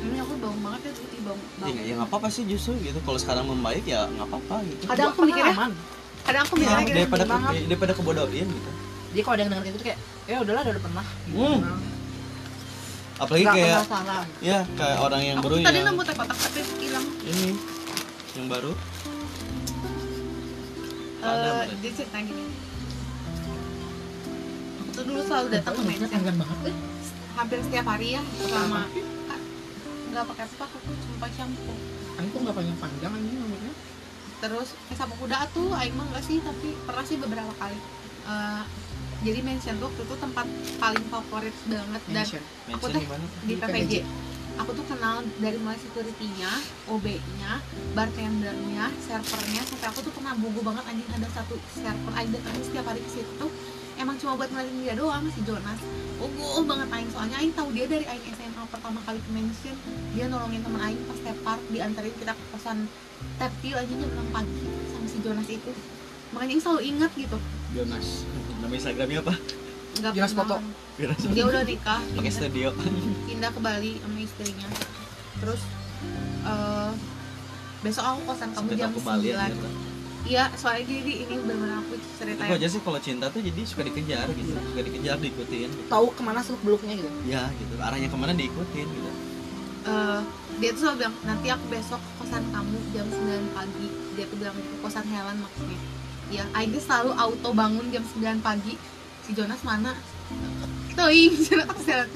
[0.00, 2.72] ini aku bau banget ya tuh bau ya bau nggak ya nggak apa-apa sih justru
[2.78, 5.56] gitu kalau sekarang membaik ya nggak apa-apa gitu Kadang aku mikirnya-
[6.22, 7.52] kadang aku Nah, mikirnya gini daripada banget.
[7.52, 8.70] ke, daripada kebodohin gitu
[9.10, 11.06] Dia kalau ada yang denger kayak gitu kayak, ya udahlah udah, pernah.
[11.30, 11.58] Hmm.
[13.14, 14.24] apalagi Nggak kayak penasaran.
[14.42, 17.48] ya kayak orang yang aku baru tadi yang nemu teh kotak tapi hilang ini
[18.34, 18.72] yang baru
[21.20, 21.76] Ada, Eh, Mbak.
[21.80, 22.44] dia cerita gini
[24.94, 26.58] aku tuh dulu selalu datang ke panjang banget.
[26.64, 26.76] Eh,
[27.34, 28.86] hampir setiap hari ya selama
[29.26, 29.40] Kak,
[30.08, 31.74] nggak pakai apa aku tuh cuma pakai shampoo
[32.14, 33.72] Aku tuh nggak panjang-panjang ini rambutnya.
[34.36, 37.78] terus eh, sapu kuda tuh aing mah enggak sih tapi pernah sih beberapa kali
[38.24, 38.62] Eh,
[39.20, 40.46] jadi mention tuh waktu itu tempat
[40.78, 42.42] paling favorit banget dan Mention.
[42.64, 43.08] mention teh-
[43.42, 43.94] di PPJ PPJ.
[44.54, 46.52] aku tuh kenal dari mulai security-nya,
[46.86, 47.52] OB-nya,
[47.92, 52.84] bartendernya, servernya sampai aku tuh pernah bugu banget anjing ada satu server aing datang setiap
[52.86, 53.50] hari ke situ tuh
[54.04, 55.80] emang cuma buat ngeliatin dia doang si Jonas
[56.20, 57.10] bugu banget aing.
[57.10, 59.76] Soalnya aing tahu dia dari aing SMA pertama kali ke mention
[60.14, 62.78] dia nolongin temen aing pas tap park dianterin kita ke kosan
[63.40, 65.72] tapil aja jam 6 pagi sama si Jonas itu.
[66.36, 67.38] Makanya aing selalu ingat gitu.
[67.74, 68.06] Jonas.
[68.62, 69.34] Nama Instagramnya apa?
[69.94, 70.56] Nggak Jonas foto.
[71.34, 72.00] dia udah nikah.
[72.14, 72.68] Pakai studio.
[73.26, 74.68] Pindah ke Bali sama istrinya.
[75.40, 75.60] Terus
[76.44, 76.92] eh
[77.84, 79.68] besok aku kosan kamu Sampai jam tahu ke Bali 9 aja
[80.24, 82.48] iya soalnya jadi ini benar-benar aku ceritain.
[82.48, 86.40] Aja sih kalau cinta tuh jadi suka dikejar gitu suka dikejar diikutin Tahu ke mana
[86.40, 87.10] seluk beluknya gitu.
[87.28, 87.74] ya gitu.
[87.76, 89.10] Arahnya ke mana diikutin gitu.
[89.84, 90.20] Eh,
[90.64, 93.86] dia tuh selalu bilang nanti aku besok ke kosan kamu jam 9 pagi.
[94.16, 95.80] Dia tuh bilang ke kosan Helen maksudnya.
[96.32, 98.80] Ya Aida selalu auto bangun jam 9 pagi.
[99.28, 99.92] Si Jonas mana?
[100.96, 102.08] Toing Jonas aku serius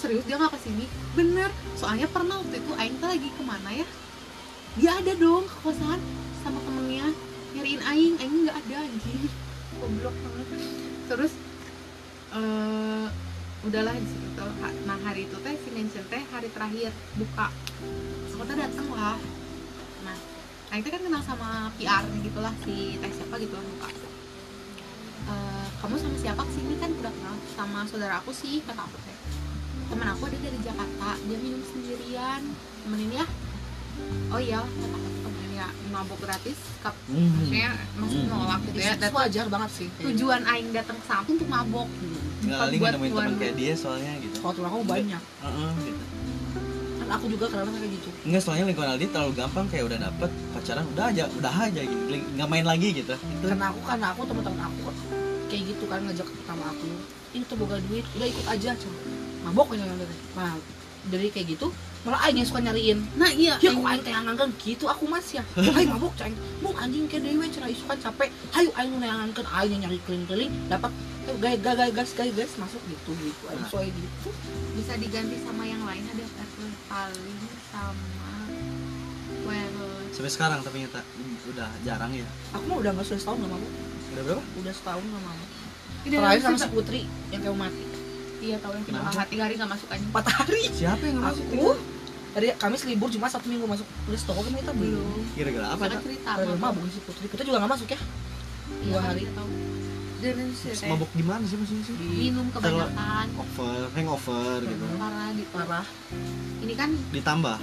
[0.00, 0.84] serius dia nggak ke sini?
[1.12, 1.52] Bener.
[1.76, 3.86] Soalnya pernah waktu itu Aing tuh lagi ke mana ya?
[4.80, 6.00] Dia ada dong ke kosan
[6.40, 7.12] sama temennya
[7.62, 9.22] nyariin Aing Aing nggak ada anjing.
[9.78, 10.46] Goblok banget.
[11.06, 11.32] Terus
[12.34, 13.06] eh
[13.62, 14.50] udahlah di situ tuh.
[14.82, 15.70] Nah hari itu teh si
[16.10, 17.54] teh hari terakhir buka.
[18.34, 19.14] Aku tuh datang lah.
[20.02, 20.18] Nah
[20.74, 23.88] Aing teh kan kenal sama PR nya gitu lah si teh siapa gitu lah buka.
[25.22, 28.98] Eh, kamu sama siapa ke sini kan udah kenal sama saudara aku sih kata aku
[29.06, 29.18] teh.
[29.86, 31.14] Temen aku ada dari Jakarta.
[31.30, 32.42] Dia minum sendirian.
[32.82, 33.26] Temenin ya.
[34.34, 35.21] Oh iya kata
[35.62, 38.28] ya mabok gratis kap maksudnya masih Hmm.
[38.28, 39.88] nolak gitu ya Itu Dan wajar banget sih.
[40.02, 41.86] tujuan Aing datang ke sana tuh untuk mabok
[42.42, 45.22] nggak buat nemuin teman kayak dia soalnya gitu Kalau temen aku banyak.
[45.22, 46.02] Heeh, gitu
[46.98, 48.08] Kan aku juga kadang kayak gitu.
[48.22, 52.02] Enggak, soalnya lingkungan Aldi terlalu gampang kayak udah dapet pacaran udah aja, udah aja gitu.
[52.32, 53.12] Nggak main lagi gitu.
[53.12, 54.80] Itu Karena aku karena aku teman-teman aku
[55.46, 56.86] kayak gitu kan ngajak sama aku.
[57.32, 58.98] Ini tuh boga duit, udah ikut aja coba.
[59.42, 60.16] Mabok aja yang dari.
[60.32, 60.52] Nah,
[61.04, 61.66] dari kayak gitu
[62.02, 65.26] malah aing yang suka nyariin nah iya ya kok aing teh ngangkan gitu aku mas
[65.36, 66.34] ya aing mabok cang?
[66.58, 68.30] Mau anjing ke dewe cenah isu kan capek.
[68.50, 70.90] Hayu aing nu ngangkan aing yang nyari keliling-keliling dapat
[71.24, 73.68] eh, gas gas gas gas gas gas masuk gitu gitu aing Nah.
[73.68, 74.28] soal gitu.
[74.74, 76.24] Bisa diganti sama yang lain ada
[76.84, 77.38] paling
[77.70, 78.30] sama
[79.42, 79.78] well
[80.12, 81.00] sampai sekarang tapi nyata
[81.48, 82.26] udah jarang ya.
[82.52, 83.72] aku mah udah nggak sudah setahun nggak mabok
[84.12, 84.42] Udah berapa?
[84.60, 85.48] udah setahun nggak mabok
[86.02, 87.00] Ini terakhir sama si putri
[87.30, 87.84] yang kayak mati.
[88.42, 89.22] Iya tahu yang Kenapa?
[89.24, 90.62] tiga hari nggak masuk aja empat hari.
[90.68, 91.44] Siapa yang nggak masuk?
[91.46, 91.70] aku
[92.32, 95.84] tadi kami libur cuma satu minggu masuk tulis toko kan kita belum belum Kira-kira apa?
[95.84, 96.56] Mabok.
[96.58, 97.26] mabuk si putri.
[97.28, 97.98] Kita juga nggak masuk ya?
[98.80, 99.22] Iya, dua hari.
[100.86, 101.94] Mabuk gimana sih maksudnya sih?
[101.98, 103.26] minum kebanyakan.
[103.34, 104.84] Over, hangover gitu.
[104.94, 105.86] parah di parah.
[106.62, 107.58] Ini kan Ditambah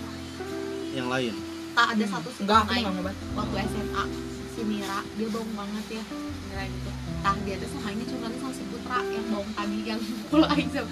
[0.91, 1.34] yang lain.
[1.72, 4.04] tak ada satu enggak aku Aing nggak ngobat waktu SMA
[4.52, 6.04] si Mira dia bohong banget ya.
[6.52, 6.90] Mira gitu.
[7.20, 10.70] Tah dia tuh sama ini cuma sama si Putra yang bohong tadi yang mukul Aing
[10.70, 10.91] sama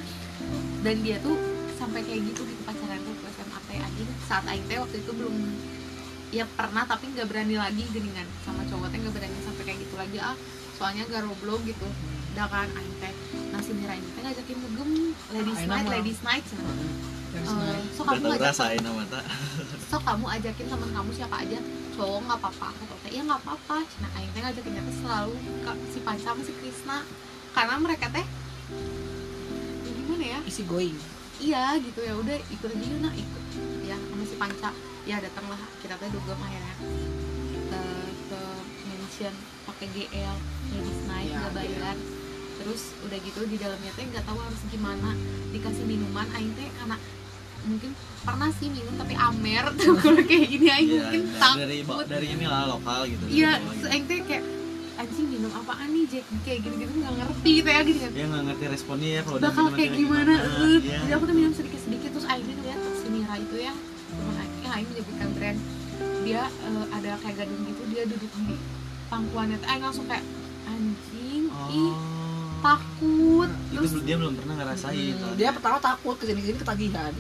[0.85, 1.35] dan dia tuh
[1.75, 2.61] sampai kayak gitu gitu.
[2.63, 2.76] Pacaran
[3.77, 5.35] teh anjing saat Aing teh waktu itu belum
[6.33, 9.95] ya pernah tapi nggak berani lagi geningan sama cowok teh nggak berani sampai kayak gitu
[9.95, 10.17] lagi.
[10.17, 10.33] Ah
[10.77, 11.87] soalnya gak roblo gitu.
[12.33, 13.13] Udah kan Aing teh.
[13.53, 14.89] Nah si Mira ini teh ngajakin ngegem
[15.29, 16.43] ladies Aing night ladies night.
[16.49, 16.77] Cenah.
[17.27, 19.25] Dari Eh, so kamu tahu ngajak rasain sama tak?
[19.93, 21.59] so kamu ajakin temen kamu siapa aja?
[21.93, 23.11] Cowok nggak apa-apa kata teh.
[23.13, 23.77] Ya nggak apa-apa.
[24.01, 25.33] Nah aing teh ngajakinnya teh selalu
[25.93, 26.97] si Panca sama si Krisna.
[27.53, 28.25] Karena mereka teh
[29.85, 30.39] ya gimana ya?
[30.49, 31.99] Isi going iya gitu.
[31.99, 33.43] Ya udah ikut aja yuk nah ikut.
[33.83, 34.69] Ya sama si Panca.
[35.03, 35.59] Ya datanglah.
[35.79, 36.75] Kita teh dugem akhirnya
[37.67, 37.81] ke
[38.27, 38.39] ke
[38.87, 39.33] mansion.
[39.63, 40.35] Pakai GL
[40.71, 41.95] ladies night Ya, nggak bayar.
[42.57, 45.11] Terus udah gitu di dalamnya teh nggak tahu harus gimana.
[45.49, 46.97] Dikasih minuman aing teh karena
[47.67, 47.91] mungkin
[48.23, 49.65] pernah sih minum tapi amer.
[49.75, 51.37] Tuh kalau kayak gini aing Iya, mungkin iya.
[51.37, 51.57] takut.
[51.59, 51.77] dari
[52.07, 53.23] dari inilah lokal gitu.
[53.27, 53.85] Iya gitu.
[53.87, 54.43] aing teh kayak
[54.97, 56.25] anjing minum apaan nih Jack?
[56.43, 58.11] Kayak gini gitu nggak ngerti gitu ya gini kan.
[58.11, 60.77] Dia nggak ngerti responnya ya kalau dia bakal minum kayak kayak gimana eh.
[60.81, 60.97] Iya.
[61.05, 63.73] jadi aku tuh minum sedikit sedikit terus akhirnya ngeliat si Mira itu ya
[64.07, 65.59] teman Aing yang menyebutkan brand.
[66.27, 68.55] Dia eh, ada kayak gading gitu dia duduk di
[69.07, 69.57] pangkuannya.
[69.61, 70.25] Tuh Aing langsung kayak
[70.67, 72.17] anjing ih oh
[72.61, 73.49] takut.
[73.69, 77.13] Itu terus dia belum pernah ngerasain Hmm, dia pertama takut ke sini ke sini ketagihan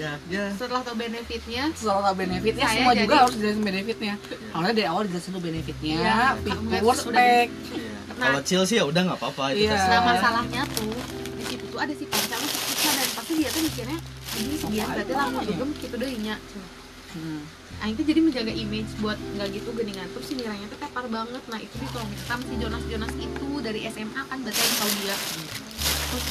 [0.00, 0.44] ya ya.
[0.56, 4.14] Setelah tau benefitnya soal benefitnya Saya semua jadi- juga harus dijelasin benefitnya.
[4.50, 6.00] Awalnya dari awal dijelasin dulu benefitnya
[6.40, 7.88] fitur udah- spek Iya.
[8.10, 8.26] Nah.
[8.26, 9.88] kalau chill sih ya udah nggak apa-apa itu terserah.
[9.90, 10.92] nah masalahnya tuh
[11.34, 13.98] di situ tuh ada si panca sama si Kisah dan pasti dia tuh mikirnya
[14.36, 16.36] ini sekian berarti langsung dugem gitu deh nya.
[17.10, 17.40] Hmm.
[17.80, 21.42] Aing tuh jadi menjaga image buat nggak gitu geningan terus si Miranya tuh tepar banget.
[21.46, 25.16] Nah itu ditolongin sama si Jonas Jonas itu dari SMA kan berarti yang tahu dia.
[26.06, 26.24] Terus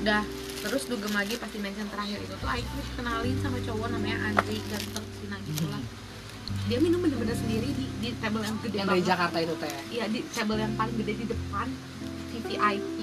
[0.00, 0.22] dah
[0.60, 4.60] terus dugem lagi pas di mention terakhir itu tuh tuh kenalin sama cowok namanya Andri
[4.68, 5.80] ganteng Cina gitu lah.
[6.66, 9.70] Dia minum bener-bener sendiri di, di table yang gede yang dari Jakarta itu teh.
[9.88, 11.66] Iya di table yang paling gede di depan
[12.30, 12.96] VVIP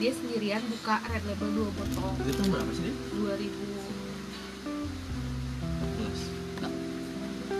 [0.00, 2.10] dia sendirian buka red label dua botol.
[2.22, 2.94] Itu tahun berapa sih dia?
[3.20, 3.50] 2013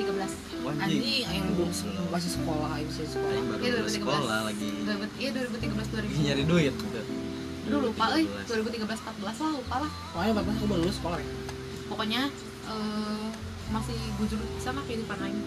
[0.01, 0.35] Kelas.
[0.61, 0.81] Wajib.
[0.81, 1.25] anjing.
[1.25, 1.71] Yang belum
[2.11, 4.01] masih sekolah masih sekolah baru Iya, lulus 2013.
[4.01, 4.69] sekolah lagi.
[4.85, 7.01] 2000 iya 2013 lagi 2000 nyari duit gitu
[7.71, 8.83] Aduh lupa euy 2013.
[8.83, 9.91] 2013 14 lah lupa lah.
[10.11, 11.29] Pokoknya bapak aku baru lulus sekolah ya?
[11.87, 12.23] Pokoknya
[12.67, 13.27] eh,
[13.71, 15.39] masih gujur sama kehidupan Aing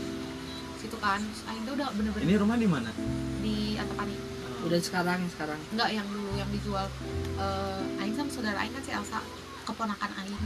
[0.79, 2.95] situ kan Aing tuh udah bener-bener ini rumah di mana?
[3.43, 4.15] Di Antapani.
[4.63, 5.59] Udah sekarang sekarang?
[5.75, 6.87] Enggak yang dulu yang dijual.
[7.35, 9.19] Eh Aing sama saudara Aing kan si Elsa
[9.67, 10.39] keponakan Aing.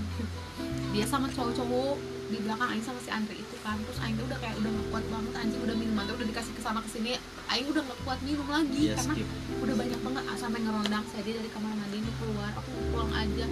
[0.97, 3.79] Dia sama cowok-cowok di belakang Aing sama si Andri itu kan.
[3.79, 6.61] Terus Aing udah kayak udah nggak kuat banget anjing udah minuman tuh udah dikasih ke
[6.61, 7.11] sana ke sini
[7.47, 9.27] Aing udah nggak kuat minum lagi Iya, karena skip.
[9.57, 12.51] udah banyak banget ah, sampai ngerondang saya dia dari kamar mandi ini keluar.
[12.53, 13.45] Aku mau pulang aja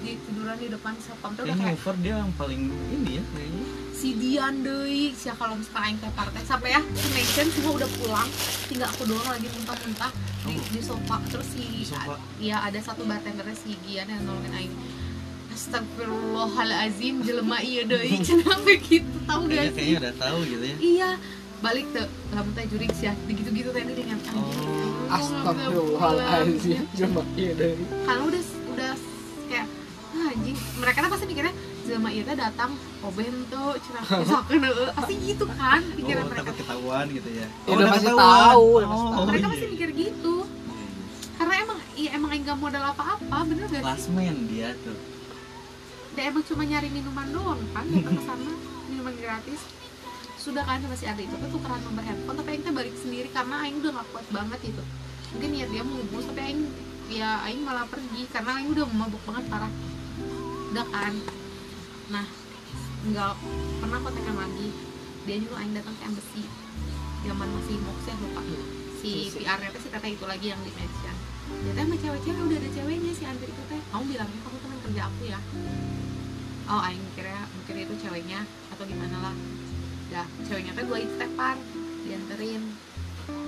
[0.00, 3.64] di tiduran di depan sapam tuh udah kayak over dia yang paling ini ya kayaknya.
[3.94, 7.88] Si Dian deui sia kalau misalkan aing teh partai sampai ya si Megan semua udah
[7.94, 8.28] pulang.
[8.66, 10.12] Tinggal aku doang lagi muntah-muntah
[10.44, 11.16] di, di sofa.
[11.26, 12.16] Terus si Di sofa.
[12.36, 14.74] ya ada satu bartendernya si Gian yang nolongin aing
[15.64, 20.76] Astagfirullahalazim jelema iya deui cenah begitu tahu gak sih kayaknya udah tahu gitu ya.
[20.76, 21.10] Iya
[21.64, 24.44] balik tuh lamun teh jurik sih gitu-gitu teh dengan anjing
[25.04, 25.16] Oh.
[25.16, 28.42] Astagfirullahaladzim coba iya dari karena udah
[28.76, 28.92] udah
[29.46, 29.66] kayak
[30.14, 30.56] "Ah, anjing.
[30.76, 31.54] Mereka tuh pasti mikirnya
[31.84, 32.70] jelema iya teh datang
[33.00, 36.40] oben tuh cenah misalkan heeh pasti gitu kan pikiran oh, mereka.
[36.44, 37.46] takut ketahuan gitu ya.
[37.64, 39.24] Ya, udah pasti tahu, udah pasti tahu.
[39.24, 39.72] mereka iya, pasti iya.
[39.72, 40.34] mikir gitu.
[41.34, 43.80] Karena emang iya emang aing gak modal apa-apa bener gak sih?
[43.80, 44.96] Klasmen dia tuh
[46.14, 47.84] dia emang cuma nyari minuman doang kan?
[47.90, 48.52] Datang ke sana
[48.86, 49.60] minuman gratis.
[50.38, 53.28] Sudah kan sama si Adi itu tuh tukeran nomor handphone tapi aing teh balik sendiri
[53.34, 54.82] karena aing udah gak kuat banget gitu.
[55.34, 56.62] Mungkin niat dia mau ngubus tapi aing
[57.10, 59.72] ya aing malah pergi karena aing udah mabuk banget parah.
[60.70, 61.14] Udah kan?
[62.14, 62.26] Nah
[63.10, 63.34] nggak
[63.82, 64.68] pernah kontekan lagi.
[65.26, 66.44] Dia nyuruh aing datang ke embassy.
[67.26, 68.42] Zaman masih mox ya lupa.
[69.02, 72.56] Si PR nya si teteh itu lagi yang di mention dia teh sama cewek-cewek udah
[72.56, 73.80] ada ceweknya si Andri itu teh.
[73.92, 75.40] Kamu bilangnya kamu teman kerja aku ya
[76.68, 78.40] oh aing mikirnya mungkin itu ceweknya
[78.72, 79.34] atau gimana lah.
[80.08, 81.56] Dah ceweknya teh gue itu tepar
[82.04, 82.62] dianterin.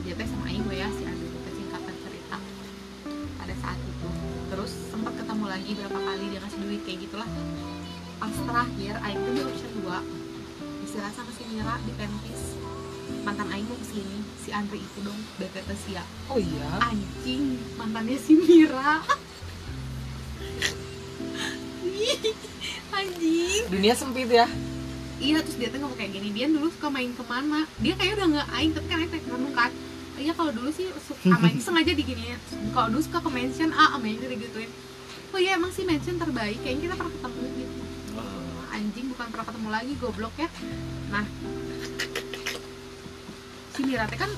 [0.04, 2.36] Dia teh sama aing gue ya si Andri itu singkatan cerita
[3.40, 4.08] pada saat itu.
[4.52, 7.28] Terus sempat ketemu lagi berapa kali dia ngasih duit kayak gitulah.
[8.16, 10.26] Pas terakhir aing tuh di option 2
[10.86, 12.56] istirahat sama si Mira di Pentis
[13.26, 16.78] mantan aing mau ke sini si Andri itu dong BPT Sia oh iya?
[16.78, 19.02] Anjing mantannya si Mira
[22.98, 23.64] anjing.
[23.72, 24.46] Dunia sempit ya.
[25.16, 27.64] Iya terus dia tuh ngomong kayak gini dia dulu suka main ke mana?
[27.80, 29.72] Dia kayak udah nggak aing tapi kan aing kayak ngomong kan
[30.16, 32.40] iya kalau dulu sih su- sama aing sengaja diginiin.
[32.72, 34.68] Kalau dulu suka ke mention ah sama aing digituin.
[35.32, 36.60] Oh iya emang sih mention terbaik.
[36.60, 37.74] Kayaknya kita pernah ketemu gitu.
[38.16, 38.74] Oh.
[38.76, 40.48] anjing bukan pernah ketemu lagi goblok ya.
[41.08, 41.24] Nah.
[43.76, 44.32] Si Mira teh kan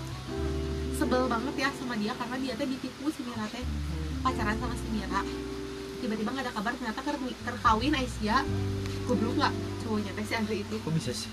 [0.98, 3.62] sebel banget ya sama dia karena dia teh ditipu si Mira teh
[4.18, 5.22] pacaran sama si Mira
[5.98, 8.42] tiba-tiba nggak ada kabar ternyata ker- terkawin Aisyah
[9.04, 9.52] goblok nggak
[9.82, 10.76] cowoknya teh si Andre itu?
[10.78, 11.30] Kok bisa sih?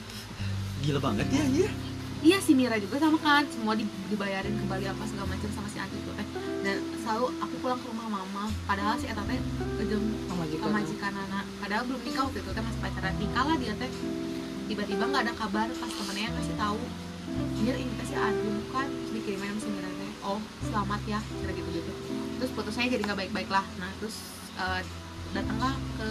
[0.82, 1.70] Gila banget ya iya
[2.26, 5.78] iya si Mira juga sama kan semua di- dibayarin kembali apa segala macam sama si
[5.78, 6.28] Andre itu teh
[6.66, 9.38] dan selalu aku pulang ke rumah mama padahal si Eta teh
[10.30, 11.46] pemajikan pemajikan anak.
[11.62, 13.14] Padahal belum nikah waktu itu teh masih pacaran.
[13.22, 13.92] Nikah lah dia teh.
[14.66, 16.80] Tiba-tiba nggak ada kabar pas temennya yang ngasih tahu
[17.62, 20.12] Mir ini teh si Adu kan terus dikirimin sama si Mira teh.
[20.26, 21.92] Oh selamat ya kira gitu gitu
[22.36, 23.66] terus putusnya jadi nggak baik-baik lah.
[23.78, 24.16] Nah terus
[24.56, 24.82] eh,
[25.36, 26.10] datanglah ke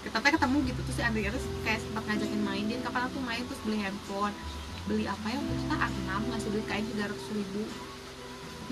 [0.00, 0.80] kita teh ketemu gitu.
[0.88, 4.34] Terus si Andri terus kayak sempat ngajakin main dia kapan aku main terus beli handphone.
[4.88, 5.38] Beli apa ya?
[5.38, 7.62] Terus kita enam ngasih duit kain tiga ratus ribu.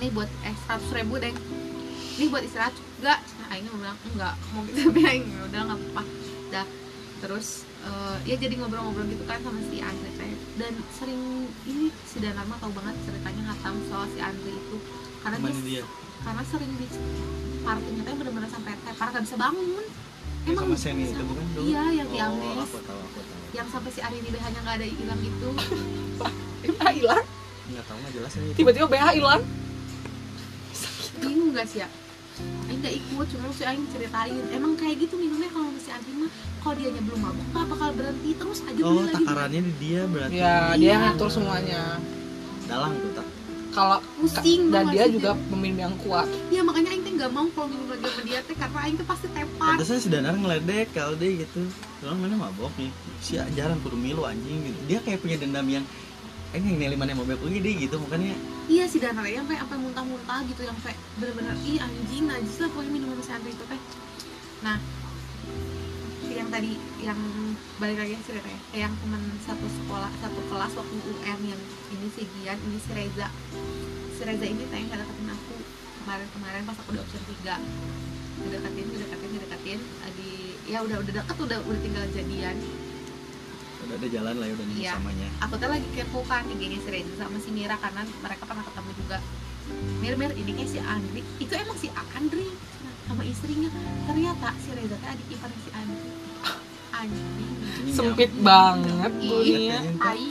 [0.00, 1.34] Nih buat eh seratus ribu deh.
[2.18, 3.14] Ini buat istirahat juga.
[3.20, 4.78] Nah Aing bilang enggak mau gitu.
[4.90, 6.02] Tapi Aing "Ya udah nggak apa-apa.
[6.50, 6.66] Dah.
[7.18, 10.32] Terus eh, ya jadi ngobrol-ngobrol gitu kan sama si Andri teh.
[10.58, 14.76] Dan sering ini si Danar mah tahu banget ceritanya ngatam soal si Andri itu.
[15.22, 15.84] Karena dia, dia?
[16.24, 16.86] karena sering di
[17.68, 19.84] partinya teh bener-bener sampai tepar gak bisa bangun
[20.40, 21.66] Ya, sama Seni itu bukan dulu?
[21.66, 23.40] iya yang di Oh, Amnes aku tahu, aku tahu.
[23.52, 25.48] yang sampai si Ari di BH nya nggak ada hilang itu
[26.64, 27.24] BH hilang
[27.68, 28.50] Nggak tahu nggak jelas ini.
[28.56, 29.40] tiba-tiba BH hilang
[31.18, 31.88] bingung gak sih ya
[32.64, 36.30] Aing gak ikut, cuma si Aing ceritain Emang kayak gitu minumnya kalau si Andri mah
[36.58, 40.32] Kalau dianya belum mabuk, nggak bakal berhenti Terus aja Oh, takarannya di dia berarti.
[40.32, 40.88] ya dia Iya.
[40.88, 41.82] yang ngatur semuanya
[42.64, 43.26] Dalang tuh tak.
[43.72, 47.68] Kalau Pusing dan dia juga peminum yang kuat Iya makanya Aing teh gak mau kalau
[47.70, 51.14] minum lagi sama dia teh Karena Aing tuh pasti tepar Pantasnya si Danar ngeledek kalau
[51.14, 51.62] dia gitu.
[52.02, 52.90] Orang mana mabok nih.
[53.20, 54.78] Si jarang kudu milu anjing gitu.
[54.88, 55.84] Dia kayak punya dendam yang
[56.48, 58.32] eh yang nilai mana mabok lagi deh gitu makanya
[58.72, 62.68] Iya si Danar ya sampai sampai muntah-muntah gitu Yang kayak bener-bener Ih anjing najis lah
[62.72, 63.80] pokoknya minum sama si Andri itu teh
[64.64, 64.76] Nah
[66.38, 67.18] yang tadi yang
[67.76, 71.60] balik lagi ke ceritanya eh, yang teman satu sekolah satu kelas waktu UM yang
[71.90, 73.28] ini si Gian ini si Reza.
[74.14, 75.56] Si Reza ini tanya nggak deketin aku.
[76.06, 77.58] Kemarin-kemarin pas aku di option 3
[78.38, 80.30] dideketin dideketin dideketin eh, di
[80.70, 82.56] ya udah udah deket udah udah tinggal jadian.
[83.82, 84.92] Udah ada jalan lah ya udah nih Iya.
[84.94, 85.28] samanya.
[85.42, 88.90] aku tuh lagi kepo kan IG-nya si Reza sama si Mira karena mereka pernah ketemu
[88.94, 89.18] juga.
[89.98, 91.20] Mir Mir ini kayak si Andri.
[91.42, 92.46] Itu emang si Andri
[93.10, 93.68] sama istrinya.
[94.06, 96.17] Ternyata si Reza teh adik ipar si Andri
[96.98, 97.26] anjing
[97.88, 99.78] sempit nyam- banget Iya.
[99.78, 99.82] Kak.
[100.00, 100.24] tai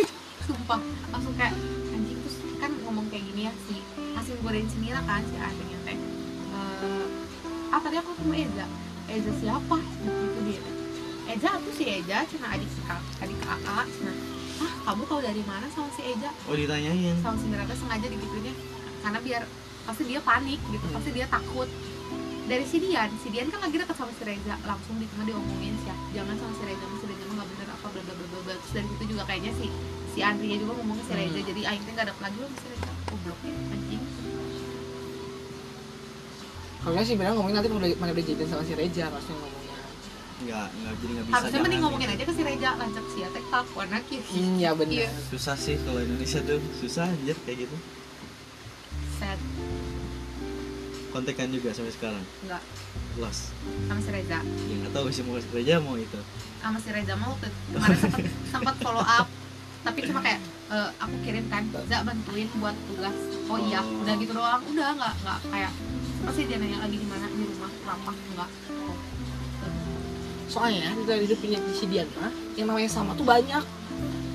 [0.46, 0.80] sumpah.
[1.10, 1.54] Langsung kayak
[1.88, 3.76] anjing terus kan ngomong kayak gini ya si
[4.12, 5.98] hasil godain si Mira kan si yang teh.
[6.52, 7.06] Eh,
[7.68, 8.66] ah tadi aku ketemu Eza.
[9.08, 9.76] Eza siapa?
[9.76, 10.62] Gitu dia.
[11.28, 14.12] Eza aku si Eza cina adik si kak adik kakak cina.
[14.58, 16.30] Ah kamu tahu dari mana sama si Eza?
[16.46, 17.18] Oh ditanyain.
[17.18, 18.54] sama si Mira sengaja digitunya
[19.02, 19.42] karena biar
[19.82, 21.66] pasti dia panik gitu pasti dia takut
[22.52, 25.72] dari si Dian si Dian kan lagi dekat sama si Reza langsung di tengah diomongin
[25.74, 28.54] sih jangan sama si Reza si Reza mah nggak bener apa bla bla bla bla
[28.54, 29.66] terus dari situ juga kayaknya si
[30.12, 31.48] si Andrinya juga ngomong ke si Reza Hmm.
[31.48, 34.02] jadi Aing teh nggak dapet lagi loh sama si Reza goblok ya anjing
[36.82, 39.60] kalau sih bilang ngomongin nanti udah mana udah jadian sama si Reza harusnya ngomongnya
[40.42, 41.34] Enggak, enggak jadi enggak bisa.
[41.38, 44.92] harusnya mending ngomongin aja ke si Reza lanjut si teh kelakuan lagi Hmm, ya benar
[44.98, 45.10] Iya.
[45.30, 47.76] Susah sih kalau Indonesia tuh, susah anjir kayak gitu.
[49.14, 49.38] set
[51.12, 52.24] Kontekan juga sampai sekarang.
[52.42, 52.62] nggak
[53.14, 53.52] Lost.
[53.84, 56.16] sama si Reza Ya nggak tahu sih mau gereja mau itu.
[56.58, 59.28] sama si Reza mau tuh kemarin sempat sempat follow up
[59.82, 60.40] tapi cuma kayak
[60.70, 64.00] eh, aku kirim kan Za bantuin buat tugas oh iya Oh.
[64.00, 65.72] udah gitu doang udah nggak nggak kayak
[66.22, 68.50] pasti dia nanya lagi di mana di rumah kenapa enggak
[70.46, 73.64] soalnya di dalam hidupnya di si Dian mah yang namanya sama tuh banyak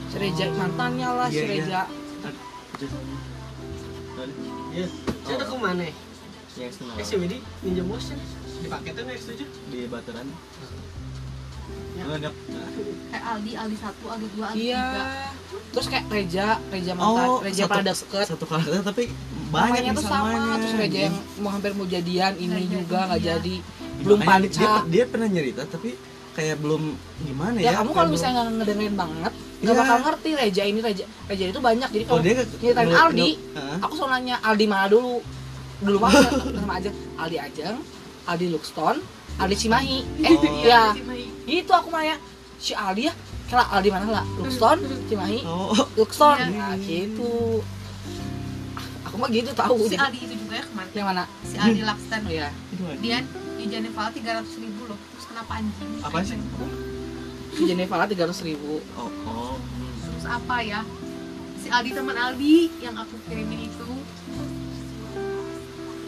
[0.08, 1.54] si Reza mantannya lah si Iya, iya.
[1.56, 1.82] Reza
[4.70, 4.86] Iya.
[5.24, 5.84] Saya udah ke mana?
[6.58, 6.96] Yang senang.
[6.96, 8.18] Eh si Widi Ninja Motion
[8.58, 9.46] dipakai tuh nggak setuju?
[9.68, 10.28] di Bateran.
[11.94, 12.32] Ya.
[13.10, 15.04] Kayak Aldi Aldi satu Aldi dua Aldi iya tiga
[15.68, 19.04] terus kayak Reza Reza mantan Oh, Reza satu- pada deket satu karakter tapi
[19.48, 23.00] banyak namanya yang tuh sama terus Reza yang mau hampir mau jadian ini Nggak juga
[23.04, 25.90] nggak jadi Makanya belum dia, panca dia pernah nyerita tapi
[26.32, 26.82] kayak belum
[27.20, 27.72] gimana ya, ya?
[27.82, 29.82] kamu kalau misalnya nggak ngedengerin banget nggak Iya.
[29.82, 33.30] bakal ngerti Reza ini Reza Reza itu banyak jadi Oh, kalau dia nyeritain Aldi
[33.82, 35.14] aku selalu nanya Aldi mana dulu
[35.84, 36.14] dulu mah
[36.58, 36.92] sama aja
[37.22, 37.78] Aldi Ajeng
[38.28, 38.98] Aldi Luxton
[39.38, 39.98] Aldi Cimahi.
[40.26, 40.44] Eh Oh.
[40.66, 40.98] ya
[41.46, 42.18] itu aku nanya
[42.58, 43.14] si Aldi ya?
[43.48, 45.46] Kira Aldi mana lah Luxton Cimahi?
[45.46, 46.38] Oh, Luxton.
[46.42, 46.58] Iya.
[46.58, 47.62] nah gitu.
[49.06, 49.86] Aku mah gitu tahu.
[49.86, 50.90] Si Aldi itu juga ya kemarin.
[50.98, 51.24] Yang mana?
[51.46, 52.50] Si Aldi oh ya
[52.98, 53.18] dia
[53.58, 54.98] di Janeval tiga ratus ribu loh.
[54.98, 55.92] Terus kenapa anjing?
[56.02, 56.38] Apa sih?
[57.58, 58.78] di Geneva tiga ratus ribu.
[58.94, 59.58] Oh, oh.
[59.58, 60.14] hmm.
[60.14, 60.82] terus apa ya?
[61.58, 63.87] Si Aldi teman Aldi yang aku kirimin itu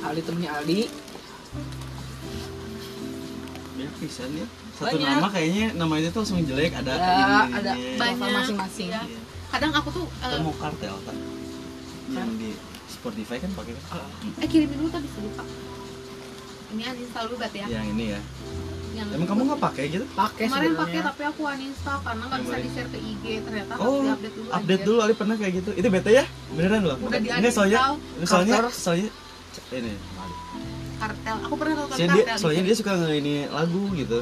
[0.02, 0.80] Aldi temennya Aldi
[3.72, 4.46] Banyak pisan ya.
[4.74, 5.08] Satu Banyak.
[5.10, 7.84] nama kayaknya namanya tuh langsung jelek ada Ya, ini, ada ini.
[7.92, 8.90] Level banyak masing-masing.
[8.90, 9.02] iya.
[9.06, 9.20] Iya.
[9.50, 11.18] kadang aku tuh eh, Kita mau kartel kan.
[12.10, 12.50] Yang di
[12.88, 13.74] Spotify kan pakai
[14.36, 15.44] eh kirimin dulu tadi sih lupa
[16.70, 18.22] ini uninstall dulu bat ya yang ini ya.
[18.92, 20.06] yang Emang kamu nggak pakai gitu?
[20.12, 23.88] pakai kemarin pakai tapi aku uninstall karena nggak bisa di share ke IG ternyata harus
[23.88, 24.86] Oh, diupdate dulu Update aja.
[24.86, 25.70] dulu, Ali pernah kayak gitu.
[25.72, 26.26] Itu bete ya?
[26.52, 26.98] Beneran loh?
[27.00, 27.80] udah di Enggak soalnya,
[28.22, 29.10] soalnya, soalnya
[29.72, 29.94] ini.
[31.00, 31.36] kartel.
[31.48, 32.70] Aku pernah nonton Soalnya dia, kartel di soalnya sini.
[32.70, 34.20] dia suka ini lagu gitu.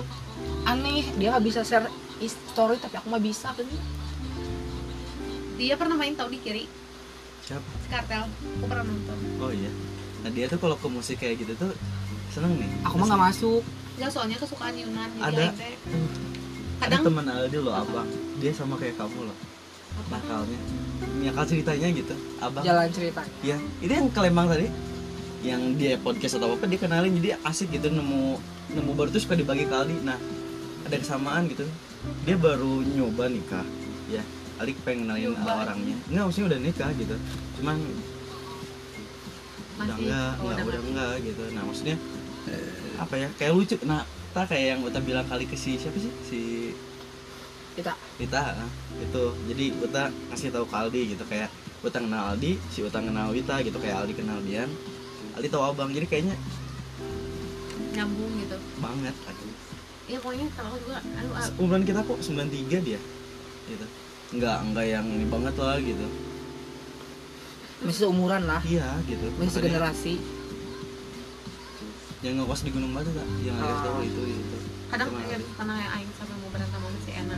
[0.63, 1.87] aneh dia nggak bisa share
[2.21, 3.65] story tapi aku mah bisa kan?
[5.57, 6.65] Dia pernah main tau di kiri.
[7.41, 7.65] Siapa?
[7.81, 8.23] si kartel.
[8.29, 9.17] Aku pernah nonton.
[9.41, 9.71] Oh iya.
[10.21, 11.71] Nah dia tuh kalau ke musik kayak gitu tuh
[12.29, 12.69] seneng nih.
[12.85, 13.63] Aku mah nggak masuk.
[13.97, 15.49] Ya soalnya kesukaan Yunan Ada.
[16.77, 18.05] kadang teman Aldi loh abang
[18.37, 19.37] dia sama kayak kamu loh
[20.13, 20.59] nakalnya
[21.25, 24.69] nyakal ceritanya gitu abang jalan cerita ya itu yang ke Lembang tadi
[25.45, 28.41] yang dia podcast atau apa dia kenalin jadi asik gitu nemu
[28.73, 30.17] nemu baru tuh suka dibagi ke Aldi nah
[30.87, 31.67] ada kesamaan gitu.
[32.23, 33.67] Dia baru nyoba nikah.
[34.07, 34.23] Ya
[34.57, 35.67] Aldi pengen kenalin Nyoba.
[35.67, 35.97] orangnya.
[36.07, 37.15] Nggak maksudnya udah nikah gitu.
[37.59, 37.77] Cuman
[39.77, 41.43] udah masih enggak oh, enggak udah udah enggak gitu.
[41.53, 41.97] Nah maksudnya
[42.97, 43.75] apa ya kayak lucu.
[43.83, 44.01] Nah
[44.31, 46.11] tak kayak yang Uta bilang kali ke si siapa sih?
[46.23, 46.39] Si
[47.75, 49.23] kita Wita nah, itu.
[49.53, 51.51] Jadi Uta kasih tahu ke Aldi gitu kayak
[51.83, 54.71] Uta kenal Aldi si Uta kenal Wita gitu kayak Aldi kenal Dian
[55.37, 56.33] Aldi tahu abang jadi kayaknya
[57.93, 58.57] nyambung gitu.
[58.77, 59.15] banget.
[59.25, 59.45] Aku
[60.07, 60.97] ya pokoknya aku juga.
[61.03, 62.99] Aduh ah, umuran kita kok 93 dia?
[63.69, 63.85] Gitu.
[64.33, 66.07] Enggak enggak yang ini banget lah gitu.
[67.85, 68.61] Masih seumuran lah.
[68.65, 69.29] Iya gitu.
[69.37, 70.13] Masih Makanya generasi.
[72.25, 73.81] Yang ngekos di Gunung Batu tak yang ada Ah.
[73.85, 74.57] tahu itu itu.
[74.89, 77.37] Kadang ya, karena Aing sampai mau berantem sama si Ena.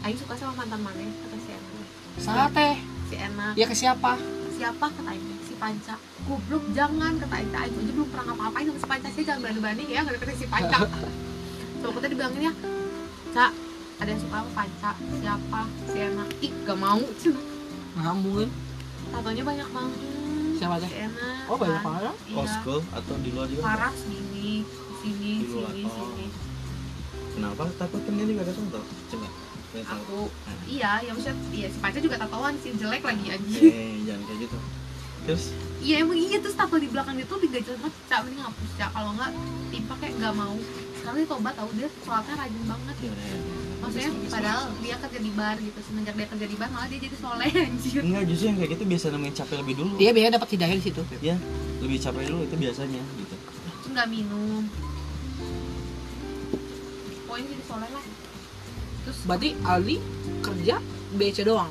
[0.00, 1.70] Aing suka sama mantan mana kata si Ena.
[2.16, 2.68] Sate
[3.12, 3.46] si Ena.
[3.52, 4.16] Ya ke siapa?
[4.56, 4.86] Siapa?
[4.88, 5.28] Kata Aing.
[5.44, 9.22] Si Panca goblok jangan kata Aing Aing aja belum pernah ngapa-ngapain sama si Panca sih
[9.22, 10.78] jangan berani-berani ya gara-gara si Panca.
[11.80, 12.52] So kita dibilangin ya
[13.30, 13.52] Cak
[13.96, 14.90] ada yang suka sama Panca?
[14.98, 15.60] Siapa?
[15.86, 17.00] Si Ena ih gak mau.
[17.16, 17.40] Cina
[17.96, 18.50] ngambungin.
[19.08, 20.00] Tatonya banyak banget.
[20.58, 20.86] Siapa aja?
[20.90, 22.36] si Ena oh banyak banget iya.
[22.42, 23.62] Old school atau di luar juga?
[23.62, 24.66] Parah sini
[24.98, 25.94] sini Di luar, sini oh.
[25.94, 26.26] sini.
[27.38, 27.62] Kenapa?
[27.78, 28.82] Takut kan dia juga ada contoh
[29.14, 29.28] coba
[29.76, 30.32] aku
[30.64, 33.60] iya ya maksudnya iya si Panca juga tatoan sih jelek lagi anjing.
[33.68, 34.58] Eh jangan kayak gitu
[35.26, 35.50] terus?
[35.82, 38.20] Iya emang iya terus tato di belakang itu digajel banget cak.
[38.24, 38.90] Mending hapus cak.
[38.90, 39.30] Kalau nggak
[39.70, 40.56] timpa kayak nggak mau.
[40.96, 42.96] Sekarang dia tobat tahu dia sholatnya rajin banget.
[42.96, 43.38] Ya ya.
[43.76, 44.80] maksudnya Bagus, padahal bagus.
[44.82, 45.78] dia kerja di bar gitu.
[45.84, 48.00] Semenjak dia kerja di bar malah dia jadi soleh anjir.
[48.02, 49.92] Enggak justru yang kayak gitu biasa namanya capek lebih dulu.
[49.94, 51.02] Dia biasanya dapat hidayah di situ.
[51.20, 51.36] Ya
[51.76, 53.34] lebih capek dulu itu biasanya gitu.
[53.36, 54.62] Terus nggak minum.
[57.26, 58.04] Pokoknya jadi soleh lah.
[59.06, 59.96] Terus berarti Ali
[60.42, 60.76] kerja
[61.14, 61.70] BC doang?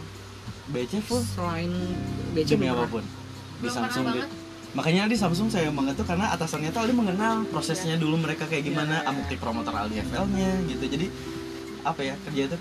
[0.72, 1.20] BC full.
[1.36, 1.72] Selain
[2.32, 3.04] BC demi pernah.
[3.60, 4.30] Di belum Samsung di, banget.
[4.76, 8.68] Makanya di Samsung saya banget tuh karena atasannya tuh Aldi mengenal prosesnya dulu mereka kayak
[8.68, 10.84] gimana amukti promotor Aldi FL nya gitu.
[10.92, 11.08] Jadi
[11.86, 12.58] apa ya kerja itu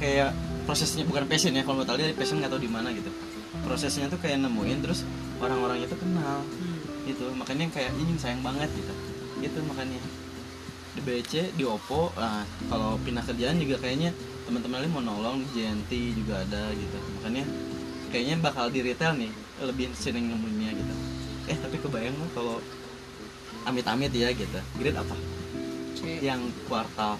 [0.00, 0.30] kayak
[0.64, 3.12] prosesnya bukan passion ya kalau menurut Aldi passion nggak tahu di mana gitu.
[3.60, 5.04] Prosesnya tuh kayak nemuin terus
[5.42, 6.80] orang-orangnya tuh kenal Hmm.
[7.04, 7.28] gitu.
[7.36, 8.94] Makanya kayak ini sayang banget gitu.
[9.44, 10.00] Gitu makanya.
[10.96, 14.16] Di BC di Oppo nah kalau pindah kerjaan juga kayaknya
[14.48, 16.96] teman-teman lain mau nolong di JNT juga ada gitu.
[17.20, 17.44] Makanya
[18.08, 19.28] kayaknya bakal di retail nih
[19.62, 20.94] lebih sering nemuinnya gitu.
[21.50, 22.62] Eh tapi kebayang nggak kalau
[23.66, 24.60] amit-amit ya gitu.
[24.78, 25.16] Grade apa?
[25.98, 26.22] C.
[26.22, 27.18] Yang kuartal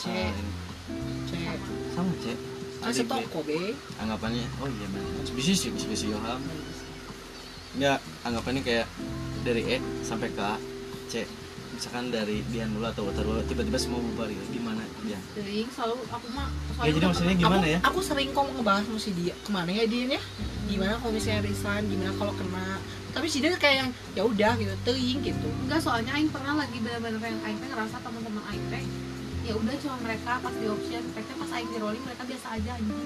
[0.00, 0.08] C.
[0.08, 0.52] ini.
[1.28, 1.30] C.
[1.92, 2.26] Sama C.
[2.78, 2.94] Grade.
[2.94, 5.26] setoko be anggapannya oh iya benar.
[5.34, 6.38] Bisnis sih bisnis Yoham
[7.76, 8.86] Enggak, anggapannya kayak
[9.44, 10.56] dari E sampai ke A,
[11.06, 11.28] C.
[11.78, 14.42] Misalkan dari Dian dulu atau Wata dulu, tiba-tiba semua bubar gitu.
[14.52, 15.14] Gimana dia?
[15.30, 16.50] jadi selalu aku mah
[16.80, 17.78] Ya jadi maksudnya gimana aku, ya?
[17.80, 20.20] aku sering kok ngebahas sama si dia ke mana ya dia ya
[20.66, 22.66] gimana kalau misalnya resign gimana kalau kena
[23.08, 26.76] tapi si dia kayak yang ya udah gitu teing gitu enggak soalnya Aing pernah lagi
[26.76, 28.84] bener-bener yang Aing ngerasa teman-teman Aing teh
[29.44, 32.70] ya udah cuma mereka pas di option mereka pas Aing di rolling mereka biasa aja
[32.74, 32.98] anjing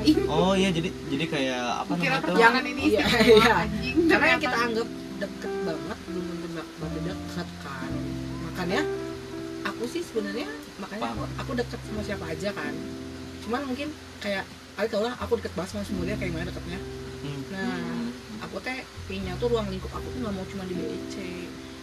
[0.00, 2.26] Aing Oh iya, jadi jadi kayak apa namanya tuh?
[2.26, 3.04] perjalanan ini Iya,
[3.36, 3.52] iya.
[3.62, 6.24] anjing karena yang kita anggap deket banget belum
[6.80, 7.90] bakal deket kan
[8.64, 8.82] makanya
[9.62, 12.72] aku sih sebenarnya makanya aku, aku deket sama siapa aja kan
[13.40, 13.88] cuman mungkin
[14.18, 16.80] kayak aku tau lah aku deket banget sama semuanya kayak gimana deketnya
[17.24, 17.40] Hmm.
[17.48, 18.04] nah
[18.38, 21.14] aku teh pinnya tuh ruang lingkup aku tuh nggak mau cuma di BC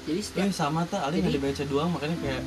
[0.04, 2.44] jadi setiap Eh sama tuh, Ali nggak Jadi- dibaca doang makanya kayak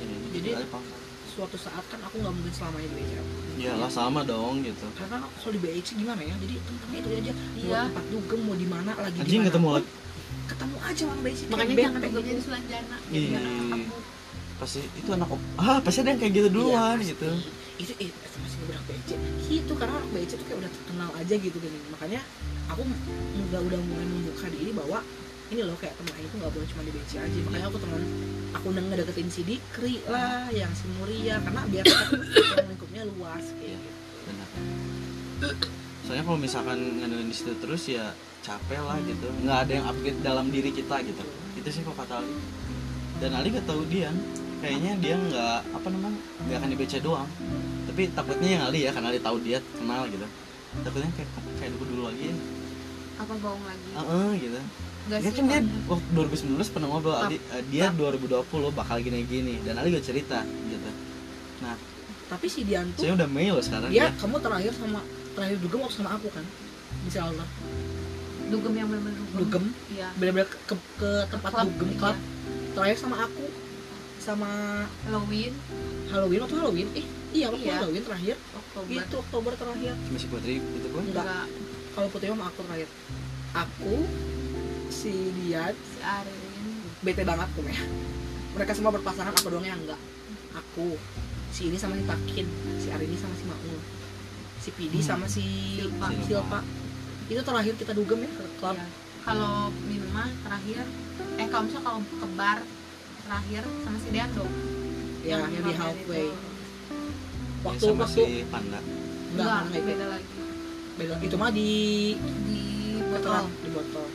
[0.00, 0.90] ini, Jadi- Ali paham.
[1.28, 3.12] suatu saat kan aku nggak mungkin selamanya di BC
[3.58, 4.86] Iyalah sama dong gitu.
[4.92, 7.80] karena kalau di BC gimana ya jadi tempatnya itu aja mau Iya.
[7.86, 9.88] tempat dugem mau di mana lagi di Anjing mana ketemu lagi.
[10.50, 12.18] Ketemu aja orang kayak makanya jangan gitu.
[12.18, 13.96] kerja di Sulanjana jadi anak kamu
[14.60, 15.40] Pasti itu anak op.
[15.56, 17.28] Ah, pasti ada yang kayak gitu duluan Iya, gitu.
[17.80, 19.10] itu eh, masih beberapa BC
[19.48, 22.20] gitu karena anak BC tuh kayak udah terkenal aja gitu gini makanya
[22.68, 22.84] aku
[23.48, 25.00] udah udah mulai membuka diri bahwa
[25.48, 28.02] ini loh kayak teman itu nggak boleh cuma di BC aja makanya aku teman
[28.52, 33.80] aku udah ngedeketin si Dikri lah yang si Muria karena biar yang lingkupnya luas kayak
[33.80, 33.90] gitu.
[34.28, 34.48] Benar.
[36.04, 39.26] Soalnya kalau misalkan ngandelin di situ terus ya capek lah gitu.
[39.44, 41.22] Nggak ada yang upgrade dalam diri kita gitu.
[41.56, 42.32] Itu sih kok kata Ali.
[43.20, 44.08] Dan Ali gak tahu dia.
[44.60, 47.28] Kayaknya dia nggak apa namanya nggak akan dibaca doang.
[47.86, 50.26] Tapi takutnya yang Ali ya karena Ali tahu dia kenal gitu.
[50.80, 52.24] Takutnya kayak kayak dulu dulu lagi.
[52.28, 52.36] ya.
[53.20, 54.60] apa bohong lagi Heeh gitu.
[55.04, 55.60] enggak Ya sih kan dia
[55.92, 56.08] waktu
[56.56, 60.90] 2019 pernah ngobrol Ali, eh, dia 2020 bakal gini-gini dan Ali gak cerita gitu.
[62.32, 64.16] tapi si Dian tuh Saya udah Mei loh sekarang dia ya.
[64.16, 65.04] kamu terakhir sama
[65.36, 66.44] terakhir juga waktu sama aku kan
[67.04, 67.44] insya Allah
[68.50, 69.64] dugem yang bener-bener dugem, dugem?
[69.88, 70.08] Iya.
[70.14, 71.98] Bener-bener ke, ke, ke tempat Klub, dugem iya.
[71.98, 72.16] klub
[72.70, 73.46] terakhir sama aku
[74.20, 74.50] sama
[75.02, 75.52] Halloween.
[76.06, 76.88] Halloween waktu Halloween?
[76.92, 77.74] Eh iya waktu Iya.
[77.78, 78.36] Halloween terakhir.
[78.52, 78.90] Oktober.
[78.92, 79.92] Itu Oktober terakhir.
[80.06, 81.24] Masih putri itu gue enggak.
[81.24, 81.46] Enggak.
[81.90, 82.88] Kalau putih sama aku terakhir.
[83.52, 83.94] Aku
[84.90, 86.68] si Dian si Arin.
[87.00, 87.80] bete banget tuh ya
[88.52, 89.96] mereka semua berpasangan aku doang yang enggak.
[90.52, 90.98] Aku
[91.48, 92.46] si ini sama si Takin
[92.76, 93.78] si Arini sama si Maul.
[94.60, 95.08] Si Pidi Hmm.
[95.08, 95.44] sama si
[95.78, 96.06] Silpa.
[96.20, 96.60] Silpa
[97.30, 98.74] itu terakhir kita dugem ya ke klub.
[98.74, 98.86] Iya.
[99.20, 100.82] kalau minum mah terakhir
[101.38, 102.58] eh kalau misalnya kalau ke bar
[103.30, 104.44] terakhir sama si Deando.
[105.20, 106.26] Ya yang, di ramen halfway.
[106.26, 106.36] itu.
[107.62, 108.16] waktu sama waktu.
[108.18, 108.80] si panda.
[109.30, 110.38] Enggak beda lagi.
[110.98, 111.70] Beda itu mah di
[112.50, 112.60] di
[113.06, 113.30] botol.
[113.30, 113.44] botol.
[113.62, 114.06] Di botol.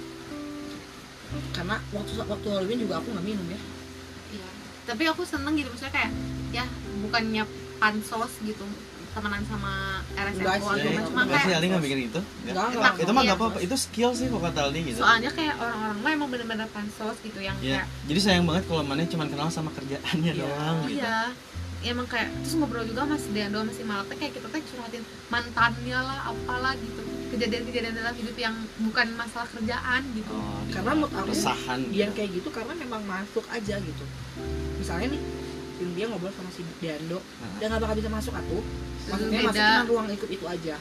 [1.55, 3.59] Karena waktu waktu Halloween juga aku nggak minum ya.
[4.35, 4.47] Iya.
[4.91, 6.11] Tapi aku seneng gitu maksudnya kayak
[6.51, 6.65] ya
[7.05, 7.43] bukannya
[7.79, 8.65] pansos gitu
[9.15, 9.71] temenan sama
[10.11, 11.05] RSMO Enggak sih, enggak.
[11.07, 12.67] cuma Enggak sih kayak Ali nggak bikin itu enggak Nggak.
[12.69, 13.25] enggak itu mah Iya.
[13.25, 16.67] nggak apa-apa itu skill sih kok kata Aldi gitu soalnya kayak orang-orang mah emang bener-bener
[16.69, 20.41] pansos gitu yang ya kayak jadi sayang banget kalau mana cuma kenal sama kerjaannya Iya.
[20.41, 21.19] doang gitu iya
[21.81, 24.61] ya emang kayak terus ngobrol juga sama si Deando sama si Malak kayak kita teh
[24.63, 30.91] curhatin mantannya lah apalah gitu kejadian-kejadian dalam hidup yang bukan masalah kerjaan gitu oh, Karena
[30.93, 32.17] menurut aku, keresahan yang gitu.
[32.17, 34.05] kayak gitu karena memang masuk aja gitu
[34.75, 35.21] misalnya nih
[35.91, 37.59] dia ngobrol sama si Diando Nah.
[37.59, 38.63] dia nggak bakal bisa masuk atuh
[39.07, 39.47] maksudnya Beda.
[39.47, 40.75] masuk cuma ruang ikut itu aja.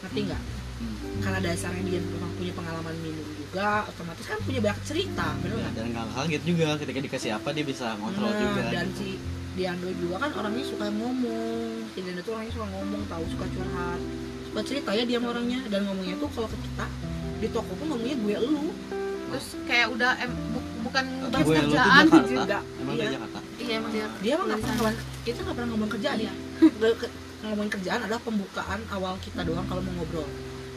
[0.00, 0.42] Ngerti nggak?
[0.74, 1.22] Hmm.
[1.22, 5.62] karena dasarnya dia memang punya pengalaman minum juga otomatis kan punya banyak cerita bener Ya,
[5.62, 5.72] nggak?
[5.72, 8.98] dan nggak kaget juga ketika dikasih apa dia bisa ngontrol Nah, juga dan gitu.
[8.98, 9.08] si
[9.54, 11.62] Diando juga kan orangnya suka ngomong.
[11.88, 14.00] Si Diando tuh orangnya suka ngomong tahu suka curhat
[14.44, 15.60] suka cerita ya dia sama orangnya.
[15.64, 16.86] Dan ngomongnya tuh kalau ke kita
[17.38, 18.66] di toko pun ngomongnya gue lu.
[19.24, 22.34] Terus kayak udah em, bu- bukan kerjaan gitu.
[22.36, 23.00] Enggak, emang iya.
[23.00, 23.38] dia Jakarta?
[23.56, 26.32] Iya emang dia dia mah nggak pernah kita nggak pernah ngomong kerjaan Iya.
[27.44, 30.28] Ngomongin kerjaan adalah pembukaan awal kita doang kalau mau ngobrol.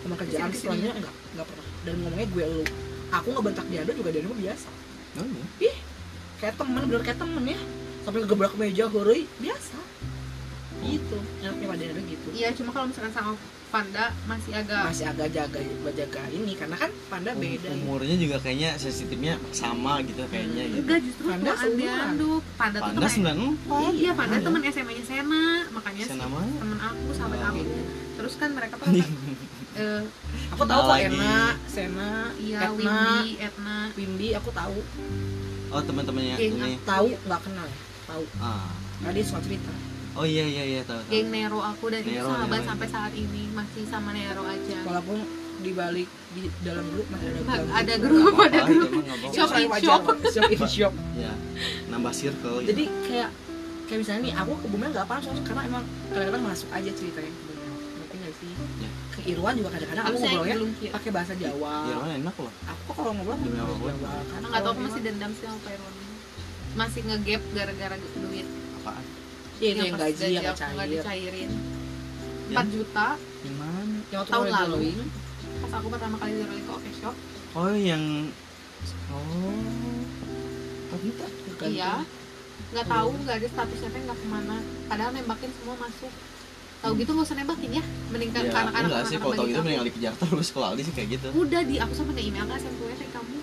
[0.03, 1.67] Ngomong kerjaan selanjutnya enggak enggak pernah.
[1.87, 2.63] Dan ngomongnya gue lu.
[3.07, 4.69] Aku ngebentak Diando juga Diando mah biasa.
[5.17, 5.25] Oh,
[5.63, 5.75] iya.
[6.37, 7.59] kayak temen bener kayak temen ya.
[8.03, 9.77] Sampai ngegebrak meja hore biasa
[10.89, 12.27] gitu enaknya pada gitu.
[12.31, 13.31] Iya cuma kalau misalkan sama
[13.67, 15.59] Panda masih agak masih agak jaga
[15.91, 17.75] jaga ini karena kan panda Um- beda ya.
[17.75, 21.83] umurnya juga kayaknya sensitifnya sama gitu kayaknya gitu enggak justru Panda Panda seumuran.
[21.83, 24.45] Deando Panda tuh Panda temen 94 iya Panda Iya.
[24.47, 25.43] temen SMA-nya Sena.
[25.69, 27.49] Makanya sih namanya temen aku sahabat Oh.
[27.49, 27.61] aku
[28.17, 28.87] terus kan mereka tuh
[29.75, 30.01] eh,
[30.49, 30.97] aku tahu kok.
[31.03, 31.37] Ena
[31.67, 33.77] Sena iya Etna Windy Etna.
[33.93, 34.79] Windy aku tahu.
[35.67, 37.67] Oh teman-temannya ini tahu nggak kenal.
[37.67, 37.77] Ya
[38.07, 38.23] tahu.
[38.39, 38.71] Ah.
[39.03, 39.75] Dia suka cerita
[40.17, 41.09] oh iya iya iya tahu tahu.
[41.09, 42.67] Geng Nero aku dan itu Nero, sahabat Nero.
[42.67, 44.77] sampai saat ini masih sama Nero aja.
[44.83, 45.17] Walaupun
[45.57, 47.69] di balik di dalam grup masih ada grup.
[47.73, 48.89] ada grup apa-apa, ada grup.
[48.93, 49.27] apa-apa.
[49.31, 50.01] Shop in shop.
[50.27, 50.93] shop in shop.
[51.13, 51.33] Ya
[51.87, 52.69] nambah circle gitu.
[52.69, 53.29] jadi kayak
[53.87, 57.31] kayak misalnya nih aku ke Bumel nggak pansos karena emang kadang-kadang masuk aja ceritanya.
[57.97, 58.49] Ngerti nggak sih?
[58.77, 58.89] Ya.
[59.17, 60.57] ke Irwan juga kadang-kadang aku ngobrolnya
[60.93, 61.73] pakai bahasa Jawa.
[61.89, 62.53] Rumah enak loh.
[62.69, 63.77] Aku kalau ngobrol pakai bahasa.
[63.81, 64.39] Jawa kan?
[64.45, 65.93] Nggak tahu aku masih Irwan- dendam sih sama Pak Irwan.
[66.77, 68.47] Masih ngegap gara-gara duit.
[68.77, 69.05] Apaan
[69.57, 70.87] Iya, itu yang pas gaji yang nggak cair.
[70.93, 71.51] dicairin.
[72.47, 72.61] Ya.
[72.63, 73.07] 4 juta.
[73.43, 74.77] gimana yang Tahun lalu.
[74.79, 75.01] drawing,
[75.61, 77.15] pas aku pertama kali rolling ke Oke Shop.
[77.57, 78.03] Oh yang
[79.11, 79.61] oh.
[80.87, 81.25] Empat juta?
[81.67, 81.93] Iya.
[82.67, 84.57] nggak tahu nggak ada statusnya teh nggak ke mana.
[84.89, 86.13] Padahal nembakin semua masuk.
[86.77, 87.83] Tahu gitu nggak usah nembakin ya?
[88.13, 90.47] Mending ke ya ke anak-anak enggak sih kalau tahu gitu mending dikejar terus.
[90.53, 91.27] Kalau Aldi sih kayak gitu.
[91.33, 93.37] Udah di aku sampai nge email ke SMP teh kamu.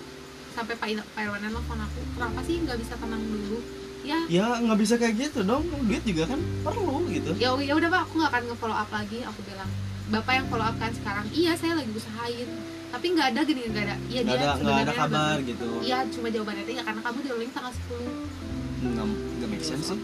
[0.55, 0.87] Sampai Pak
[1.19, 1.99] Irwan nelfon aku.
[2.15, 3.59] Kenapa sih nggak bisa tenang dulu
[4.05, 4.19] ya.
[4.29, 5.65] Ya nggak bisa kayak gitu dong.
[5.83, 7.33] Duit juga kan perlu gitu.
[7.41, 8.01] Ya ya udah pak.
[8.05, 9.69] Aku nggak akan nge-follow up lagi aku bilang.
[10.05, 11.25] Bapak yang follow up kan sekarang.
[11.33, 12.49] Iya saya lagi usahain.
[12.93, 13.95] Tapi nggak ada gini nggak ada.
[14.07, 15.67] Iya nggak dia ada nggak ada kabar gitu.
[15.81, 19.05] Iya cuma jawabannya teh ya karena kamu di rolling tanggal 10 nggak
[19.41, 19.99] nggak make sense sih.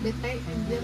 [0.00, 0.82] Bete anjir.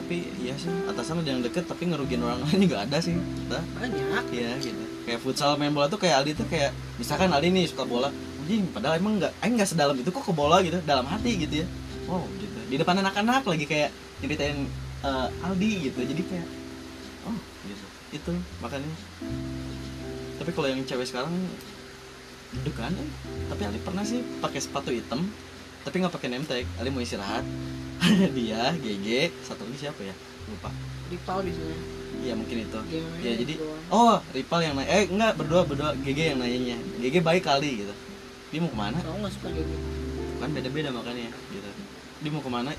[0.00, 0.72] Tapi iya sih.
[0.88, 3.12] Atasan ada yang deket tapi ngerugiin orang lain juga ada sih.
[3.14, 4.24] Kita banyak.
[4.32, 4.84] Iya gitu.
[5.06, 8.10] Kayak futsal main bola tuh kayak Aldi tuh kayak misalkan Aldi nih suka bola
[8.46, 11.66] anjing padahal emang nggak eh nggak sedalam itu kok ke bola gitu dalam hati gitu
[11.66, 11.66] ya.
[12.06, 12.54] Wow gitu.
[12.70, 13.90] Di depan anak-anak lagi kayak
[14.22, 14.70] nyeritain
[15.02, 16.48] eh, Aldi gitu jadi kayak
[17.26, 17.34] oh
[17.66, 17.86] gitu.
[18.14, 18.30] Itu
[18.62, 18.86] makanya.
[20.38, 21.34] Tapi kalau yang cewek sekarang
[22.62, 22.94] deg kan?
[22.94, 23.10] Eh.
[23.50, 25.26] tapi Ali pernah sih pakai sepatu hitam
[25.82, 27.42] tapi nggak pakai name tag Ali mau istirahat.
[28.38, 30.14] Dia GG satu lagi siapa ya?
[30.46, 30.70] Lupa.
[31.10, 31.76] Rival di sini
[32.22, 32.78] iya mungkin itu.
[32.90, 33.82] Gimana ya jadi doang.
[33.90, 37.94] oh Ripal yang nanya eh enggak berdua berdua GG yang nanyanya GG baik kali gitu
[38.50, 38.96] dia mau ke mana?
[39.02, 39.74] Aku nggak suka gitu.
[40.38, 41.70] Kan beda beda makanya gitu.
[42.22, 42.70] Dia mau ke mana?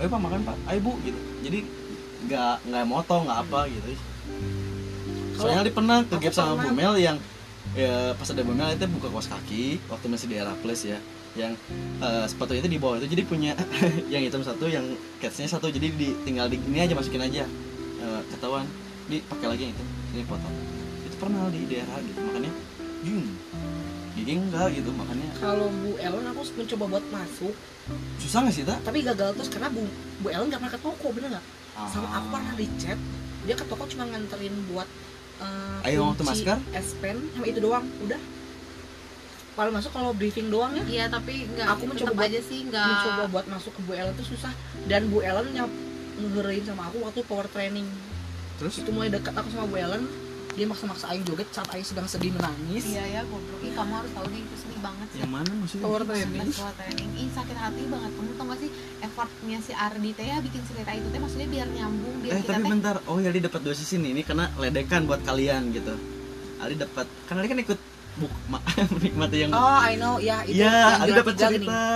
[0.00, 0.56] Ayo pak makan pak.
[0.68, 1.20] Ayo bu gitu.
[1.46, 1.58] Jadi
[2.28, 3.88] nggak nggak moto nggak apa gitu.
[5.34, 6.62] Soalnya dia pernah ke aku gap sama.
[6.68, 7.16] Bumel yang
[7.74, 10.98] ya pas ada Bumel itu buka kaos kaki waktu masih di era plus ya
[11.34, 11.58] yang
[11.98, 13.10] eh, sepatu itu di bawah itu.
[13.18, 13.52] Jadi punya
[14.12, 14.84] yang hitam satu yang
[15.18, 15.72] catsnya satu.
[15.72, 17.46] Jadi di, tinggal di ini aja masukin aja
[18.04, 18.68] Eh, ketahuan.
[19.08, 19.84] Di pakai lagi yang itu
[20.14, 20.46] ini foto
[21.02, 22.52] itu pernah di daerah gitu makanya
[23.02, 23.26] jum
[24.14, 25.26] jadi enggak gitu makanya.
[25.42, 27.54] Kalau Bu Ellen aku mencoba buat masuk.
[28.22, 29.82] Susah nggak sih tak tapi gagal terus karena Bu
[30.22, 31.44] Bu Ellen nggak pernah ke toko bener nggak?
[31.90, 32.98] Sama aku pernah di chat
[33.44, 34.88] dia ke toko cuma nganterin buat
[35.42, 36.58] eh, Ayo, waktu kunci masker?
[36.72, 38.20] S Pen sama itu doang udah.
[39.54, 40.84] Kalau masuk kalau briefing doang ya.
[40.86, 42.86] Iya tapi nggak Aku mencoba aja sih nggak.
[42.88, 44.52] mencoba buat masuk ke Bu Ellen itu susah.
[44.86, 45.70] Dan Bu Ellen nyap
[46.22, 47.86] ngeherein sama aku waktu power training.
[48.62, 48.78] Terus?
[48.78, 50.06] Itu mulai dekat aku sama Bu Ellen
[50.54, 52.86] dia maksa-maksa Aing joget saat Aing sedang sedih menangis.
[52.86, 53.58] Iya ya goblok.
[53.58, 55.18] Ih, kamu harus tahu nih itu sedih banget sih.
[55.18, 55.84] Yang mana maksudnya?
[55.84, 56.40] Power training.
[56.48, 57.08] Sekolah training.
[57.12, 58.10] Ih sakit hati banget.
[58.14, 58.70] Kamu tau gak sih
[59.00, 62.50] effortnya si Ardi teh ya bikin cerita itu teh maksudnya biar nyambung biar eh kita
[62.50, 62.96] tapi teh bentar.
[63.04, 64.10] Oh ya Ali dapat dua sisi nih.
[64.12, 65.94] Ini karena ledekan buat kalian gitu.
[66.56, 67.78] Ali dapat kan Ali kan ikut
[68.14, 68.62] buk ma-
[68.94, 70.22] menikmati yang oh I know.
[70.22, 71.50] Ya itu Iya, yang Ali dapat cerita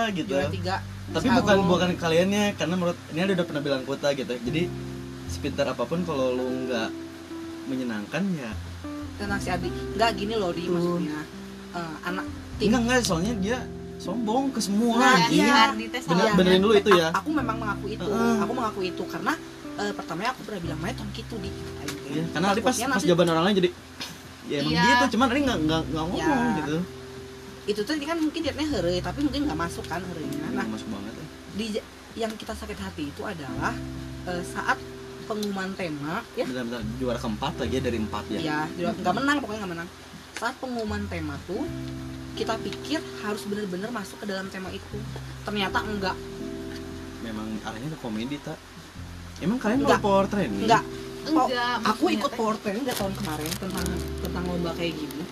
[0.05, 0.17] gini.
[0.17, 0.35] gitu.
[0.35, 0.75] juara tiga.
[1.09, 4.35] Tapi Terus bukan bukan kaliannya karena menurut ini Ali udah pernah bilang kuota gitu.
[4.35, 4.67] Jadi
[5.25, 6.89] sepintar apa pun kalau lu nggak
[7.69, 8.51] menyenangkan ya
[9.15, 11.19] tentang si Adi nggak gini loh di maksudnya
[11.71, 12.25] eh, anak
[12.57, 13.57] tim enggak enggak soalnya dia
[13.99, 15.91] sombong ke semua Nah, Iya, iya.
[16.01, 17.11] Bener- benerin dulu itu ya.
[17.11, 18.35] A- aku memang mengaku itu Heeh.
[18.39, 19.33] aku mengaku itu karena
[19.75, 21.51] eh, pertamanya aku pernah bilang Maya tong gitu di
[22.09, 23.69] Iya, karena Ali pas pas nanti- jawaban orang lain jadi
[24.47, 24.83] ya emang Iya.
[24.89, 26.57] gitu, cuman Ali nggak nggak nggak ngomong Ya.
[26.57, 26.77] gitu.
[27.69, 30.87] itu tuh kan mungkin dia heureuy tapi mungkin nggak masuk kan heureunya nah Nggak masuk
[30.89, 31.25] banget ya.
[31.53, 31.65] di
[32.17, 33.75] yang kita sakit hati itu adalah
[34.25, 34.79] eh, saat
[35.29, 38.39] pengumuman tema ya Bentar-bentar juara keempat lagi ya dari empat ya.
[38.41, 38.57] ya
[38.91, 39.89] nggak menang pokoknya nggak menang
[40.33, 41.61] saat pengumuman tema tuh
[42.33, 44.97] kita pikir harus benar-benar masuk ke dalam tema itu
[45.43, 46.17] ternyata enggak
[47.19, 48.55] Memang arahnya ke komedi tak.
[49.37, 50.01] Emang kalian mau Nggak.
[50.01, 50.63] power training?
[50.63, 50.83] enggak
[51.21, 53.85] enggak aku ikut power training dari tahun kemarin tentang
[54.19, 55.23] tentang lomba kayak gini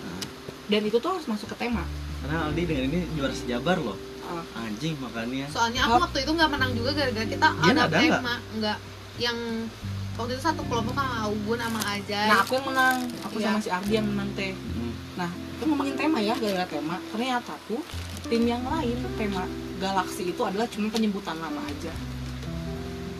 [0.68, 1.82] dan itu tuh harus masuk ke tema
[2.18, 3.96] Karena Aldi dengan ini juara sejabar loh.
[4.22, 4.44] Ah.
[4.60, 5.48] Anjing makanya.
[5.48, 6.00] soalnya aku Oh.
[6.04, 8.78] waktu itu nggak menang juga gara-gara kita Dia ada ada tema enggak
[9.18, 9.38] yang
[10.14, 13.46] waktu itu satu kelompok sama Ugun sama Ajay nah aku yang menang aku Iya.
[13.48, 14.92] sama si Ardi yang menang teh Hmm.
[15.14, 17.82] nah itu ngomongin tema ya gara-gara tema ternyata tuh
[18.24, 19.42] tim yang lain tema
[19.76, 21.90] galaksi itu adalah cuma penyebutan nama aja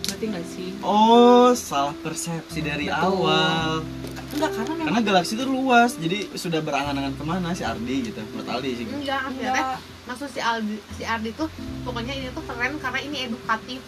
[0.05, 3.05] berarti nggak sih Oh, salah persepsi dari Betul.
[3.21, 3.71] awal.
[4.29, 8.21] enggak karena memang Karena galaksi itu luas, jadi sudah berangan-angan ke mana si Ardi gitu,
[8.27, 8.85] menurut Aldi sih.
[8.87, 11.49] enggak akhirnya enggak maksud si Ardi si Ardi tuh
[11.83, 13.81] pokoknya ini tuh keren karena ini edukatif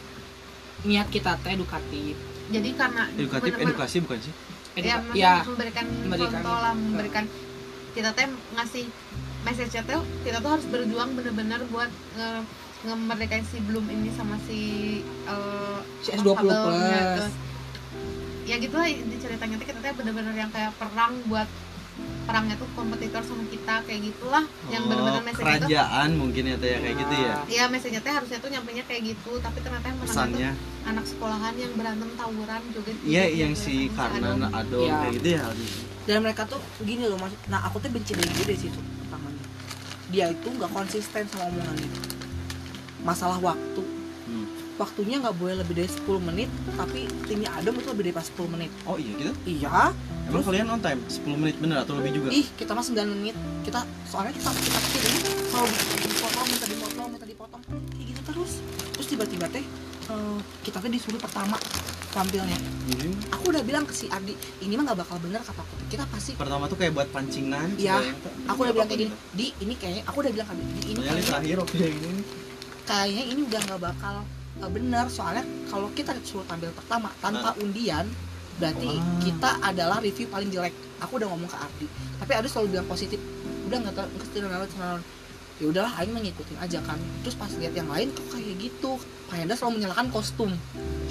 [0.83, 2.15] niat kita teh edukatif
[2.51, 4.35] jadi karena Edukatif, bener-bener- edukasi bukan sih?
[4.73, 7.25] ya, Eduka- maksudnya ya memberikan, memberikan- contoh lah memberikan.
[7.91, 8.85] Kita teh ngasih
[9.41, 12.29] message tuh kita tuh harus berjuang bener-bener buat nge
[12.81, 14.61] ngemerdekain si belum ini sama si
[15.05, 17.35] eh, si S20 Fabel, ya, plus.
[18.47, 21.47] ya gitu lah di ceritanya tuh kita teh bener-bener yang kayak perang buat
[22.21, 26.57] perangnya tuh kompetitor sama kita kayak gitulah yang bener-bener Oh, message itu kerajaan mungkin ya
[26.57, 27.35] teh kayak gitu ya.
[27.45, 30.51] Iya, message-nya teh harusnya tuh nyampainya kayak gitu, tapi ternyata yang menang tuh Pesannya.
[30.87, 32.97] anak sekolahan yang berantem tawuran joget.
[33.03, 34.51] Iya, joget, yang joget si sama Karnan Adon.
[34.55, 34.97] Adon Iya.
[34.97, 35.45] kayak gitu ya
[36.01, 39.45] dan mereka tuh gini loh maksud nah aku tuh benci dari dia dari situ pertamanya
[40.09, 41.91] dia itu nggak konsisten sama omongannya
[43.01, 43.83] masalah waktu.
[44.81, 48.49] Waktunya nggak boleh lebih dari 10 menit tapi timnya Adam itu lebih dari pas 10
[48.49, 48.71] menit.
[48.89, 49.33] Oh iya gitu.
[49.45, 49.93] iya.
[50.25, 51.01] Emang kalian on time?
[51.05, 52.29] 10 menit bener atau lebih juga?
[52.33, 53.37] ih kita mah 9 menit.
[53.61, 55.21] Kita soalnya kita kita kecil ini
[55.53, 55.69] kalau
[56.01, 57.61] dipotong minta dipotong minta dipotong.
[57.93, 58.53] Kayak gitu terus.
[58.97, 59.65] Terus tiba-tiba teh
[60.09, 61.61] eh, kita teh disuruh pertama
[62.11, 62.59] tampilnya.
[62.91, 66.03] Jadi, aku udah bilang ke si Ardi ini mah nggak bakal bener kata aku kita
[66.09, 67.77] pasti pertama tuh kayak buat pancingan.
[67.77, 70.83] Iya, kita- aku udah bilang kayak gini di ini kayaknya aku udah bilang ke di
[70.89, 72.11] ini kayaknya terakhir oke ini.
[72.83, 74.17] kayaknya ini udah nggak bakal
[74.61, 78.07] uh, bener soalnya kalau kita disuruh tampil pertama tanpa undian
[78.61, 79.21] berarti Wah.
[79.25, 81.87] kita adalah review paling jelek aku udah ngomong ke Ardi
[82.21, 83.21] tapi Ardi selalu bilang positif
[83.67, 85.01] udah nggak tahu nggak
[85.61, 88.97] ya udahlah Aing mah ngikutin aja kan terus pas lihat yang lain kok kayak gitu
[89.29, 90.51] Pak Hendra selalu menyalahkan kostum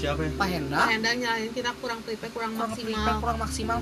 [0.02, 0.30] Siapa ya?
[0.34, 2.98] Pak Hendra Nah, Hendra nyalain kita kurang prepare, kurang, kurang maksimal.
[2.98, 3.80] prepare, kurang maksimal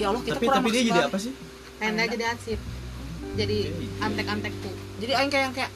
[0.00, 1.32] ya Allah kita Tapi kurang tapi dia maksimal jadi apa sih?
[1.80, 2.60] Hendra jadi arsip.
[3.30, 4.74] Jadi Jadi- antek-antek tuh.
[5.00, 5.70] jadi Aing kayak yang kayak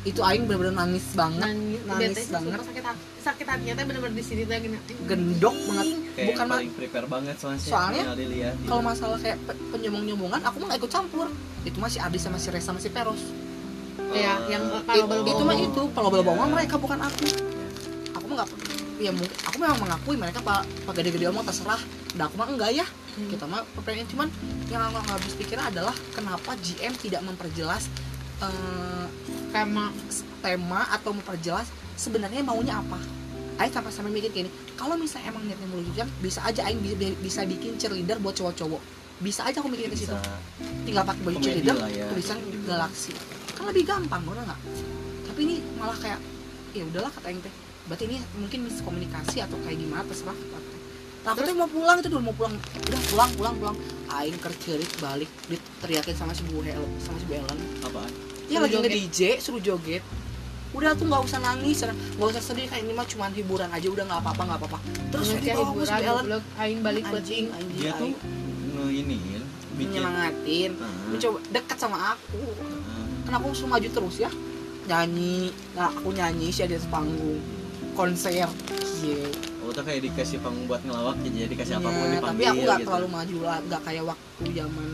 [0.00, 2.58] itu Aing bener-bener nangis banget Nangis, nangis banget.
[2.60, 3.00] sakit hati.
[3.18, 4.78] Sakit hatinya tuh bener-bener di sini tuh gini.
[5.04, 7.60] gendok banget Kayak bukan paling prepare banget soalnya.
[7.60, 8.02] Soalnya,
[8.64, 11.26] kalau masalah kayak pe- penyombong-nyombongan aku mah ikut campur
[11.62, 13.20] itu masih Adi sama si Reza sama si Peros
[14.08, 16.46] Ya, yang kalau itu, belum itu mah itu kalau belum Iya.
[16.48, 17.24] mereka bukan aku
[18.14, 18.50] aku mah gak
[18.96, 21.78] ya mungkin aku memang mengakui mereka pak pak gede-gede omong terserah
[22.14, 23.26] nah aku mah enggak ya Hmm.
[23.26, 24.30] kita mah pengen cuman
[24.68, 27.90] yang aku nggak habis pikir adalah kenapa GM tidak memperjelas
[28.42, 29.06] eh,
[29.50, 29.90] tema
[30.44, 32.98] tema atau memperjelas sebenarnya maunya apa.
[33.58, 34.46] Aing sampai sampai mikir gini
[34.78, 38.78] kalau misalnya emang niatnya melucukan bisa aja Aing bisa, bisa bikin cheerleader buat cowok-cowok.
[39.18, 40.14] Bisa aja aku mikir ke situ.
[40.86, 42.06] Tinggal pakai baju cheerleader ya.
[42.06, 43.10] tulisan galaksi.
[43.58, 44.60] Kan lebih gampang bener nggak?
[45.26, 46.22] Tapi ini malah kayak
[46.70, 47.54] ya udahlah kata Aing teh.
[47.90, 50.80] Berarti ini mungkin miskomunikasi atau kayak gimana terserah kata Teh.
[51.26, 52.54] nah aku tuh mau pulang itu dulu mau pulang.
[52.54, 53.76] Udah pulang pulang pulang.
[54.06, 57.58] Aing kercerit balik diteriakin sama si Bu Hel sama si Bu Ellen.
[57.82, 58.90] Apaan ya Suruh lagi nge.
[58.90, 60.02] DJ suruh joget.
[60.70, 63.86] Udah tuh nggak usah nangis nggak usah sedih kayak ini mah cuma hiburan aja.
[63.86, 64.78] Udah nggak apa-apa nggak apa-apa.
[65.10, 66.26] Terus ya si hiburan Bu Ellen
[66.56, 67.44] aing balik buat anjing
[67.74, 69.42] dia tuh bikin.
[69.78, 70.90] Menyemangatin Ah.
[71.08, 72.40] mencoba dekat sama aku.
[73.24, 74.30] Kenapa aku suruh maju terus ya?
[74.86, 75.52] Nyanyi.
[75.72, 77.38] Nah aku nyanyi sih di atas panggung
[77.94, 78.48] konser.
[78.98, 79.28] Iya.
[79.60, 82.60] Oh tuh kayak dikasih panggung buat ngelawak jadi dikasih apa pun Iya, dipanggil tapi aku
[82.62, 82.86] nggak gitu.
[82.88, 83.58] terlalu maju lah.
[83.62, 84.88] Nggak kayak waktu zaman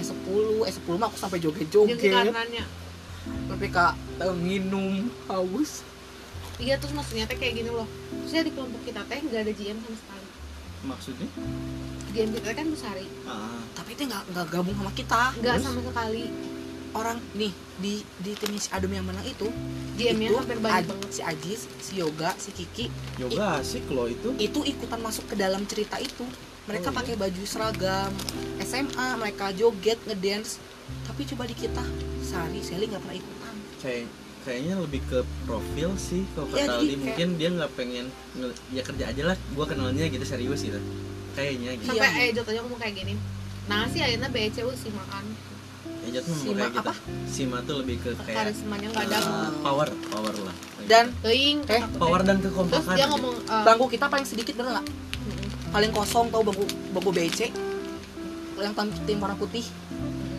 [0.00, 2.00] S10 S10 mah aku sampai joget-joget
[3.20, 5.84] tapi kak eh, minum haus
[6.56, 7.88] Iya terus maksudnya teh kayak gini loh.
[8.20, 10.26] Terusnya di kelompok kita teh nggak ada GM sama sekali.
[10.80, 11.28] maksudnya
[12.12, 15.64] GM kita kan Busari, ah tapi itu nggak nggak gabung sama kita nggak Terus?
[15.64, 16.24] sama sekali.
[16.90, 19.46] orang nih di di timnya si Adem yang menang itu
[19.94, 21.10] GM-nya itu hampir banyak banget.
[21.14, 25.62] si Ajis si Yoga si Kiki yoga asik loh itu itu ikutan masuk ke dalam
[25.70, 26.26] cerita itu
[26.70, 26.98] mereka Oh, iya?
[27.00, 28.12] pakai baju seragam
[28.60, 30.62] SMA mereka joget ngedance
[31.02, 31.82] tapi coba di kita
[32.22, 34.06] Sari Sally nggak pernah ikutan kayak
[34.40, 38.06] kayaknya lebih ke profil sih kalau Iya, kata jadi Aldi kayak- mungkin dia nggak pengen
[38.34, 40.80] nge- ya kerja aja lah gua kenalnya gitu serius gitu
[41.30, 42.22] kayaknya gitu Sampai Iya.
[42.22, 43.14] eh Jot aja ngomong kayak gini.
[43.66, 45.24] Nah sih akhirnya BCU sih makan
[46.02, 46.94] ya memang Sima kayak gitu apa?
[47.24, 49.18] Sima tuh lebih ke kayak karismanya nggak ada.
[49.20, 50.54] eh, power power lah
[50.86, 51.58] dan Teing.
[51.68, 53.12] Eh, power dan Terus kekompakan dia gitu.
[53.12, 55.09] ngomong eh, bangku kita paling sedikit bener nggak mm-mm.
[55.70, 57.40] Paling kosong tau bangku bangku BC
[58.60, 59.64] yang tim warna putih.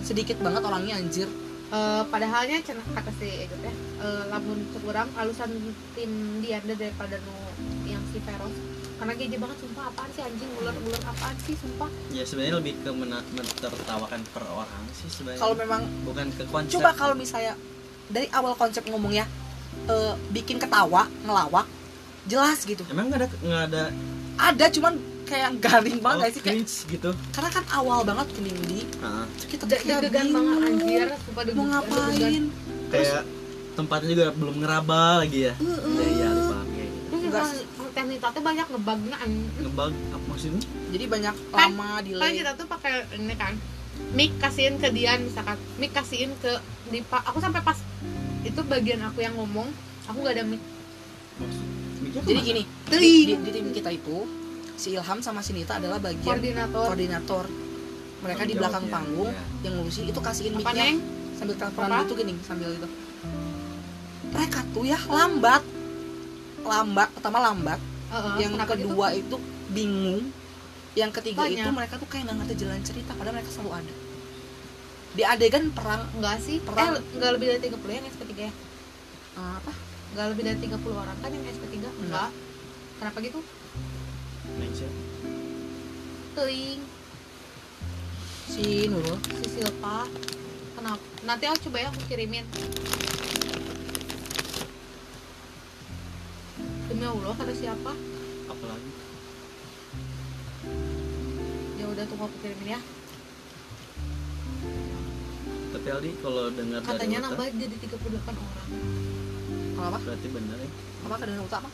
[0.05, 1.25] Sedikit banget orangnya anjir.
[1.71, 3.73] Eh, padahalnya cenah kata si Ejot ya.
[4.03, 5.49] Eh, lamun kurang alusan
[5.95, 6.11] tim
[6.43, 7.33] Dianda daripada nu
[7.87, 8.53] yang si Veros
[9.01, 10.51] karena geje banget sumpah apaan sih anjing?
[10.61, 11.89] Ular-ular apaan sih sumpah?
[12.13, 15.41] Ya sebenarnya lebih ke mena- mentertawakan per orang sih sebenarnya.
[15.41, 16.77] Kalau memang bukan ke konsep.
[16.77, 17.57] Coba kalau misalnya
[18.11, 19.25] dari awal konsep ngomong ya
[19.89, 21.65] eh, bikin ketawa ngelawak
[22.29, 22.85] jelas gitu.
[22.93, 23.83] Emang nggak ada nggak ada
[24.37, 24.93] ada cuman
[25.31, 26.41] kayak garing banget oh, sih?
[26.43, 27.11] Kayak cringe gitu.
[27.31, 31.07] karena kan awal banget kenindi Nah, terus kita kayak banget bingung anjir.
[31.23, 32.43] Sumpah mau ngapain?
[32.91, 33.23] kayak
[33.71, 35.53] tempatnya juga belum ngeraba lagi ya.
[35.55, 35.95] Heeh.
[35.95, 36.87] ya iya paham ya
[37.31, 37.51] terus
[37.91, 39.17] tekniknya banyak ngebugnya
[39.63, 40.63] ngebug apa maksudnya?
[40.91, 43.53] Jadi banyak Kan- lama kan delay kita tuh pakai ini kan.
[44.11, 45.55] Mic kasihin ke Dian misalkan.
[45.79, 46.51] Mic kasihin ke
[46.91, 47.23] Dipa.
[47.31, 47.77] Aku sampai pas
[48.41, 49.69] itu bagian aku yang ngomong
[50.09, 50.61] aku nggak ada mic.
[51.39, 51.71] Maksud-
[52.01, 54.27] jadi gini di, di, di tim kita itu
[54.81, 56.85] si Ilham sama si Nita adalah bagian koordinator.
[56.89, 57.45] koordinator.
[58.21, 59.43] Mereka di belakang jawabnya, panggung ya.
[59.65, 60.97] yang ngurusin itu kasihin mic-nya.
[61.37, 62.89] Sambil teleponan gitu gini sambil itu
[64.31, 65.61] mereka tuh ya lambat.
[66.65, 67.79] Lambat pertama lambat.
[68.11, 68.69] Heeh, yang gitu?
[68.73, 69.37] kedua itu
[69.69, 70.33] bingung.
[70.97, 71.61] Yang ketiga Banyak.
[71.61, 73.93] itu mereka tuh kayak nggak ngerti jalan cerita padahal mereka selalu ada.
[75.11, 76.03] Di adegan perang.
[76.17, 76.57] Enggak sih.
[76.61, 76.97] Perang.
[76.97, 78.51] eh enggak lebih dari 30 yang SP3 ya?
[78.51, 79.71] Eh, apa?
[80.13, 82.29] Enggak lebih dari 30 orang kan yang SP3 enggak
[83.01, 83.41] kenapa gitu
[84.51, 84.99] Siapa?
[86.35, 86.81] Teing
[88.51, 90.03] si Nurul si Silpa.
[90.75, 91.03] Kenapa?
[91.23, 92.43] Nanti aku coba ya aku kirimin.
[96.91, 97.91] Demi Allah kata siapa?
[98.51, 98.91] Apa lagi
[101.79, 102.81] ya udah tunggu aku kirimin ya.
[105.71, 108.67] Tapi Aldi kalau dengar dari katanya nambah jadi 38 orang.
[109.71, 110.69] Kalau apa berarti benar ya?
[111.07, 111.69] Apa kedengeran utama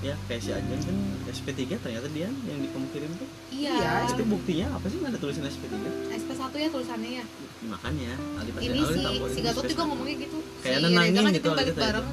[0.00, 0.96] ya kayak si Ajeng kan
[1.28, 3.28] SP3 ternyata dia yang di kamu kirim tuh.
[3.52, 4.96] Iya, tapi buktinya apa sih?
[4.96, 5.74] Nggak ada tulisan SP3
[6.16, 7.24] SP1 ya tulisannya ya?
[7.68, 9.00] Makanya Aldi pasti ini si
[9.36, 9.72] si Gatot SP1.
[9.76, 10.38] juga ngomongnya gitu.
[10.64, 12.08] Kayak si nenangin Reza kan gitu, kita balik Aldi bareng.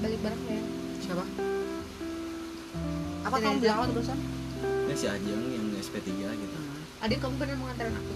[0.00, 0.62] Balik bareng ya.
[1.02, 1.24] Siapa?
[3.20, 4.18] Apa kamu bilang apa terusan
[4.60, 6.58] Ini si Ajeng yang SP3 gitu.
[7.00, 8.14] Adik kamu bener mengantarin aku?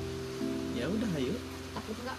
[0.78, 1.34] Ya udah ayo.
[1.74, 2.18] Takut nggak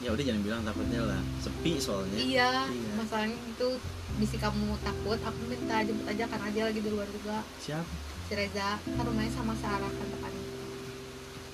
[0.00, 1.20] ya udah jangan bilang takutnya lah.
[1.38, 2.16] Sepi soalnya.
[2.16, 2.90] Iya Iya.
[2.96, 3.68] masalahnya itu
[4.14, 7.42] bisa kamu takut aku minta jemput aja kan aja lagi di luar juga.
[7.58, 7.86] Siapa
[8.24, 10.44] si Reza kan rumahnya sama Sarah kan depannya.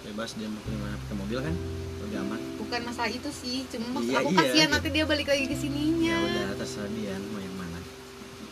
[0.01, 0.97] Bebas dia mau ke mana?
[0.97, 1.55] Pakai mobil kan?
[2.01, 2.41] Lebih aman.
[2.57, 4.75] Bukan masalah itu sih cuma Iya, aku iya, kasihan gitu.
[4.75, 6.17] nanti dia balik lagi ke sininya.
[6.17, 7.79] Ya udah terserah dia mau yang mana?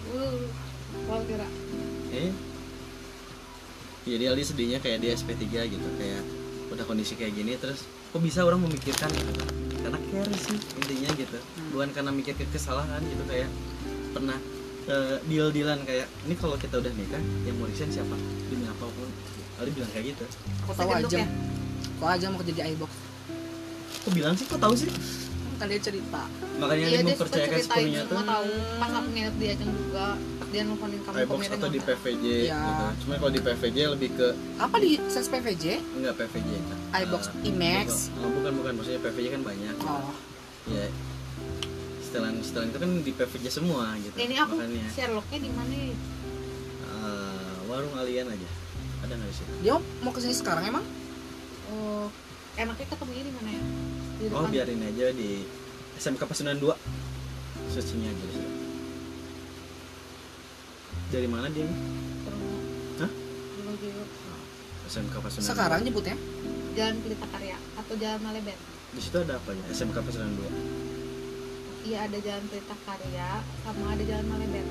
[0.09, 0.41] Uh
[1.05, 1.49] wow kira
[2.11, 2.33] eh?
[4.03, 6.25] Jadi Aldi sedihnya kayak dia SP3 gitu kayak
[6.69, 9.33] udah kondisi kayak gini terus kok bisa orang memikirkan gitu
[9.89, 10.57] karena care sih.
[10.77, 11.39] Intinya gitu.
[11.73, 13.49] Bukan karena mikir ke kesalahan gitu kayak
[14.13, 14.37] pernah
[14.85, 18.17] eh, deal-dealan kayak ini kalau kita udah nikah yang mau resign siapa?
[18.53, 19.09] Demi apa pun.
[19.59, 20.25] Aldi bilang kayak gitu.
[20.69, 21.19] Aku tahu aja.
[21.25, 21.29] ya?
[21.99, 22.93] kok aja mau kerja di iBox.
[24.07, 24.47] Kok bilang sih?
[24.47, 24.87] Kok tahu sih?
[25.59, 26.23] Kan dia cerita.
[26.63, 28.17] Makanya iya dia dia mempercayakan sepenuhnya tuh.
[28.23, 28.49] Tahu
[28.79, 30.05] pas aku nginep di Ajeng juga
[30.49, 31.81] dia nelfonin kamu iBox atau di.
[31.83, 32.61] PVJ Iya.
[32.63, 32.85] gitu.
[33.05, 35.65] Cuma kalau di PVJ lebih ke apa di ses PVJ
[35.99, 36.78] enggak PVJ kan.
[36.91, 38.09] iBox IMAX.
[38.15, 38.73] Bukan, bukan bukan.
[38.77, 39.75] Maksudnya PVJ kan banyak.
[39.83, 40.13] oh.
[40.69, 40.87] Ya
[42.01, 44.17] setelan setelan itu kan di PVJ semua gitu.
[44.17, 44.89] ini aku Makanya.
[44.89, 45.77] Sherlocknya di mana?
[45.77, 45.93] Eh,
[47.69, 48.49] warung alien aja.
[49.05, 50.85] Ada nggak sih dia mau ke sini sekarang emang?
[51.69, 52.09] Oh
[52.57, 53.63] enaknya ketemunya di mana ya?
[54.19, 54.51] Di oh depan.
[54.51, 55.45] biarin aja di
[55.95, 56.73] SMK Pasundan 2
[57.69, 58.49] sucinya aja deh.
[61.09, 61.65] dari mana dia
[62.99, 63.11] Hah?
[63.11, 64.09] Terus-
[64.89, 66.17] SMK Pasundan sekarang nyebutnya
[66.79, 68.95] jalan Pelita Karya atau jalan Malebet 2.
[68.95, 73.29] di situ ada apa ya SMK Pasundan 2 iya ada jalan Pelita Karya
[73.65, 74.67] sama ada jalan Malebet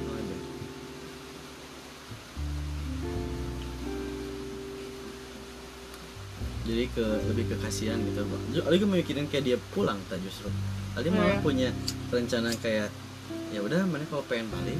[6.68, 8.44] jadi ke lebih ke kasihan gitu Bang.
[8.68, 10.52] Aldi mikirin kayak dia pulang tak justru
[11.00, 11.44] Aldi malah Iya.
[11.44, 11.70] punya
[12.12, 12.92] rencana kayak
[13.56, 14.76] ya udah mana kalau pengen balik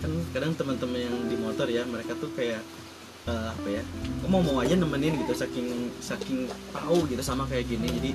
[0.00, 2.64] kan kadang teman-teman yang di motor ya mereka tuh kayak
[3.26, 3.82] eh, apa ya
[4.26, 8.10] mau mau aja nemenin gitu saking saking tahu gitu sama kayak gini jadi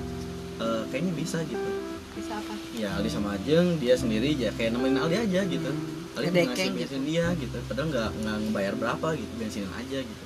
[0.60, 1.68] eh, kayaknya bisa gitu.
[2.12, 2.52] Bisa apa?
[2.76, 5.70] Ya Aldi sama Ajeng dia sendiri ya kayak nemenin Aldi aja gitu.
[6.12, 6.76] Aldi Ngedekeng ngasih gitu.
[6.76, 10.24] bensin dia gitu padahal nggak nggak ngebayar berapa gitu bensinin aja gitu.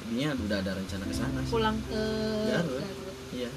[0.00, 1.52] Jadinya udah ada rencana ke sana sih.
[1.52, 2.02] pulang ke
[2.48, 2.84] Garut.
[3.36, 3.50] Iya.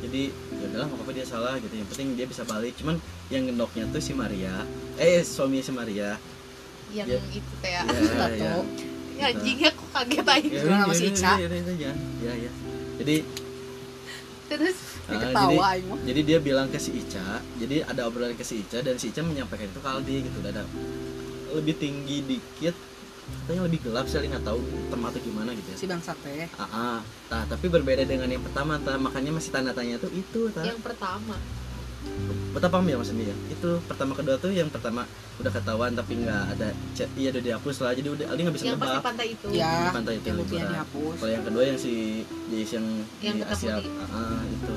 [0.00, 1.74] Jadi ya udahlah nggak apa-apa dia salah gitu.
[1.76, 2.72] Yang penting dia bisa balik.
[2.76, 2.96] Cuman
[3.32, 4.68] yang gendoknya tuh si Maria
[5.00, 6.20] eh suaminya si Maria
[6.90, 7.18] yang Ya.
[7.30, 8.34] itu teh ya ya, Tato.
[8.36, 8.54] ya.
[9.20, 11.30] ya anjingnya kok kaget aja Ya, ya, sama si ya, Ica?
[11.30, 12.50] ya, ya, ya, ya, ya, ya.
[13.00, 13.16] jadi
[14.50, 18.66] terus ah, ketawa jadi jadi dia bilang ke si Ica jadi ada obrolan ke si
[18.66, 20.66] Ica dan si Ica menyampaikan itu ke Aldi gitu ada
[21.54, 22.74] lebih tinggi dikit
[23.30, 24.58] katanya lebih gelap sih nggak tahu
[24.90, 26.98] atau gimana gitu ya si bangsat teh ah, ah.
[27.30, 28.98] Nah, tapi berbeda dengan yang pertama ta.
[28.98, 30.66] makanya masih tanda tanya tuh itu ta.
[30.66, 31.38] yang pertama
[32.50, 33.36] betapa paham ya maksudnya ya?
[33.54, 35.06] Itu pertama kedua tuh yang pertama
[35.38, 36.68] udah ketahuan tapi nggak ada
[36.98, 37.08] chat.
[37.14, 37.92] Iya udah dihapus lah.
[37.94, 39.46] Jadi udah Aldi nggak bisa yang pas di nebak pantai itu.
[39.54, 40.68] Ya Di pantai itu yang liburan.
[40.74, 41.16] dihapus.
[41.20, 41.92] Kalau yang kedua yang si
[42.50, 42.86] Jais yang,
[43.22, 43.74] Yang di Asia.
[43.78, 44.74] ah, ah, itu.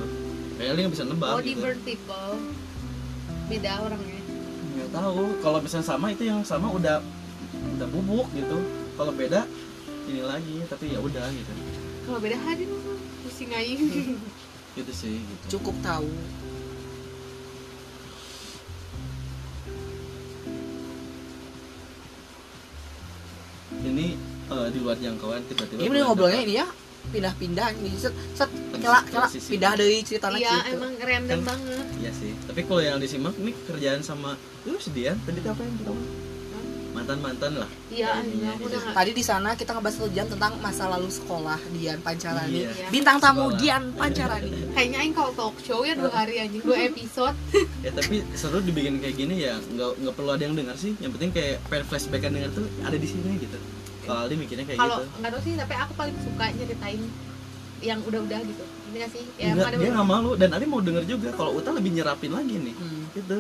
[0.53, 1.61] Kayak Aldi nggak bisa nebak oh di gitu.
[1.65, 2.31] burn people.
[3.49, 4.19] Beda orangnya.
[4.77, 5.23] Nggak tahu.
[5.41, 6.97] Kalau misalnya sama itu yang sama udah
[7.79, 8.57] udah bubuk gitu.
[8.93, 9.41] Kalau beda
[10.05, 10.61] ini lagi.
[10.69, 11.51] Tapi ya udah gitu.
[12.05, 12.69] Kalau beda hari
[13.25, 13.81] pusing aing.
[14.73, 15.57] Gitu sih gitu.
[15.57, 16.09] Cukup tahu
[24.53, 26.67] ini eh, di luar jangkauan tiba-tiba ini ngobrolnya ini ya
[27.03, 31.85] pindah-pindah ini set set kelak kelak pindah dari cerita iya gitu emang random Kan- banget
[31.99, 32.31] Iya sih.
[32.43, 35.91] Tapi kalau yang disimak nih kerjaan sama lu sedian tadi tuh apa yang kita
[36.93, 37.69] mantan mantan lah.
[37.89, 42.53] iya nggak tadi di sana kita ngebahas satu jam tentang masa lalu sekolah Dian Pancarani
[42.61, 42.69] Iya.
[42.88, 43.57] bintang tamu Sekolah.
[43.57, 47.34] Dian Pancarani kayaknya aing kalau talk show ya dua hari anjing dua episode
[47.85, 50.93] Ya tapi seru dibikin kayak gini ya nggak nggak perlu ada yang dengar sih.
[50.99, 53.57] Yang penting kayak pengen flashbackan dengar tuh ada di sini gitu.
[54.03, 55.15] Kalau Aldi mikirnya kayak kalau gitu.
[55.17, 57.01] nggak tahu sih tapi aku paling suka nyeritain
[57.81, 61.03] yang udah-udah gitu ini gak sih ya Enggak, dia nggak malu dan Ali mau denger
[61.05, 62.75] juga kalau Uta lebih nyerapin lagi nih.
[62.75, 63.03] Hmm.
[63.11, 63.38] Gitu.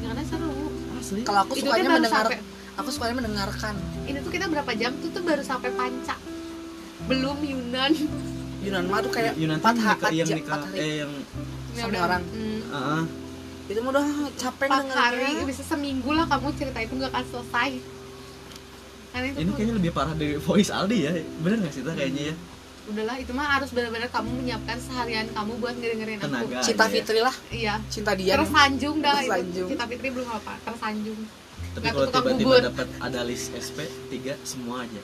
[0.00, 0.50] ada seru
[0.94, 1.20] Asli.
[1.22, 2.42] kalau aku Itu sukanya kan baru mendengar sampai-
[2.76, 3.74] aku sukanya mendengarkan
[4.04, 6.16] ini tuh kita berapa jam tuh tuh baru sampai panca
[7.04, 7.92] belum Yunan
[8.58, 10.76] Yunan mah tuh kayak Yunan empat tuh ha- nikah, yang nikah hari.
[10.76, 11.12] eh yang
[11.72, 12.22] Sama udah- orang.
[12.24, 13.02] hmm, ah,
[13.66, 17.24] itu mah udah capek empat hari dengarnya bisa seminggu lah kamu cerita itu nggak akan
[17.28, 17.70] selesai
[19.18, 21.12] karena itu ini kayaknya lebih parah dari voice Aldi ya.
[21.42, 22.36] Bener nggak sih Ta, kayaknya ya?
[22.88, 26.56] udahlah itu mah harus benar-benar kamu menyiapkan seharian kamu buat ngedengerin aku Tenaga.
[26.64, 26.94] Cinta aja ya.
[26.96, 29.68] Fitri lah iya cinta Dian tersanjung dah Tersanjung.
[29.68, 31.20] itu Cita Fitri belum apa tersanjung
[31.68, 33.78] Tapi Nggak kalau tiba-tiba dapat ada list SP
[34.08, 35.02] 3 semua aja.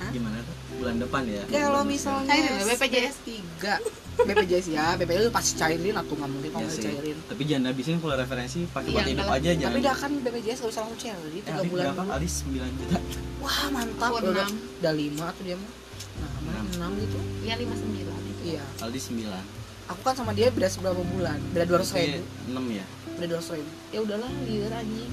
[0.00, 0.08] Hah?
[0.08, 0.56] Gimana tuh?
[0.80, 1.42] Bulan depan ya.
[1.44, 2.32] kalau misalnya
[2.64, 3.16] BPJS.
[3.20, 3.76] tiga
[4.20, 7.16] BPJS ya BPJS pasti cairin atau nggak mungkin kalau Ya cairin.
[7.24, 9.66] Tapi jangan habisin kalau referensi pakai Iya, buat hidup aja jangan.
[9.68, 12.02] tapi dah kan BPJS gak usah langsung cairin tiga bulan berapa?
[12.12, 12.98] Aldi 9 juta.
[13.38, 14.08] wah mantap.
[14.08, 14.52] Aku udah enam.
[14.78, 15.72] udah lima tuh dia mah.
[16.18, 16.66] Nah mana Enam.
[16.74, 17.18] enam gitu.
[17.42, 18.64] Iya lima sembilan itu iya.
[18.78, 19.88] Aldi 9.
[19.88, 21.38] aku kan sama dia beda seberapa bulan?
[21.48, 22.20] Beda dua ratus ribu.
[22.48, 22.84] 6 ya.
[23.14, 23.70] beda dua ratus ribu.
[23.88, 25.12] Ya udahlah liar anjing.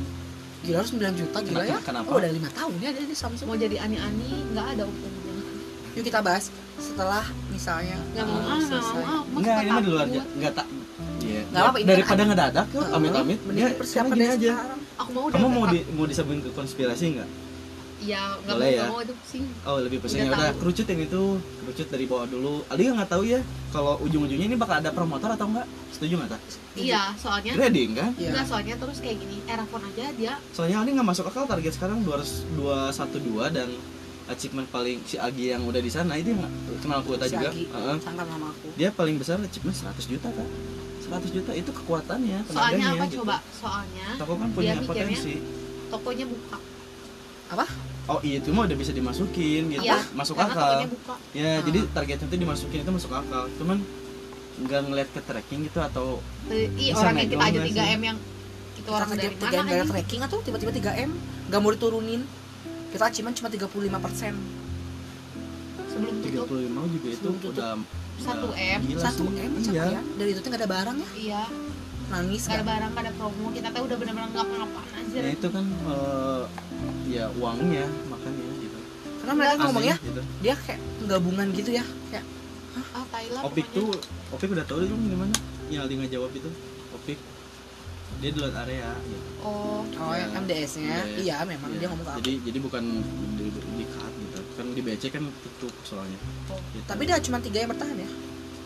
[0.61, 1.77] Gila harus 9 juta gila ya?
[1.79, 5.24] Kenapa- oh udah lima tahun ya dia di Samsung mau jadi ani-ani nggak ada umumnya
[5.95, 9.03] yuk kita bahas setelah misalnya nggak mau uh, ah nggak mau selesai.
[9.31, 10.21] Enggak, ini mah di luar aja.
[10.29, 10.67] Enggak tak.
[11.17, 11.41] Iya.
[11.45, 13.39] Nggak apa-apa, ini Daripada kan- ngedadak yuk, amit-amit.
[13.49, 14.51] Ya, persiapan sekarang gini aja.
[14.95, 17.29] aku mau udah Kamu mau di mau disebut ke konspirasi enggak?
[17.97, 18.75] iya nggak mau Boleh ya?
[18.77, 20.59] nggak mau itu pusing Oh lebih pusing Udah ya udah tahu.
[20.59, 21.21] kerucutin itu
[21.57, 22.53] kerucut dari bawah dulu.
[22.67, 23.39] Ali nggak tahu ya
[23.71, 25.65] kalau ujung-ujungnya ini bakal ada promotor atau enggak?
[25.89, 26.41] Setuju nggak tak?
[26.75, 28.11] iya soalnya Trading kan?
[28.13, 28.29] Iya.
[28.29, 32.03] Enggak, soalnya terus kayak gini, Erafon aja dia Soalnya Ali nggak masuk akal target sekarang
[32.03, 33.69] 200 212 dan
[34.25, 36.41] achievement paling si Agi yang udah di sana itu yang
[36.79, 37.49] kenal kuota Si juga.
[37.49, 37.95] Agi, Heeh.
[37.99, 40.47] sangkal sama aku Dia paling besar achievement 100 juta kan?
[41.05, 43.21] 100 juta itu kekuatannya, soalnya apa gitu.
[43.21, 43.37] coba?
[43.53, 45.33] Soalnya Toko kan punya potensi.
[45.85, 46.57] tokonya buka.
[48.05, 49.81] Oh iya itu mah udah bisa dimasukin gitu.
[49.81, 50.85] Iya, Masuk akal.
[50.87, 51.13] buka.
[51.33, 51.61] Ya, Ah.
[51.61, 53.49] jadi targetnya itu dimasukin itu masuk akal.
[53.57, 53.81] Cuman
[54.55, 57.97] nggak ngeliat ke tracking gitu atau Eh, Bisa orang yang kita aja nggak 3 sih?
[57.97, 59.35] M yang itu kita orang dari
[59.73, 61.11] mana tracking atau tiba-tiba 3 m
[61.45, 62.21] gak mau diturunin
[62.95, 64.31] kita achievement cuma 35%
[65.91, 66.47] sebelum tutup.
[66.47, 67.51] 35 juga itu tutup.
[67.51, 67.71] udah
[68.15, 69.27] Satu M, gila 1 sih.
[69.27, 69.51] M iya.
[69.67, 71.09] capaian dari itu tuh nggak ada barang ya?
[71.19, 71.43] Iya.
[72.05, 73.45] Nangis gak ada kan barang gak ada promo.
[73.51, 75.17] Kita tuh udah bener-bener ngapa-ngapain aja.
[75.19, 76.43] Ya itu kan eh,
[77.11, 78.77] ya uangnya makanya gitu.
[79.19, 80.21] Karena mereka ngomongnya Aslinya gitu.
[80.39, 82.25] dia kayak gabungan gitu ya kayak
[82.75, 83.75] ah Thailand Opik pokoknya.
[83.75, 83.87] tuh
[84.35, 85.35] Opik udah tahu dong di mana?
[85.67, 86.49] Yang Aldi nggak jawab itu
[86.95, 87.19] Opik
[88.15, 89.27] dia di luar area gitu.
[89.41, 90.25] oh oh Ya.
[90.33, 91.19] MDS-nya MDS.
[91.21, 91.77] iya memang Iya.
[91.77, 92.83] dia ngomong ke aku jadi jadi bukan
[93.35, 96.59] di, di, di cut gitu kan di BC kan tutup soalnya Oh.
[96.71, 96.85] Gitu.
[96.85, 98.09] tapi dia cuma tiga yang bertahan ya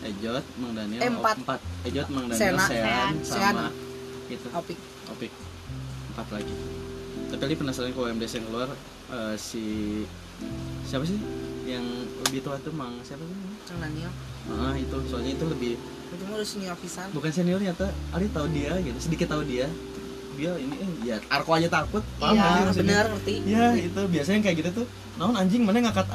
[0.02, 1.36] Ejot Mang Daniel Eh, empat.
[1.38, 2.64] empat Ejot Mang Daniel Sena.
[2.64, 3.54] Sean, Sean.
[3.54, 3.68] sama
[4.26, 4.78] itu Opik
[5.08, 5.32] Opik
[6.10, 6.54] empat lagi
[7.28, 8.68] tapi Ali penasaran kalau MDS yang keluar
[9.08, 9.64] eh, si
[10.82, 11.18] siapa sih
[11.62, 11.84] yang
[12.24, 14.10] lebih tua tuh Mang siapa sih Kang Daniel
[14.58, 14.96] ah itu.
[15.06, 15.72] Soalnya itu lebih
[16.10, 17.06] itu mah udah senior pisan.
[17.14, 19.70] Bukan senior ternyata Ali tahu dia gitu sedikit tahu dia.
[20.34, 22.02] Dia ini eh ya Arko aja takut.
[22.18, 23.34] Paham Iya, bener ngerti.
[23.46, 24.02] Ya itu.
[24.10, 24.86] Biasanya kayak gitu tuh
[25.20, 26.06] naon anjing mana ngangkat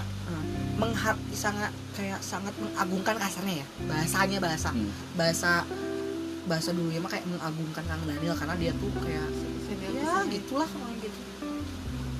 [0.75, 3.67] menghar sangat kayak sangat mengagungkan kasarnya ya?
[3.87, 4.69] Bahasanya bahasa.
[4.75, 4.91] Hmm.
[5.15, 5.63] bahasa
[6.45, 9.27] bahasa dulunya mah kayak mengagungkan Kang Daniel karena dia tuh kayak
[9.65, 10.25] Senior ya pisan.
[10.29, 11.19] gitulah orang gitu.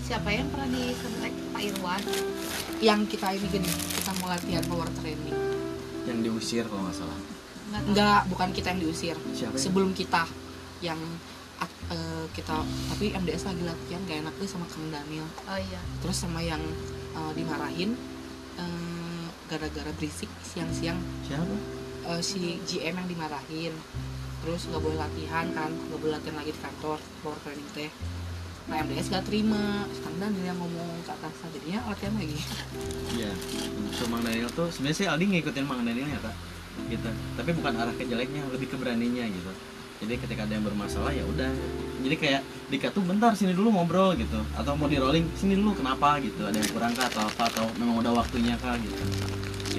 [0.06, 2.02] Siapa yang pernah disentek Pak Irwan?
[2.82, 5.45] Yang kita ini gini kita mau latihan power training
[6.06, 7.20] yang diusir kalau nggak salah.
[7.90, 9.18] Nggak bukan kita yang diusir.
[9.34, 9.62] Siapa ya?
[9.62, 10.24] sebelum kita
[10.80, 11.00] yang
[11.90, 12.62] eh, kita
[12.94, 15.28] tapi MDS lagi latihan gak enak tuh sama Kang Daniel.
[15.50, 15.82] Oh iya.
[16.02, 16.62] Terus sama yang
[17.18, 17.98] eh, dimarahin
[18.58, 20.98] eh, gara-gara berisik siang-siang.
[21.26, 21.56] Siapa?
[22.14, 23.74] Eh, si GM yang dimarahin.
[24.46, 27.90] Terus nggak boleh latihan kan nggak boleh latihan lagi di kantor power training teh
[28.66, 32.40] nah MDS gak terima Kang Daniel yang ngomong ke atas jadinya latihan lagi
[33.16, 33.32] Iya,
[33.96, 36.36] so Mang Daniel tuh sebenarnya sih Aldi ngikutin Mang Daniel ya kak,
[36.92, 37.10] gitu.
[37.40, 39.52] Tapi bukan arah ke jeleknya, lebih ke beraninya gitu.
[40.04, 41.48] Jadi ketika ada yang bermasalah ya udah.
[42.04, 45.80] Jadi kayak Dika tuh bentar sini dulu ngobrol gitu, atau mau di rolling sini dulu
[45.80, 49.04] kenapa gitu, ada yang kurang kah atau apa atau memang udah waktunya kah gitu.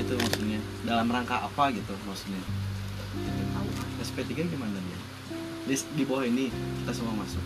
[0.01, 2.41] Itu maksudnya dalam rangka apa gitu maksudnya.
[2.41, 3.45] Gitu.
[4.01, 4.99] SP3 gimana dia?
[5.67, 6.49] Di, di bawah ini
[6.81, 7.43] kita semua masuk.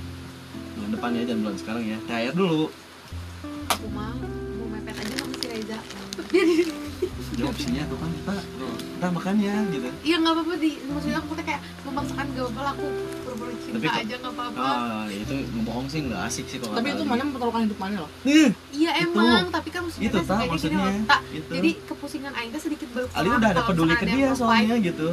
[0.81, 1.99] Bulan depan ya jangan bulan sekarang ya.
[2.03, 2.73] Cair dulu.
[3.71, 5.79] aku mah mau mepet aja sama si Reza
[7.33, 8.33] Jawab sini tuh kan kita,
[8.67, 9.89] kita makannya gitu.
[10.03, 12.87] iya nggak apa-apa di maksudnya aku tuh kayak memaksakan gak apa-apa lah, aku
[13.23, 16.89] pura-pura cinta Tapi aja nggak apa-apa Ah, itu ngebohong sih nggak asik sih kalau tapi
[16.91, 19.05] itu mana mempertaruhkan hidup mana loh Nih, iya Itu.
[19.09, 20.81] emang tapi kan maksudnya itu teh tak kayak gini maksudnya.
[20.83, 21.51] loh, tak Itu.
[21.55, 25.09] jadi kepusingan Aing teh sedikit berkurang Ali udah ada peduli ke dia soalnya gitu.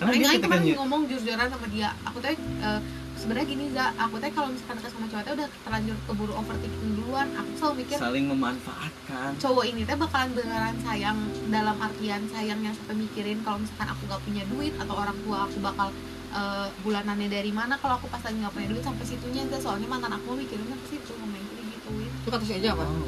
[0.00, 2.80] Karena Aing dia ketika ngomong jujur-jujuran sama dia aku teh eh,
[3.20, 6.92] sebenarnya gini za aku teh kalau misalkan deket sama cowok teh udah terlanjur keburu overthinking
[6.96, 7.28] duluan.
[7.36, 9.30] Aku selalu mikir saling memanfaatkan.
[9.36, 11.18] cowok ini teh bakalan beneran sayang
[11.52, 15.38] dalam artian sayang yang sampai mikirin kalau misalkan aku gak punya duit atau orang tua
[15.44, 15.88] aku bakal
[16.32, 19.58] eh, bulanannya dari mana kalau aku pas lagi gak punya duit sampai situnya Za.
[19.60, 21.44] soalnya mantan aku mikirinnya ke situ ngomongin
[21.76, 22.84] gituin itu kata si aja apa?
[22.88, 23.04] Oh,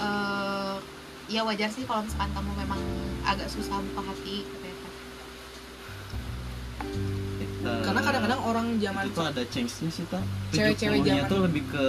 [0.00, 0.76] eh
[1.26, 2.80] ya wajar sih kalau misalkan kamu memang
[3.26, 4.76] agak susah buka hati katanya
[7.68, 10.22] kita- karena kadang-kadang orang zaman itu ada change-nya sih tak.
[10.50, 11.84] Cewek-cewek 70-nya zaman- tuh lebih ke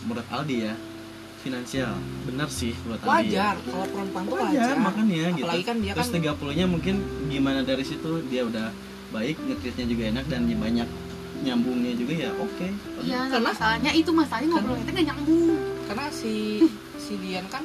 [0.00, 0.74] menurut Aldi ya
[1.38, 1.92] finansial.
[2.24, 3.10] Benar sih menurut Aldi.
[3.10, 5.46] wajar kalau perempuan tuh Wajar, wajar makanya gitu.
[5.64, 6.94] kan dia kan Terus 30-nya mungkin
[7.26, 8.68] gimana dari situ dia udah
[9.08, 10.88] baik, ngetritnya juga enak dan banyak
[11.38, 12.66] nyambungnya juga ya oke.
[13.00, 15.54] iya nah, Karena- masalahnya itu masalahnya ngobrolnya teh gak nyambung
[15.86, 16.34] karena si
[16.98, 17.62] si Dian kan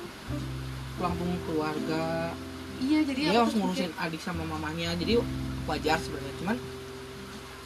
[0.95, 2.31] langsung keluarga
[2.79, 5.19] iya jadi dia aku harus tuh ngurusin adik sama mamanya jadi
[5.65, 6.57] wajar sebenarnya cuman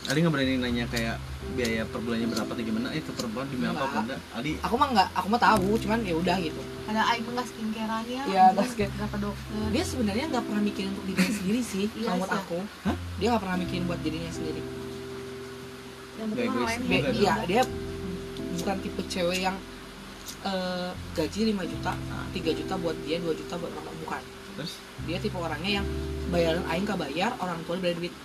[0.08, 1.20] Ali nggak berani nanya kayak
[1.54, 2.88] biaya per bulannya berapa atau gimana?
[2.96, 3.92] Eh ke perempuan demi apa Enggak.
[3.94, 4.16] bunda?
[4.32, 4.52] Ali?
[4.62, 6.62] Aku mah nggak aku mah tahu cuman ya udah gitu.
[6.88, 8.96] Ada aing enggak skincareannya Iya, nggak skincare.
[8.96, 9.68] nggak ke dokter.
[9.68, 12.60] Dia sebenarnya nggak pernah mikirin untuk dirinya sendiri sih Iya, menurut aku.
[12.88, 12.96] Hah?
[13.20, 14.62] dia nggak pernah mikirin buat dirinya sendiri.
[16.18, 17.62] Yang Nggak penting iya dia
[18.58, 19.56] bukan tipe cewek yang
[20.42, 21.92] eh, gaji 5 juta
[22.32, 24.22] 3 juta buat dia 2 juta buat orang bukan.
[24.56, 24.72] Terus?
[25.04, 25.86] Dia tipe orangnya yang
[26.28, 28.16] bayaran aing gak bayar orang tua bayar duit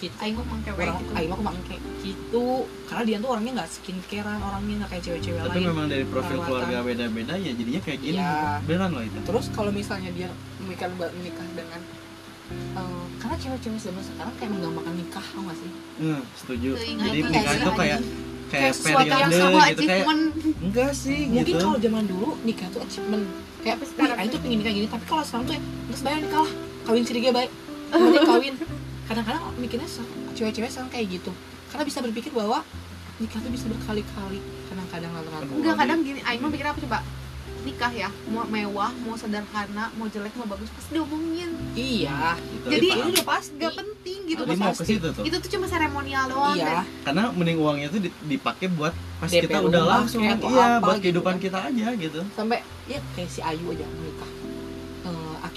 [0.00, 2.46] gitu aing kok mang cewek orang gitu aing mah kemang kayak gitu
[2.84, 6.28] karena dia tuh orangnya nggak skincarean orangnya nggak kayak cewek-cewek tapi lain memang dari profil
[6.32, 6.46] perawatan.
[6.46, 8.16] keluarga beda-beda ya jadinya kayak gini.
[8.16, 8.34] Iya.
[8.64, 9.18] Beneran loh itu.
[9.22, 10.28] terus kalau misalnya dia
[10.58, 11.80] menikah menikah dengan
[12.50, 15.70] eh, karena cewek-cewek zaman sekarang kayak menggambarkan nikah tau gak sih
[16.00, 16.70] Hmm, setuju.
[16.74, 18.00] Teuing Jadi tuh nikah itu kayak kayak
[18.50, 20.06] Kayak sesuatu yang sama gitu kayak
[20.60, 21.62] enggak sih mungkin gitu.
[21.62, 23.24] kalau zaman dulu nikah tuh achievement
[23.60, 26.00] kayak Tapi wih sekarang tuh tuh- pengen nikah gini tapi kalau sekarang tuh ya nggak
[26.02, 26.52] bayar nikah lah
[26.88, 27.50] kawin sendiri baik
[27.90, 28.54] Mending kawin
[29.10, 29.90] kadang-kadang mikirnya
[30.38, 31.34] cewek-cewek sekarang kayak gitu.
[31.74, 32.62] Karena bisa berpikir bahwa
[33.18, 34.38] nikah tuh bisa berkali-kali.
[34.70, 36.98] Kadang-kadang rata-rata enggak kadang gini aing mah mikir apa coba?
[37.60, 41.50] Nikah ya mau mewah mau sederhana mau jelek mau bagus pasti diomongin.
[41.74, 42.38] Iya.
[42.38, 45.24] Gitu, jadi ini udah pasti gak penting gitu Jadi mau ke situ tuh.
[45.26, 46.86] Itu tuh cuma seremonial doang iya.
[47.02, 51.02] karena mending uangnya tuh di- dipakai buat pas DP kita udah langsung iya apa buat
[51.02, 51.42] gitu kehidupan kan.
[51.42, 52.20] kita aja gitu.
[52.32, 54.29] Sampai ya kayak si Ayu aja mau nikah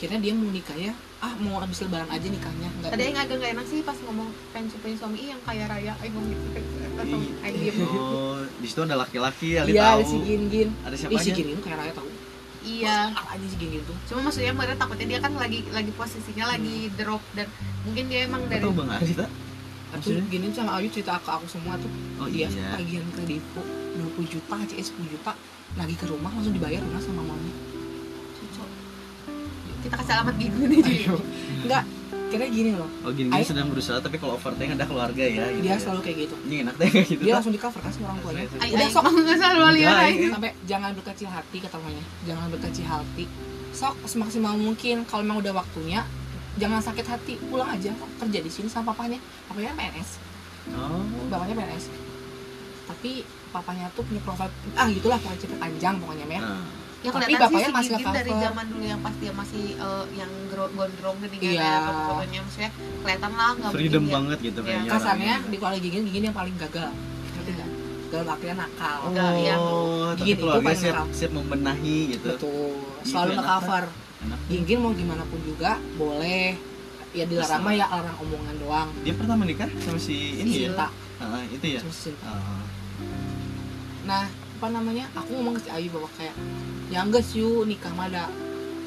[0.03, 0.91] akhirnya dia mau nikah ya.
[1.23, 2.67] Ah mau habis lebaran aja nikahnya.
[2.83, 5.15] Nggak Tadi yang agak gak enak sih pas ngomong pengen pengen suami.
[5.23, 6.35] "Ih, yang kaya raya, ayo ngomong
[7.63, 7.83] gitu.
[7.87, 10.69] Oh di situ ada laki-laki Ali iya tahu ada si Gin Gin.
[10.83, 12.07] Ada siapa Ih, si aja Gin Gin kayak raya tau.
[12.63, 12.97] Iya.
[13.11, 13.97] apa aja si Gin Gin tuh?
[14.11, 17.47] Cuma maksudnya mereka takutnya dia kan lagi lagi posisinya lagi drop dan
[17.87, 19.29] mungkin dia emang dari atau bang Ali tak
[19.93, 20.23] Maksudnya?
[20.27, 21.91] Gin Gin sama Ayu cerita ke aku semua tuh.
[22.19, 22.75] Oh dia iya.
[22.75, 23.61] tagihan ke Depo
[24.19, 25.31] 20 juta CS 10 juta.
[25.73, 27.62] Lagi ke rumah langsung dibayar rumah sama mamanya Cucu.
[29.83, 30.95] Kita kasih alamat gigi nih Ji.
[31.67, 31.83] enggak
[32.33, 32.89] kira gini loh.
[33.05, 33.45] Oh gini, gini Ayo.
[33.45, 35.77] sedang berusaha tapi kalau overtime ada keluarga ya gitu dia ya.
[35.77, 36.35] selalu kayak gitu.
[36.49, 37.21] Ini enak deh kayak gitu.
[37.21, 37.35] Dia tak?
[37.37, 39.03] langsung di cover kan sama orang tuanya Udah, sok.
[39.05, 39.95] nggak selalu lihat
[40.33, 42.05] sampai jangan berkecil hati kata mamanya.
[42.25, 43.25] Jangan berkecil hati.
[43.69, 46.01] Sok semaksimal mungkin kalau memang udah waktunya
[46.57, 47.33] jangan sakit hati.
[47.53, 49.21] Pulang aja kok kerja di sini sama papanya.
[49.45, 50.09] Papanya PNS
[50.73, 51.05] oh.
[51.29, 51.85] Bapaknya PNS
[52.83, 56.63] tapi papanya tuh punya profil ah gitulah pokoknya cerita panjang pokoknya ya nah,
[57.03, 59.63] Ya Tapi kelihatan bapaknya sih si masih Gigin dari zaman dulu yang pas dia masih
[59.75, 61.59] eh, yang gondrong gini kan Iya.
[61.59, 62.71] ya foto-fotonya maksudnya
[63.03, 64.65] kelihatan lah nggak freedom mungkin banget gitu Iya.
[64.65, 65.51] kayaknya kasarnya orangnya.
[65.51, 66.91] di keluarga gigin gigin yang paling gagal.
[67.29, 67.69] Ngerti nggak?
[68.07, 68.99] Dalam artian nakal.
[69.03, 69.55] Enggak, iya.
[69.57, 71.05] oh tapi Gini, itu paling siap nakal.
[71.11, 72.27] siap membenahi gitu.
[72.29, 72.71] Betul.
[72.79, 73.83] Gitu, selalu nge-cover.
[74.23, 76.55] enak gigin mau gimana pun juga boleh.
[77.11, 78.89] Ya dilarang mah ya larang omongan doang.
[79.03, 80.87] Dia pertama nikah sama si ini ya?
[81.19, 81.79] Ah, itu ya?
[81.79, 82.63] Sama si cinta Ah.
[84.03, 85.05] nah apa namanya?
[85.13, 86.31] Aku ngomong ke si Ayu bahwa kayak
[86.93, 88.29] ya enggak sih yuk nikah mah ada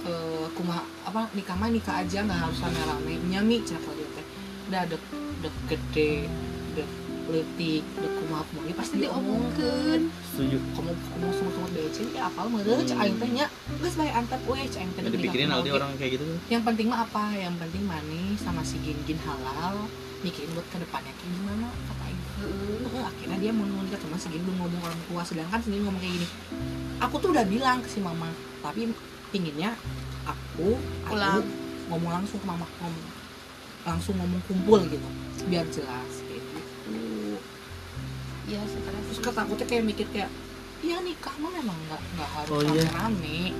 [0.06, 3.18] eh, kumaha apa nikah mah nikah aja nggak harus rame-rame.
[3.26, 4.26] Nyami cina kalau dia teh?
[4.70, 5.02] Udah dek
[5.42, 6.10] dek gede
[6.78, 6.88] dek
[7.26, 10.00] letik dek kumaha kumaha pasti pasti diomongkan diomongkan
[10.30, 10.56] setuju.
[10.78, 13.46] Kamu kamu semua semua BC ya apal mah deh cek aing teh nya
[13.82, 15.74] geus bae antep we cek aing teh nggak nikah dipikirin Aldi ge.
[15.74, 17.34] orang kayak gitu yang penting mah apa?
[17.34, 19.90] Yang penting manis sama si gin gin halal
[20.22, 21.66] mikirin buat ke depannya kayak gimana
[22.46, 25.82] Heeh, akhirnya dia mau nikah cuma si gin belum ngomong orang tua sedangkan si gin
[25.84, 26.28] ngomong kayak gini.
[27.02, 28.30] Aku tuh udah bilang ke si mama
[28.62, 28.88] tapi
[29.30, 29.74] pinginnya
[30.24, 31.42] aku Pulang.
[31.42, 31.48] aku
[31.92, 33.06] ngomong langsung ke mama ngomong
[33.86, 35.08] langsung ngomong kumpul gitu
[35.46, 37.38] biar jelas kayak gitu.
[38.46, 40.30] Iya sekarang terus kata aku tuh kayak mikir kayak
[40.82, 42.86] ya nikah mah memang nggak nggak harus Oh, iya.
[42.94, 43.50] rame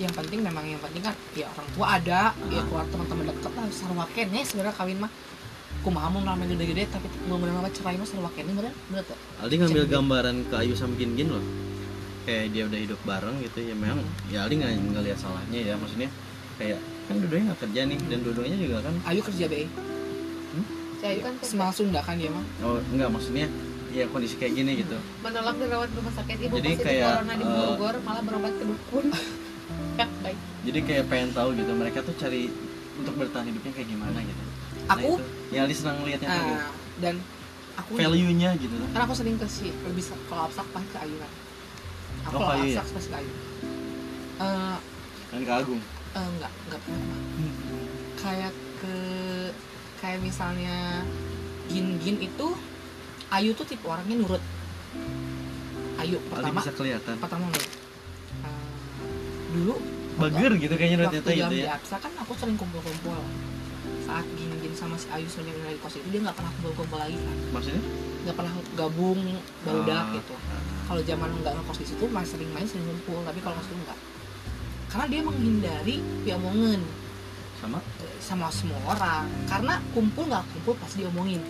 [0.00, 3.64] yang penting memang yang penting kan ya orang tua ada ya keluar teman-teman dekat lah
[3.68, 5.12] sarwa kene sebenarnya kawin mah
[5.80, 8.72] kumaha mau rame gede-gede tapi mau bener apa cerai mah sarwa kene bener.
[8.92, 11.44] Bener tuh Aldi ngambil gambaran ke Ayu sama Gin Gin loh.
[12.28, 15.74] Kayak dia udah hidup bareng gitu ya memang ya Aldi nggak nggak lihat salahnya ya
[15.80, 16.08] maksudnya
[16.60, 16.78] kayak
[17.08, 19.66] kan dua-duanya nggak kerja nih dan dua-duanya juga kan Ayu kerja BE.
[21.00, 22.44] Si Ayu kan semal Sunda kan dia mah.
[22.60, 23.46] Oh enggak maksudnya
[23.90, 24.96] ya kondisi kayak gini gitu.
[25.24, 28.64] Menolak dirawat di rumah sakit ibu Jadi kayak, corona di eh, Bogor malah berobat ke
[28.68, 29.06] dukun.
[30.00, 30.38] Ya baik.
[30.64, 32.48] Jadi kayak pengen tahu gitu mereka tuh cari
[33.00, 34.49] untuk bertahan hidupnya kayak gimana gitu
[34.92, 35.24] aku itu.
[35.50, 36.54] ya Aldi senang lihatnya tuh gitu.
[36.54, 37.14] nah, dan
[37.76, 38.74] aku value nya gitu.
[38.86, 41.32] Karena aku sering ke si lebih kalau abstrak pas ke Ayu kan.
[42.22, 42.76] Aku Oh, kalau ya?
[42.76, 43.32] abstrak pas ke Ayu.
[44.40, 44.76] Eh,
[45.28, 45.80] kan ke Agung?
[46.10, 47.02] eh, enggak enggak pernah.
[47.06, 47.20] Mak.
[48.16, 48.94] kayak ke
[49.96, 51.06] kayak misalnya
[51.66, 52.46] gin gin itu
[53.30, 54.42] Ayu tuh tipe orangnya nurut.
[55.96, 57.14] Ayu pertama bisa kelihatan.
[57.16, 57.68] pertama nurut.
[58.42, 58.64] Eh,
[59.52, 59.74] dulu
[60.16, 61.72] bager gitu kayaknya waktu ternyata gitu jam di ya?
[61.72, 63.16] Aksa kan aku sering kumpul-kumpul.
[64.02, 64.26] Saat
[64.80, 67.82] sama si Ayu sering dari kos itu dia nggak pernah kumpul-kumpul lagi kan maksudnya?
[68.24, 69.20] Nggak pernah gabung
[69.60, 70.14] barudak Ah.
[70.16, 70.34] gitu.
[70.88, 73.76] kalau zaman nggak ngekos di situ masih sering main sering kumpul tapi kalau ngekos itu
[73.78, 73.98] enggak
[74.90, 76.80] karena dia menghindari diomongin
[77.60, 77.78] sama?
[78.18, 79.28] Sama semua orang.
[79.46, 81.44] Karena kumpul nggak kumpul pasti diomongin.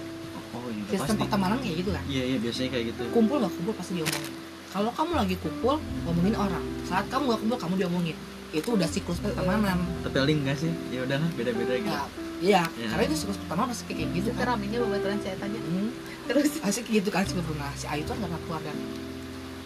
[0.50, 1.22] Oh iya sistem pasti.
[1.22, 2.02] pertemanan kayak gitu kan?
[2.04, 3.02] Iya iya biasanya kayak gitu.
[3.14, 4.32] Kumpul nggak kumpul pasti diomongin.
[4.70, 5.74] Kalau kamu lagi kumpul
[6.04, 6.64] ngomongin orang.
[6.84, 8.16] Saat kamu nggak kumpul kamu diomongin.
[8.50, 9.78] Itu udah siklus pertemanan.
[10.02, 10.72] Tapi Aldi enggak sih?
[10.90, 11.88] Ya udahlah beda-beda gitu.
[11.88, 12.02] Ya
[12.40, 12.88] iya Ya.
[12.88, 15.60] karena itu siklus pertemanan pasti kayak gitu itu kan ramenya babaturan saya tanya.
[15.60, 15.90] Hmm.
[16.24, 16.50] terus?
[16.60, 18.78] Asik gitu kan si nah si Ayu tuh nggak pernah keluar dan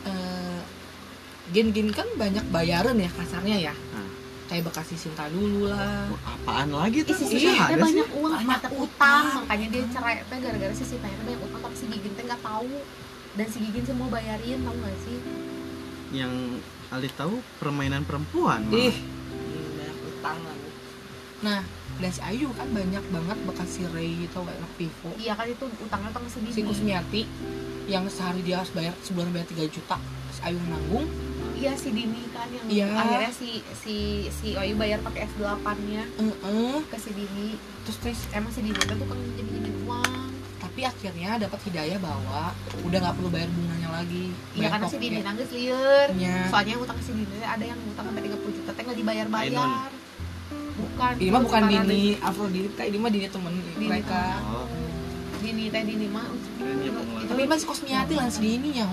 [0.04, 0.60] eh,
[1.50, 3.74] gen-gen kan banyak bayaran ya kasarnya ya.
[3.90, 4.10] Hmm.
[4.44, 6.04] kayak bekasi cinta dulu lah.
[6.22, 7.16] Apaan lagi tuh?
[7.16, 7.80] Ih, si Iya, ada sih.
[7.80, 8.74] banyak uang Banyak utang.
[8.76, 9.24] utang.
[9.40, 10.16] Makanya dia cerai.
[10.20, 12.76] Teh gara-gara si teh banyak utang tapi si Gigin teh nggak tahu.
[13.34, 15.16] Dan si Gigin semua bayarin tahu nggak sih?
[16.12, 16.32] Yang
[16.86, 18.78] Aldi tahu permainan perempuan malah.
[18.78, 20.70] ih ini banyak utang lagi
[21.40, 21.60] nah
[21.96, 25.46] dan si Ayu kan banyak banget bekas si Ray gitu kayak anak Vivo iya kan
[25.46, 27.22] itu utangnya utang sedih si Kusmiati
[27.84, 29.96] yang sehari dia harus bayar sebulan bayar 3 juta
[30.30, 31.06] si Ayu nanggung
[31.54, 32.88] iya si Dini kan yang Iya.
[32.92, 33.94] akhirnya si si
[34.28, 38.74] si Ayu bayar pakai S8 nya eh ke si Dini terus terus emang si Dini
[38.74, 40.22] teh tuh kan jadi jadi uang
[40.56, 42.50] tapi tapi akhirnya dapat hidayah bahwa
[42.82, 44.96] udah nggak perlu bayar bunganya lagi Iya Bayar karena si.
[44.98, 46.08] Dini nangis liur.
[46.10, 46.36] Iya.
[46.50, 49.90] Soalnya utang si Dini ada yang utang sampai 30 juta teh nggak dibayar-bayar.
[50.74, 51.12] Bukan.
[51.16, 54.66] ini mah bukan Dini Afrodita ini mah Dini temen Dini mereka oh
[55.38, 56.26] Dini teh Dini mah.
[57.24, 58.88] tapi masih kosmiati lah si Dini ya.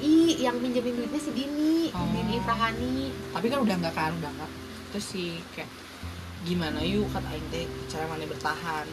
[0.00, 2.08] Ih, yang minjemin duitnya si Dini, Oh.
[2.08, 3.12] Dini Ifrahani.
[3.30, 4.50] tapi kan udah nggak kan udah nggak
[4.90, 5.68] terus sih kayak
[6.40, 8.86] gimana yuk kata Aing teh cara mana bertahan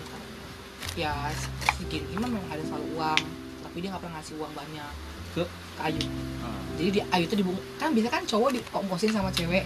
[0.93, 3.21] ya si Gini mah memang ada selalu uang
[3.61, 4.91] tapi dia nggak pernah ngasih uang banyak
[5.31, 5.43] Ke?
[5.45, 6.01] ke Ayu
[6.39, 9.63] Ah, jadi di Ayu tuh dibung kan biasanya kan cowok dikomposin sama cewek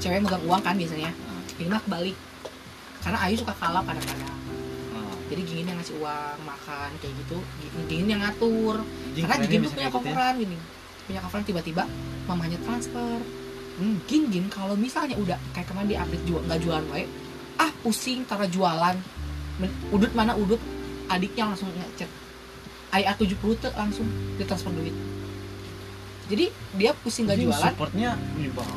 [0.00, 1.12] cewek megang uang kan biasanya.
[1.60, 2.16] Ini mah kebalik.
[3.00, 4.32] Karena Ayu suka kalap kadang-kadang.
[4.92, 5.14] Ah.
[5.28, 8.76] jadi Gingin yang ngasih uang makan kayak gitu Gingin, Gingin yang ngatur.
[9.12, 9.94] Jing, karena kerennya Gingin tuh punya ya.
[9.94, 10.56] coveran gini.
[11.06, 11.82] Punya coveran tiba-tiba
[12.24, 13.16] mamanya transfer.
[13.80, 17.04] Hmm, Gingin kalau misalnya udah kayak kemarin di update jual nggak jualan wae
[17.56, 18.96] ah pusing karena jualan.
[19.60, 20.60] Men- udut mana udut
[21.08, 22.08] adiknya langsung ngechat.
[22.90, 24.04] IA 70 tuh langsung
[24.36, 24.92] ditransfer duit.
[26.30, 26.46] Jadi
[26.78, 27.74] dia pusing gak jualan.
[27.74, 28.14] supportnya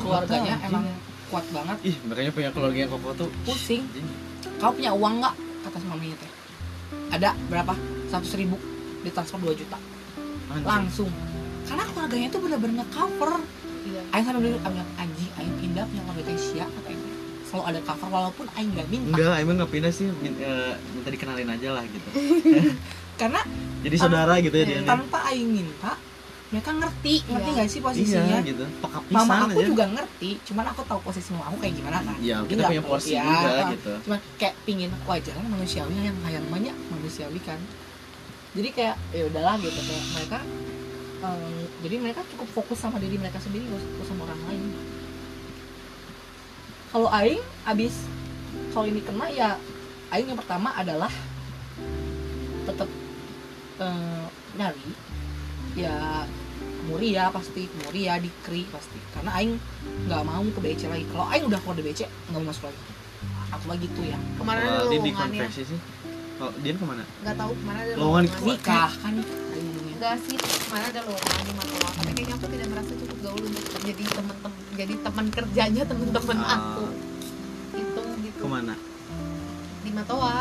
[0.02, 0.86] keluarganya emang
[1.34, 1.78] kuat banget.
[1.82, 3.30] Ih makanya punya keluarga yang kokoh tuh.
[3.42, 3.82] Pusing.
[4.62, 5.36] Kau punya uang nggak?
[5.66, 6.32] Kata si maminya teh.
[7.10, 7.74] Ada berapa?
[8.06, 8.62] Seratus ribu.
[9.02, 9.78] Ditransfer 2 juta.
[10.54, 10.70] Anjing.
[10.70, 11.10] langsung.
[11.66, 13.42] Karena keluarganya tuh bener-bener nge-cover.
[13.84, 14.02] Iya.
[14.14, 17.04] Aing sampai dulu bilang anjing Aing pindah punya keluarga teh sia kata Aing
[17.44, 19.16] selalu ada cover walaupun Aing gak minta.
[19.18, 20.08] Enggak emang nggak pindah sih.
[20.14, 22.10] Eh, minta dikenalin aja lah gitu.
[23.20, 23.42] Karena
[23.82, 24.88] jadi saudara gitu ya dia nih.
[24.88, 25.98] tanpa Aing minta
[26.54, 27.58] mereka ngerti ngerti Iya.
[27.58, 28.38] gak sih posisinya?
[28.38, 28.66] Iya gitu.
[29.10, 29.68] Mama aku aja.
[29.68, 32.16] juga ngerti cuman aku tahu posisi mama aku kayak gimana kan?
[32.22, 33.94] Ya Jadi kita nggak punya porsi ya, juga gitu.
[34.06, 37.58] Cuman kayak pingin wajar manusiawi yang yang banyak manusiawi kan?
[38.54, 39.80] Jadi kayak ya udahlah gitu.
[39.82, 40.38] Kayak mereka
[41.26, 44.64] em, jadi mereka cukup fokus sama diri mereka sendiri gak fokus sama orang lain.
[46.94, 48.06] Kalau Aing abis
[48.70, 49.58] kalau ini kena ya
[50.14, 51.10] Aing yang pertama adalah
[52.64, 52.86] tetap
[53.80, 54.90] eh, nyari
[55.76, 56.26] ya
[56.84, 59.56] Muria pasti Muria Dikri pasti karena Aing
[60.06, 62.82] nggak mau ke BC lagi kalau Aing udah keluar dari BC nggak mau masuk lagi
[63.50, 65.16] aku lagi gitu ya ada Kalau dia di ya.
[65.16, 65.80] konveksi sih
[66.34, 68.48] kalau dia ke mana Nggak tahu ke mana ada Lowongan lowongan.
[68.50, 69.14] nikah kan.
[69.94, 71.90] Enggak sih, kemarin ada lowongan di Matoa.
[71.94, 76.52] Tapi kayaknya aku tidak merasa cukup gaul untuk jadi teman-teman jadi teman kerjanya teman-teman Ah.
[76.52, 76.86] aku.
[77.72, 78.38] Itu gitu.
[78.38, 78.76] ke mana
[79.80, 80.40] Di Matoa.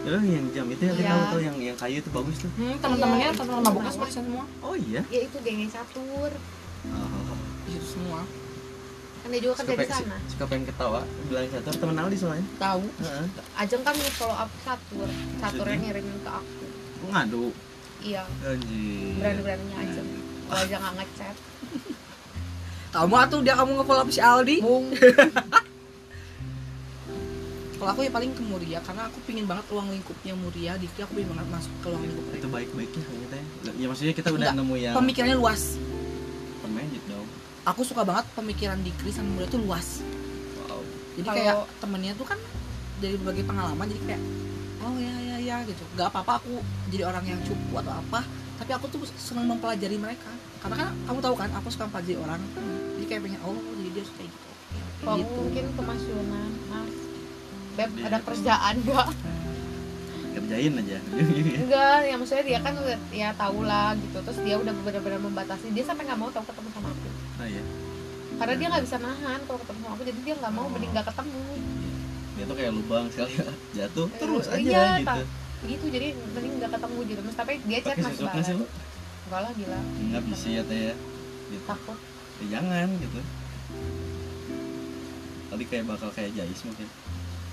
[0.00, 1.12] Ya yang jam itu yang kita Iya.
[1.12, 4.14] tahu tuh yang yang kayu itu bagus tuh hmm, teman-temannya Iya, teman-teman mabuknya semua di
[4.14, 6.30] semua oh iya Ya itu gengnya catur.
[6.86, 7.36] oh.
[7.62, 8.20] di situ semua
[9.20, 10.16] Kan dia juga kerja di sana.
[10.26, 13.24] suka pengen ketawa bilang catur temen Aldi soalnya tahu Heeh.
[13.54, 15.08] Ajeng kan follow up catur.
[15.36, 16.64] Caturnya ngirimin ke aku.
[17.06, 17.46] ngadu
[18.00, 20.08] Iya, anjing berani-beraninya Ajeng.
[20.48, 21.36] Kalau aja nggak ngechat.
[22.90, 24.88] kamu atuh dia kamu nge-follow up si Aldi Bung.
[27.80, 31.16] kalau aku ya paling ke Muria karena aku pingin banget ruang lingkupnya Muria Dikri aku
[31.16, 33.44] pingin banget masuk ke ruang lingkup itu baik-baiknya kayaknya teh
[33.80, 33.86] ya.
[33.88, 35.62] Maksudnya kita udah Enggak, nemu yang pemikirannya luas.
[36.60, 37.28] Pemain gitu dong.
[37.64, 40.04] Aku suka banget pemikiran Dikri sama Muria tuh luas.
[40.68, 40.84] Wow.
[41.16, 42.38] Jadi kayak temennya tuh kan
[43.00, 44.22] dari berbagai pengalaman jadi kayak
[44.84, 45.82] oh ya ya ya gitu.
[45.96, 46.60] Gak apa-apa aku
[46.92, 48.20] jadi orang yang cupu atau apa
[48.60, 50.28] tapi aku tuh senang mempelajari mereka.
[50.60, 52.40] Karena kan kamu tahu kan aku suka mempelajari orang.
[53.00, 54.48] Jadi kayak pengen oh jadi dia suka kayak gitu.
[54.68, 57.09] Kayak Kalau gitu mungkin ke Mas Yonan, Mas.
[57.80, 59.08] Beb, ada kerjaan nggak?
[60.30, 60.98] kerjain aja
[61.58, 64.18] Enggak, ya maksudnya dia kan udah ya tahu lah gitu.
[64.22, 65.74] Terus dia udah benar-benar membatasi.
[65.74, 67.08] Dia sampai nggak mau tahu ketemu sama aku.
[67.40, 67.62] nah ya
[68.38, 70.02] Karena dia nggak bisa nahan kalau ketemu sama aku.
[70.06, 71.42] Jadi dia nggak mau mending nggak ketemu.
[72.36, 73.32] dia tuh kayak lubang sekali
[73.76, 75.22] jatuh Eh, terus aja iya, gitu.
[75.66, 77.20] Gitu jadi mending nggak ketemu gitu.
[77.26, 78.46] Terus tapi dia chat masih balas.
[78.50, 79.80] Enggak lah gila.
[79.80, 80.94] nggak bisa ya teh ya
[81.50, 81.98] gitu Takut.
[82.38, 83.20] ya jangan gitu
[85.50, 86.86] tadi kayak bakal kayak Jais mungkin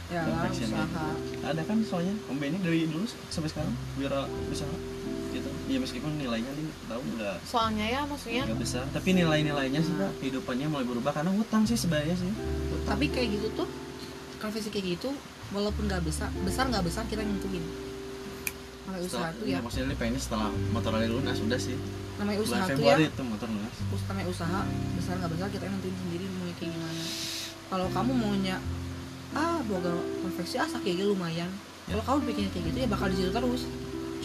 [0.07, 1.07] ya Perfection usaha.
[1.43, 4.13] Ada kan soalnya Om Benny dari dulu sampai sekarang biar
[4.47, 4.63] bisa
[5.35, 5.49] gitu.
[5.67, 10.11] Ya meskipun nilainya nih tahu nggak Soalnya ya maksudnya nggak besar tapi nilai-nilainya sih Kak,
[10.23, 12.31] kehidupannya mulai berubah karena hutang sih sebenarnya sih.
[12.87, 13.67] Tapi kayak gitu tuh
[14.39, 15.09] konversi kayak gitu
[15.51, 17.63] walaupun nggak besar besar nggak besar kita nentuin
[18.87, 19.59] namanya usaha tuh ya.
[19.59, 21.75] maksudnya ini pengennya setelah motor rally lunas sudah sih.
[22.15, 22.95] Namanya usaha tuh ya.
[23.03, 23.75] itu motor lunas.
[24.07, 24.59] Namanya usaha
[24.95, 27.03] besar nggak besar kita nentuin sendiri mau kayak gimana.
[27.67, 28.55] Kalau kamu maunya
[29.37, 29.93] ah boga
[30.25, 31.49] konveksi ah gitu lumayan.
[31.87, 33.61] Kalau kamu bikinnya kayak gitu ya bakal di situ terus.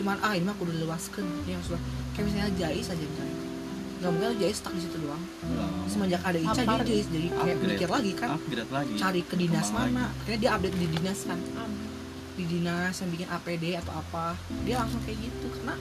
[0.01, 1.81] Cuman ah ini mah aku udah luaskan ya sudah
[2.17, 3.37] kayak misalnya jais aja misalnya.
[4.03, 5.23] Nggak mungkin jais stuck di situ doang.
[5.87, 7.71] Semenjak ada Ica dia jais jadi kayak Upgrade.
[7.77, 8.29] mikir lagi kan.
[8.35, 8.93] Upgrade lagi.
[8.99, 10.07] Cari ke dinas Kembang mana.
[10.11, 11.39] akhirnya dia update di dinas kan.
[12.33, 14.27] Di dinas yang bikin APD atau apa.
[14.65, 15.77] Dia langsung kayak gitu karena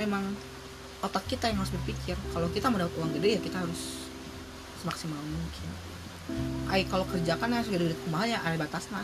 [0.00, 0.24] memang
[1.04, 2.16] otak kita yang harus berpikir.
[2.34, 4.08] Kalau kita mau dapat uang gede ya kita harus
[4.80, 5.89] semaksimal mungkin
[6.70, 8.38] Ay, kalau kerja kan harus gede-gede kumaha ya?
[8.46, 9.02] Ada batasnya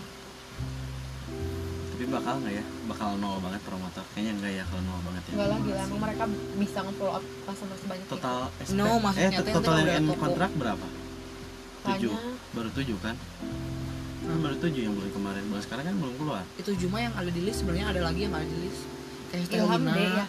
[1.96, 2.64] tapi bakal nggak ya?
[2.92, 4.04] Bakal nol banget promotor.
[4.12, 5.32] Kayaknya enggak ya kalau nol banget ya.
[5.32, 6.24] Enggak lah gila emang mereka
[6.60, 8.12] bisa nge-follow up customer sebanyak itu.
[8.12, 10.86] Total SP, No, eh maksudnya yang total udah yang end kontrak berapa?
[11.88, 12.12] Tujuh.
[12.52, 13.16] Baru tujuh kan?
[14.28, 15.42] Kan baru tujuh yang bulan kemarin.
[15.48, 16.44] Bulan sekarang kan belum keluar.
[16.60, 17.58] Itu cuma yang ada di list.
[17.64, 18.82] Sebenarnya ada lagi yang nggak ada di list.
[19.26, 20.26] Kayak Ilham Stelina deh ya.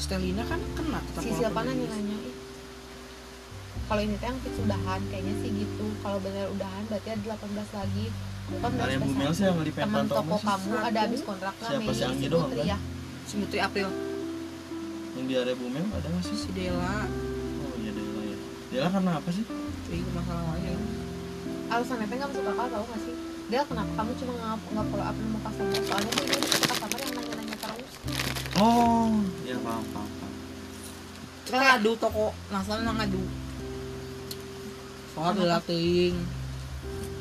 [0.00, 2.34] Stelina kan kena tetap si Silvana nanya "Ih,
[3.88, 5.86] kalau ini teh yang fix udahan kayaknya sih gitu.
[6.04, 8.06] Kalau bener udahan berarti ada 18 lagi.
[8.48, 11.96] Kan Area udah Bumil sih yang di teman toko kamu ada habis kontraknya Siapa Mei.
[11.96, 12.64] sih Anggi doang, kan?
[12.64, 12.78] ya
[13.28, 13.88] si Putri April.
[15.16, 16.36] Yang di area Bumil ada nggak sih?
[16.36, 16.96] Si Dela.
[17.64, 18.36] Oh iya Dela ya
[18.72, 19.44] Dela karena apa sih?
[19.88, 20.70] Itu masalah aja.
[21.68, 23.14] Alasannya teh nggak masuk akal tau gak sih?
[23.48, 25.80] Dia kenapa kamu cuma nggak nggak follow up sama customer?
[25.84, 27.92] Soalnya tuh dia customer yang nanya-nanya terus.
[28.56, 29.12] Oh
[29.44, 30.08] ya paham paham
[31.48, 33.24] kita ngadu toko nasal nang ngadu
[35.18, 36.14] soal adalah ting.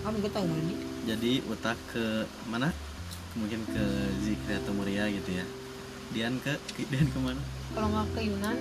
[0.05, 0.75] Kamu gak tahu mana ini.
[1.09, 2.69] Jadi utak ke mana?
[3.33, 3.85] Mungkin ke
[4.21, 5.45] Zikri atau Muria gitu ya.
[6.13, 7.41] Dian ke Dian ke mana
[7.75, 8.57] kalau nggak ke Yunan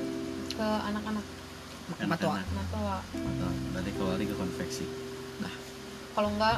[0.51, 1.25] ke anak-anak.
[2.05, 2.05] Matoa.
[2.05, 2.47] Anak-anak.
[2.53, 2.99] Matoa.
[3.01, 4.85] Atau berarti ke Wali ke konveksi.
[6.17, 6.57] Kalau nggak